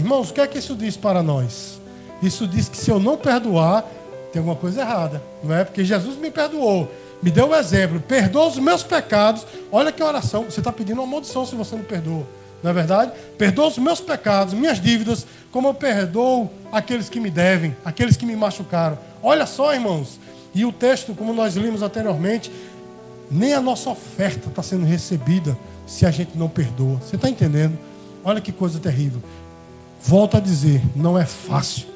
Irmãos, 0.06 0.30
o 0.30 0.34
que 0.36 0.40
é 0.40 0.46
que 0.46 0.60
isso 0.60 0.76
diz 0.76 0.96
para 0.96 1.24
nós? 1.24 1.82
Isso 2.22 2.48
diz 2.48 2.70
que 2.70 2.78
se 2.78 2.92
eu 2.92 3.00
não 3.00 3.18
perdoar, 3.18 3.84
tem 4.32 4.40
alguma 4.40 4.56
coisa 4.56 4.82
errada, 4.82 5.20
não 5.44 5.52
é? 5.52 5.64
Porque 5.64 5.84
Jesus 5.84 6.16
me 6.16 6.30
perdoou, 6.30 6.92
me 7.24 7.32
deu 7.32 7.48
um 7.48 7.56
exemplo, 7.56 8.00
perdoa 8.00 8.46
os 8.46 8.60
meus 8.60 8.84
pecados. 8.84 9.48
Olha 9.72 9.92
que 9.92 10.04
oração, 10.04 10.44
você 10.44 10.60
está 10.60 10.72
pedindo 10.72 11.02
uma 11.02 11.08
maldição 11.08 11.44
se 11.44 11.56
você 11.56 11.76
não 11.76 11.84
perdoa, 11.84 12.24
não 12.62 12.70
é 12.70 12.74
verdade? 12.76 13.14
Perdoa 13.36 13.66
os 13.66 13.80
meus 13.80 14.00
pecados, 14.00 14.54
minhas 14.54 14.80
dívidas, 14.80 15.26
como 15.52 15.70
eu 15.70 15.74
perdoo 15.74 16.52
aqueles 16.72 17.10
que 17.10 17.20
me 17.20 17.32
devem, 17.32 17.76
aqueles 17.84 18.16
que 18.16 18.28
me 18.28 18.36
machucaram. 18.36 19.00
Olha 19.24 19.48
só, 19.48 19.74
irmãos, 19.74 20.20
e 20.54 20.66
o 20.66 20.72
texto, 20.72 21.16
como 21.16 21.34
nós 21.34 21.56
lemos 21.56 21.82
anteriormente, 21.82 22.52
nem 23.32 23.56
a 23.56 23.60
nossa 23.60 23.90
oferta 23.90 24.50
está 24.50 24.62
sendo 24.62 24.86
recebida 24.86 25.58
se 25.88 26.06
a 26.06 26.12
gente 26.12 26.38
não 26.38 26.48
perdoa. 26.48 26.98
Você 26.98 27.16
está 27.16 27.28
entendendo? 27.28 27.76
Olha 28.24 28.40
que 28.40 28.52
coisa 28.52 28.78
terrível. 28.80 29.22
Volto 30.08 30.38
a 30.38 30.40
dizer, 30.40 30.84
não 30.96 31.18
é 31.18 31.26
fácil. 31.26 31.88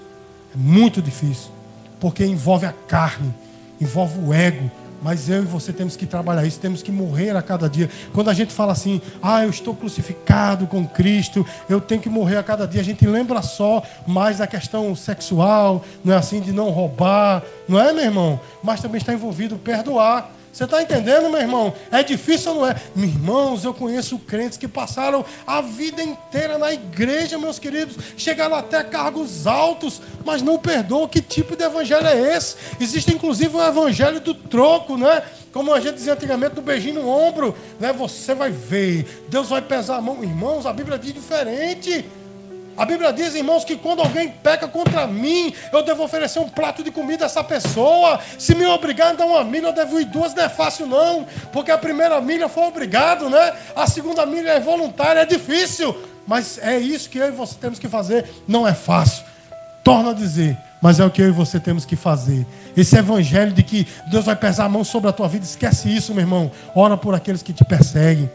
É 0.52 0.58
muito 0.58 1.00
difícil. 1.00 1.52
Porque 2.00 2.26
envolve 2.26 2.65
a 2.65 2.74
carne, 2.74 3.32
envolve 3.80 4.19
o 4.19 4.34
ego. 4.34 4.72
Mas 5.00 5.30
eu 5.30 5.43
e 5.43 5.45
você 5.45 5.72
temos 5.72 5.95
que 5.95 6.08
trabalhar 6.08 6.43
isso, 6.43 6.60
temos 6.60 6.82
que 6.82 6.91
morrer 6.91 7.36
a 7.36 7.41
cada 7.41 7.69
dia. 7.69 7.88
Quando 8.12 8.32
a 8.32 8.34
gente 8.34 8.52
fala 8.52 8.72
assim, 8.72 9.00
ah, 9.22 9.43
eu 9.43 9.52
estou 9.52 9.76
crucificado 9.76 10.65
com 10.65 10.88
Cristo, 10.88 11.45
eu 11.69 11.80
tenho 11.80 12.02
que 12.02 12.10
morrer 12.10 12.38
a 12.38 12.43
cada 12.43 12.67
dia, 12.67 12.82
a 12.82 12.84
gente 12.84 13.06
lembra 13.06 13.43
só 13.43 13.84
mais 14.08 14.39
da 14.39 14.48
questão 14.48 14.93
sexual, 14.95 15.86
não 16.04 16.15
é 16.15 16.17
assim, 16.17 16.41
de 16.41 16.52
não 16.52 16.72
roubar, 16.72 17.43
não 17.67 17.80
é, 17.80 17.93
meu 17.93 18.04
irmão? 18.04 18.41
Mas 18.63 18.82
também 18.82 18.98
está 18.98 19.13
envolvido 19.13 19.56
perdoar. 19.56 20.32
Você 20.52 20.64
está 20.64 20.82
entendendo, 20.82 21.30
meu 21.30 21.40
irmão? 21.40 21.74
É 21.92 22.04
difícil 22.04 22.52
ou 22.52 22.58
não 22.58 22.68
é? 22.68 22.76
Meus 22.96 23.14
irmãos, 23.14 23.64
eu 23.64 23.74
conheço 23.74 24.18
crentes 24.20 24.58
que 24.58 24.68
passaram 24.68 25.24
a 25.46 25.62
vida 25.62 26.02
inteira 26.02 26.58
na 26.58 26.74
igreja, 26.74 27.38
meus 27.38 27.60
queridos, 27.60 27.96
chegaram 28.18 28.56
até 28.56 28.84
cargos 28.84 29.46
altos, 29.46 30.02
mas 30.26 30.42
não 30.42 30.58
perdoam. 30.58 31.08
Que 31.08 31.22
tipo 31.22 31.56
de 31.56 31.64
evangelho 31.64 32.08
é 32.08 32.36
esse? 32.36 32.56
Existe 32.80 33.14
inclusive 33.14 33.56
o 33.56 33.66
evangelho 33.66 34.20
do 34.20 34.34
troco, 34.34 34.98
né? 34.98 35.24
Como 35.52 35.74
a 35.74 35.80
gente 35.80 35.96
dizia 35.96 36.14
antigamente, 36.14 36.56
do 36.56 36.62
beijinho 36.62 37.02
no 37.02 37.10
ombro, 37.10 37.56
né? 37.80 37.94
Você 37.94 38.34
vai 38.36 38.52
ver, 38.52 39.26
Deus 39.30 39.50
vai 39.50 39.62
pesar 39.62 39.98
a 39.98 40.02
mão. 40.02 40.24
Irmãos, 40.24 40.66
a 40.66 40.74
Bíblia 40.74 40.98
diz 40.98 41.14
diferente. 41.14 42.06
A 42.80 42.86
Bíblia 42.86 43.12
diz, 43.12 43.36
irmãos, 43.36 43.65
que 43.65 43.76
quando 43.76 44.00
alguém 44.00 44.30
peca 44.30 44.65
contra 44.65 45.06
mim, 45.06 45.54
eu 45.74 45.84
devo 45.84 46.02
oferecer 46.02 46.39
um 46.39 46.48
prato 46.48 46.82
de 46.82 46.89
comida 46.89 47.26
a 47.26 47.28
essa 47.28 47.44
pessoa. 47.44 48.22
Se 48.38 48.56
me 48.56 48.65
obrigar 48.65 49.10
a 49.10 49.15
dar 49.15 49.26
uma 49.26 49.44
milha, 49.44 49.68
eu 49.68 49.74
devo 49.74 50.00
ir 50.00 50.06
duas, 50.06 50.34
não 50.34 50.44
é 50.46 50.48
fácil 50.48 50.88
não. 50.88 51.28
Porque 51.52 51.72
a 51.72 51.78
primeira 51.78 52.22
milha 52.22 52.48
foi 52.48 52.63
obrigado, 52.63 53.30
né? 53.30 53.54
A 53.76 53.86
segunda 53.86 54.26
milha 54.26 54.52
é 54.52 54.62
voluntária, 54.62 55.20
é 55.20 55.26
difícil. 55.26 55.94
Mas 56.26 56.58
é 56.58 56.80
isso 56.80 57.10
que 57.10 57.18
eu 57.18 57.28
e 57.28 57.32
você 57.32 57.56
temos 57.60 57.80
que 57.80 57.89
fazer. 57.89 58.30
Não 58.48 58.65
é 58.65 58.74
fácil. 58.74 59.26
Torna 59.84 60.12
a 60.12 60.13
dizer, 60.13 60.58
mas 60.82 61.02
é 61.02 61.06
o 61.06 61.12
que 61.12 61.22
eu 61.22 61.28
e 61.28 61.32
você 61.32 61.60
temos 61.60 61.84
que 61.84 61.98
fazer. 61.98 62.48
Esse 62.78 62.96
evangelho 62.96 63.52
de 63.52 63.62
que 63.62 63.86
Deus 64.10 64.24
vai 64.24 64.38
pesar 64.38 64.65
a 64.65 64.70
mão 64.70 64.86
sobre 64.86 65.10
a 65.10 65.13
tua 65.13 65.28
vida, 65.28 65.44
esquece 65.44 65.94
isso, 65.94 66.13
meu 66.13 66.22
irmão. 66.22 66.50
Ora 66.74 66.96
por 66.96 67.13
aqueles 67.13 67.44
que 67.44 67.52
te 67.52 67.65
perseguem. 67.65 68.30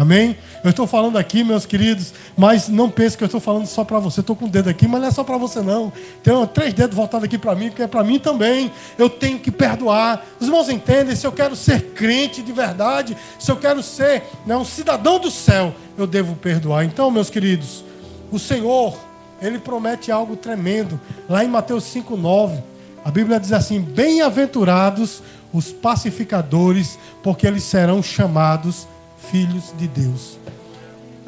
Amém? 0.00 0.34
Eu 0.64 0.70
estou 0.70 0.86
falando 0.86 1.18
aqui, 1.18 1.44
meus 1.44 1.66
queridos, 1.66 2.14
mas 2.34 2.68
não 2.68 2.88
pense 2.88 3.18
que 3.18 3.22
eu 3.22 3.26
estou 3.26 3.38
falando 3.38 3.66
só 3.66 3.84
para 3.84 3.98
você. 3.98 4.20
Estou 4.20 4.34
com 4.34 4.46
o 4.46 4.48
dedo 4.48 4.70
aqui, 4.70 4.88
mas 4.88 4.98
não 4.98 5.08
é 5.08 5.10
só 5.10 5.22
para 5.22 5.36
você, 5.36 5.60
não. 5.60 5.92
Tem 6.22 6.34
três 6.54 6.72
dedos 6.72 6.96
voltados 6.96 7.26
aqui 7.26 7.36
para 7.36 7.54
mim, 7.54 7.68
porque 7.68 7.82
é 7.82 7.86
para 7.86 8.02
mim 8.02 8.18
também. 8.18 8.72
Eu 8.96 9.10
tenho 9.10 9.38
que 9.38 9.50
perdoar. 9.50 10.24
Os 10.40 10.46
irmãos 10.46 10.70
entendem? 10.70 11.14
Se 11.14 11.26
eu 11.26 11.32
quero 11.32 11.54
ser 11.54 11.92
crente 11.92 12.40
de 12.40 12.50
verdade, 12.50 13.14
se 13.38 13.52
eu 13.52 13.58
quero 13.58 13.82
ser 13.82 14.22
né, 14.46 14.56
um 14.56 14.64
cidadão 14.64 15.18
do 15.18 15.30
céu, 15.30 15.74
eu 15.98 16.06
devo 16.06 16.34
perdoar. 16.34 16.82
Então, 16.82 17.10
meus 17.10 17.28
queridos, 17.28 17.84
o 18.32 18.38
Senhor, 18.38 18.96
Ele 19.42 19.58
promete 19.58 20.10
algo 20.10 20.34
tremendo. 20.34 20.98
Lá 21.28 21.44
em 21.44 21.48
Mateus 21.48 21.84
5,9, 21.84 22.62
a 23.04 23.10
Bíblia 23.10 23.38
diz 23.38 23.52
assim: 23.52 23.78
Bem-aventurados 23.82 25.22
os 25.52 25.70
pacificadores, 25.70 26.98
porque 27.22 27.46
eles 27.46 27.64
serão 27.64 28.02
chamados 28.02 28.88
filhos 29.30 29.72
de 29.76 29.86
Deus. 29.88 30.38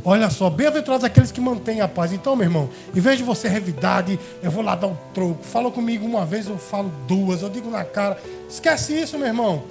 Olha 0.04 0.28
só, 0.30 0.50
bem-aventurados 0.50 1.04
aqueles 1.04 1.30
que 1.30 1.40
mantêm 1.40 1.80
a 1.80 1.86
paz. 1.86 2.12
Então, 2.12 2.34
meu 2.34 2.46
irmão, 2.46 2.68
em 2.94 3.00
vez 3.00 3.18
de 3.18 3.22
você 3.22 3.48
revidade, 3.48 4.18
eu 4.42 4.50
vou 4.50 4.64
lá 4.64 4.74
dar 4.74 4.88
um 4.88 4.96
troco. 5.14 5.44
Fala 5.44 5.70
comigo 5.70 6.04
uma 6.04 6.26
vez, 6.26 6.48
eu 6.48 6.58
falo 6.58 6.92
duas, 7.06 7.42
eu 7.42 7.48
digo 7.48 7.70
na 7.70 7.84
cara. 7.84 8.20
Esquece 8.48 8.98
isso, 8.98 9.16
meu 9.16 9.28
irmão. 9.28 9.62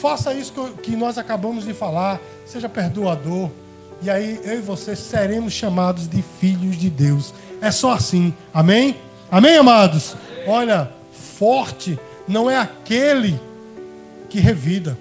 Faça 0.00 0.34
isso 0.34 0.52
que 0.82 0.96
nós 0.96 1.18
acabamos 1.18 1.64
de 1.64 1.72
falar. 1.72 2.20
Seja 2.44 2.68
perdoador. 2.68 3.48
E 4.02 4.10
aí 4.10 4.40
eu 4.44 4.58
e 4.58 4.60
você 4.60 4.96
seremos 4.96 5.52
chamados 5.52 6.08
de 6.08 6.22
filhos 6.40 6.76
de 6.76 6.90
Deus. 6.90 7.32
É 7.60 7.70
só 7.70 7.92
assim. 7.92 8.34
Amém? 8.52 8.96
Amém, 9.30 9.56
amados? 9.56 10.16
Olha, 10.48 10.90
forte 11.12 11.98
não 12.26 12.50
é 12.50 12.58
aquele 12.58 13.40
que 14.28 14.40
revida. 14.40 14.98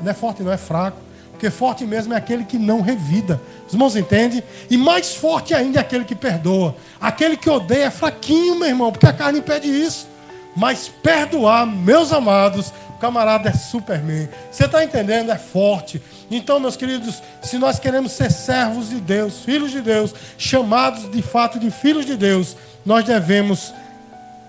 Não 0.00 0.10
é 0.10 0.14
forte, 0.14 0.42
não 0.42 0.52
é 0.52 0.56
fraco. 0.56 0.98
Porque 1.40 1.50
forte 1.50 1.86
mesmo 1.86 2.12
é 2.12 2.18
aquele 2.18 2.44
que 2.44 2.58
não 2.58 2.82
revida. 2.82 3.40
Os 3.66 3.72
irmãos 3.72 3.96
entendem? 3.96 4.42
E 4.68 4.76
mais 4.76 5.14
forte 5.14 5.54
ainda 5.54 5.78
é 5.78 5.80
aquele 5.80 6.04
que 6.04 6.14
perdoa. 6.14 6.76
Aquele 7.00 7.34
que 7.34 7.48
odeia 7.48 7.84
é 7.84 7.90
fraquinho, 7.90 8.56
meu 8.56 8.68
irmão, 8.68 8.92
porque 8.92 9.06
a 9.06 9.12
carne 9.14 9.38
impede 9.38 9.66
isso. 9.66 10.06
Mas 10.54 10.92
perdoar, 11.02 11.66
meus 11.66 12.12
amados, 12.12 12.74
o 12.90 12.98
camarada 13.00 13.48
é 13.48 13.54
Superman. 13.54 14.28
Você 14.50 14.66
está 14.66 14.84
entendendo? 14.84 15.32
É 15.32 15.38
forte. 15.38 16.02
Então, 16.30 16.60
meus 16.60 16.76
queridos, 16.76 17.22
se 17.42 17.56
nós 17.56 17.78
queremos 17.78 18.12
ser 18.12 18.30
servos 18.30 18.90
de 18.90 18.96
Deus, 18.96 19.40
filhos 19.40 19.70
de 19.70 19.80
Deus, 19.80 20.14
chamados 20.36 21.10
de 21.10 21.22
fato 21.22 21.58
de 21.58 21.70
filhos 21.70 22.04
de 22.04 22.18
Deus, 22.18 22.54
nós 22.84 23.02
devemos 23.02 23.72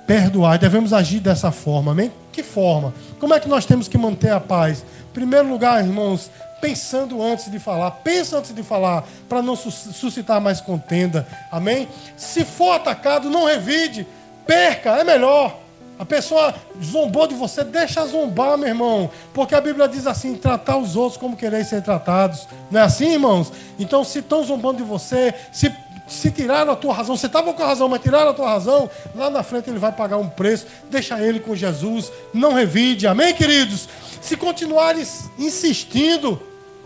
perdoar, 0.06 0.60
devemos 0.60 0.92
agir 0.92 1.22
dessa 1.22 1.54
forma. 1.54 1.94
Amém? 1.94 2.12
Que 2.34 2.44
forma? 2.44 2.94
Como 3.18 3.34
é 3.34 3.40
que 3.40 3.48
nós 3.48 3.66
temos 3.66 3.88
que 3.88 3.98
manter 3.98 4.32
a 4.32 4.42
paz? 4.42 4.84
Em 5.10 5.14
primeiro 5.14 5.48
lugar, 5.48 5.82
irmãos, 5.82 6.30
pensando 6.62 7.22
antes 7.22 7.52
de 7.52 7.60
falar. 7.60 7.92
Pensa 7.92 8.38
antes 8.38 8.54
de 8.54 8.64
falar, 8.64 9.04
para 9.28 9.42
não 9.42 9.56
suscitar 9.56 10.40
mais 10.40 10.62
contenda. 10.62 11.28
Amém? 11.52 11.88
Se 12.16 12.46
for 12.46 12.74
atacado, 12.74 13.30
não 13.30 13.46
revide. 13.46 14.08
Perca, 14.46 14.92
é 14.92 15.04
melhor. 15.04 15.58
A 16.02 16.06
pessoa 16.06 16.56
zombou 16.84 17.28
de 17.28 17.36
você, 17.36 17.64
deixa 17.64 18.04
zombar, 18.08 18.58
meu 18.58 18.68
irmão. 18.68 19.12
Porque 19.34 19.54
a 19.54 19.62
Bíblia 19.62 19.88
diz 19.88 20.08
assim: 20.08 20.36
tratar 20.36 20.78
os 20.78 20.96
outros 20.96 21.16
como 21.16 21.36
quereis 21.36 21.68
ser 21.68 21.84
tratados. 21.84 22.48
Não 22.72 22.80
é 22.80 22.84
assim, 22.84 23.14
irmãos? 23.14 23.52
Então, 23.78 24.04
se 24.04 24.20
estão 24.20 24.44
zombando 24.44 24.78
de 24.78 24.84
você, 24.84 25.32
se, 25.52 25.72
se 26.08 26.32
tiraram 26.32 26.74
a 26.74 26.76
tua 26.76 26.92
razão, 26.92 27.16
você 27.16 27.28
estava 27.28 27.54
com 27.54 27.62
a 27.62 27.68
razão, 27.68 27.88
mas 27.88 28.02
tiraram 28.02 28.32
a 28.32 28.34
tua 28.34 28.50
razão, 28.50 28.90
lá 29.14 29.30
na 29.30 29.44
frente 29.44 29.70
ele 29.70 29.78
vai 29.78 29.92
pagar 29.92 30.18
um 30.18 30.28
preço. 30.28 30.66
Deixa 30.90 31.20
ele 31.20 31.40
com 31.40 31.56
Jesus. 31.56 32.12
Não 32.34 32.54
revide. 32.54 33.06
Amém, 33.06 33.32
queridos? 33.34 33.88
Se 34.22 34.36
continuares 34.36 35.30
insistindo, 35.38 36.42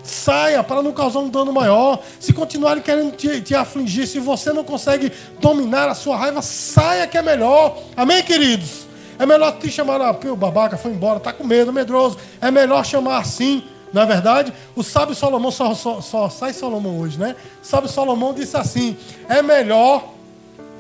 saia 0.06 0.64
para 0.64 0.82
não 0.82 0.92
causar 0.92 1.20
um 1.20 1.30
dano 1.30 1.52
maior. 1.52 2.02
Se 2.20 2.32
continuarem 2.32 2.82
querendo 2.82 3.16
te, 3.16 3.42
te, 3.42 3.56
afligir, 3.56 4.08
se 4.08 4.20
você 4.20 4.54
não 4.54 4.64
consegue 4.64 5.12
dominar 5.40 5.90
a 5.90 5.96
sua 5.96 6.16
raiva, 6.16 6.42
saia 6.42 7.08
que 7.08 7.18
é 7.18 7.22
melhor. 7.22 7.78
Amém, 7.98 8.24
queridos? 8.24 8.86
É 9.18 9.26
melhor 9.26 9.58
te 9.58 9.70
chamar, 9.72 10.02
ah, 10.02 10.16
o 10.26 10.36
babaca 10.36 10.78
foi 10.78 10.92
embora, 10.92 11.20
tá 11.20 11.34
com 11.34 11.44
medo, 11.44 11.74
medroso. 11.74 12.18
É 12.42 12.52
melhor 12.52 12.86
chamar 12.86 13.18
assim, 13.18 13.64
na 13.92 14.04
é 14.04 14.06
verdade. 14.06 14.54
O 14.76 14.84
sábio 14.84 15.16
Salomão, 15.16 15.52
só, 15.52 15.74
só, 15.74 16.02
só 16.02 16.30
sai 16.30 16.54
Salomão 16.54 17.00
hoje, 17.00 17.18
né? 17.18 17.36
O 17.64 17.66
sábio 17.66 17.90
Salomão 17.90 18.34
disse 18.34 18.58
assim: 18.58 18.98
é 19.30 19.42
melhor 19.42 20.14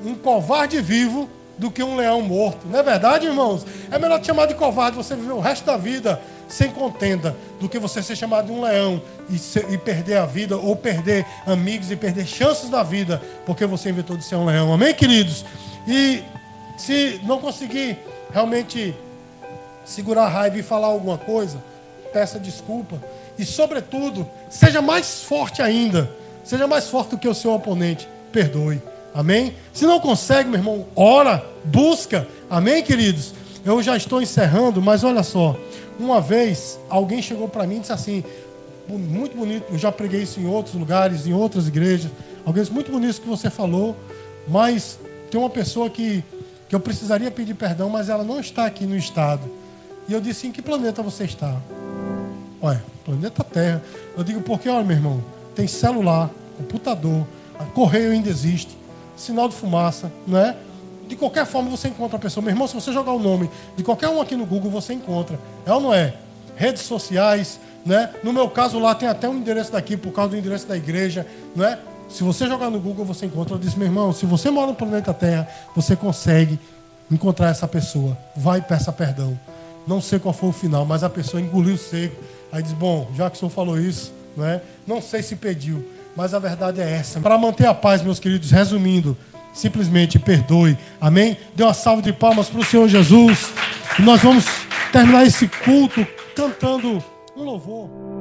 um 0.06 0.14
covarde 0.16 0.82
vivo 0.82 1.30
do 1.58 1.72
que 1.72 1.82
um 1.82 1.96
leão 1.96 2.22
morto. 2.22 2.68
Não 2.68 2.80
é 2.80 2.84
verdade, 2.84 3.26
irmãos? 3.26 3.66
É 3.90 3.98
melhor 3.98 4.20
te 4.20 4.28
chamar 4.28 4.46
de 4.48 4.54
covarde, 4.54 4.98
você 4.98 5.16
viver 5.16 5.32
o 5.32 5.40
resto 5.40 5.66
da 5.66 5.78
vida 5.78 6.22
sem 6.48 6.70
contenda, 6.70 7.36
do 7.60 7.68
que 7.68 7.80
você 7.80 8.02
ser 8.04 8.16
chamado 8.16 8.48
de 8.48 8.52
um 8.52 8.62
leão 8.62 9.02
e, 9.30 9.38
ser, 9.38 9.70
e, 9.72 9.78
perder 9.78 10.18
a 10.18 10.26
vida, 10.26 10.58
ou 10.58 10.76
perder 10.76 11.26
amigos 11.46 11.92
e 11.92 11.96
perder 11.96 12.26
chances 12.26 12.70
da 12.70 12.84
vida, 12.84 13.22
porque 13.46 13.66
você 13.66 13.90
inventou 13.90 14.16
de 14.18 14.24
ser 14.24 14.36
um 14.36 14.46
leão. 14.46 14.74
Amém, 14.74 14.94
queridos? 14.94 15.46
E 15.88 16.24
se 16.78 17.20
não 17.24 17.40
conseguir 17.40 17.98
realmente 18.32 18.96
segurar 19.86 20.26
a 20.26 20.30
raiva 20.30 20.58
e 20.58 20.64
falar 20.64 20.88
alguma 20.88 21.18
coisa, 21.18 21.64
peça 22.12 22.40
desculpa. 22.40 23.02
E, 23.38 23.46
sobretudo, 23.46 24.28
seja 24.50 24.82
mais 24.82 25.24
forte 25.24 25.62
ainda. 25.62 26.10
Seja 26.44 26.68
mais 26.68 26.88
forte 26.88 27.12
do 27.12 27.18
que 27.18 27.28
o 27.28 27.34
seu 27.34 27.54
oponente. 27.54 28.08
Perdoe. 28.32 28.82
Amém? 29.14 29.56
Se 29.74 29.86
não 29.86 30.00
consegue, 30.00 30.50
meu 30.50 30.60
irmão, 30.60 30.86
ora, 30.96 31.44
busca. 31.64 32.28
Amém, 32.50 32.84
queridos? 32.84 33.34
Eu 33.66 33.82
já 33.82 33.98
estou 33.98 34.22
encerrando, 34.22 34.80
mas 34.80 35.04
olha 35.04 35.24
só. 35.24 35.58
Uma 36.00 36.22
vez, 36.22 36.80
alguém 36.88 37.20
chegou 37.20 37.50
para 37.50 37.66
mim 37.66 37.78
e 37.78 37.80
disse 37.80 37.92
assim: 37.92 38.24
muito 38.88 39.36
bonito, 39.36 39.66
eu 39.72 39.78
já 39.78 39.92
preguei 39.92 40.22
isso 40.22 40.40
em 40.40 40.46
outros 40.46 40.76
lugares, 40.76 41.26
em 41.26 41.34
outras 41.34 41.68
igrejas. 41.68 42.12
Alguém 42.46 42.62
disse: 42.62 42.74
muito 42.74 42.92
bonito 42.92 43.10
isso 43.10 43.22
que 43.22 43.28
você 43.28 43.50
falou, 43.50 43.96
mas 44.48 45.00
tem 45.32 45.40
uma 45.40 45.50
pessoa 45.50 45.90
que, 45.90 46.24
que 46.70 46.76
eu 46.76 46.80
precisaria 46.80 47.32
pedir 47.32 47.56
perdão, 47.56 47.90
mas 47.90 48.08
ela 48.08 48.24
não 48.24 48.40
está 48.40 48.68
aqui 48.68 48.86
no 48.86 48.96
estado. 48.96 49.42
E 50.08 50.14
eu 50.14 50.22
disse: 50.22 50.46
em 50.46 50.52
que 50.52 50.62
planeta 50.62 51.02
você 51.02 51.24
está? 51.24 51.56
Olha, 52.62 52.84
planeta 53.04 53.44
Terra. 53.44 53.84
Eu 54.16 54.24
digo: 54.24 54.42
porque, 54.42 54.70
olha, 54.70 54.84
meu 54.84 54.96
irmão, 54.96 55.24
tem 55.56 55.68
celular, 55.68 56.30
computador, 56.58 57.26
correio 57.74 58.12
ainda 58.12 58.30
existe, 58.30 58.78
sinal 59.16 59.50
de 59.50 59.56
fumaça, 59.56 60.12
não 60.28 60.38
é? 60.38 60.56
De 61.08 61.16
qualquer 61.16 61.46
forma 61.46 61.70
você 61.70 61.88
encontra 61.88 62.18
a 62.18 62.20
pessoa. 62.20 62.44
Meu 62.44 62.52
irmão, 62.52 62.68
se 62.68 62.74
você 62.74 62.92
jogar 62.92 63.12
o 63.12 63.20
nome 63.20 63.50
de 63.76 63.84
qualquer 63.84 64.10
um 64.10 64.22
aqui 64.22 64.36
no 64.36 64.46
Google, 64.46 64.72
você 64.72 64.94
encontra. 64.94 65.40
É 65.66 65.72
ou 65.72 65.80
não 65.80 65.94
é? 65.94 66.14
Redes 66.56 66.84
sociais, 66.84 67.60
né? 67.86 68.12
No 68.24 68.34
meu 68.34 68.50
caso 68.50 68.80
lá 68.80 68.96
tem 68.96 69.08
até 69.08 69.30
um 69.30 69.38
endereço 69.38 69.72
daqui 69.72 69.96
por 69.96 70.12
causa 70.12 70.32
do 70.32 70.38
endereço 70.38 70.68
da 70.68 70.76
igreja, 70.76 71.26
né? 71.56 71.78
Se 72.10 72.24
você 72.24 72.48
jogar 72.48 72.70
no 72.70 72.80
Google, 72.80 73.06
você 73.06 73.26
encontra. 73.26 73.56
Eu 73.56 73.60
disse, 73.60 73.78
meu 73.78 73.88
irmão, 73.88 74.14
se 74.14 74.26
você 74.26 74.50
mora 74.50 74.68
no 74.68 74.76
planeta 74.76 75.14
Terra, 75.14 75.48
você 75.76 75.96
consegue 75.96 76.60
encontrar 77.12 77.50
essa 77.50 77.68
pessoa. 77.68 78.18
Vai 78.36 78.60
e 78.60 78.62
peça 78.62 78.92
perdão. 78.92 79.38
Não 79.88 80.02
sei 80.02 80.20
qual 80.20 80.34
foi 80.34 80.50
o 80.50 80.54
final, 80.54 80.86
mas 80.86 81.04
a 81.04 81.10
pessoa 81.10 81.42
engoliu 81.42 81.78
seco. 81.78 82.16
Aí 82.52 82.64
diz, 82.64 82.74
bom, 82.74 83.08
já 83.16 83.30
que 83.30 83.36
o 83.36 83.40
senhor 83.40 83.52
falou 83.52 83.80
isso, 83.80 84.14
né? 84.36 84.62
Não 84.88 85.02
sei 85.02 85.22
se 85.22 85.36
pediu, 85.36 85.88
mas 86.16 86.34
a 86.34 86.40
verdade 86.40 86.82
é 86.82 86.90
essa. 86.90 87.20
Para 87.20 87.38
manter 87.38 87.68
a 87.68 87.74
paz, 87.74 88.02
meus 88.02 88.20
queridos, 88.20 88.52
resumindo, 88.52 89.18
simplesmente 89.56 90.20
perdoe. 90.20 90.78
Amém? 91.00 91.38
Dê 91.56 91.64
uma 91.64 91.74
salva 91.74 92.02
de 92.02 92.14
palmas 92.14 92.50
para 92.50 92.60
o 92.60 92.66
Senhor 92.66 92.88
Jesus. 92.88 93.54
E 93.98 94.02
nós 94.02 94.22
vamos 94.22 94.46
terminar 94.92 95.26
esse 95.26 95.48
culto 95.48 96.06
cantando 96.36 97.04
um 97.36 97.44
louvor. 97.44 98.15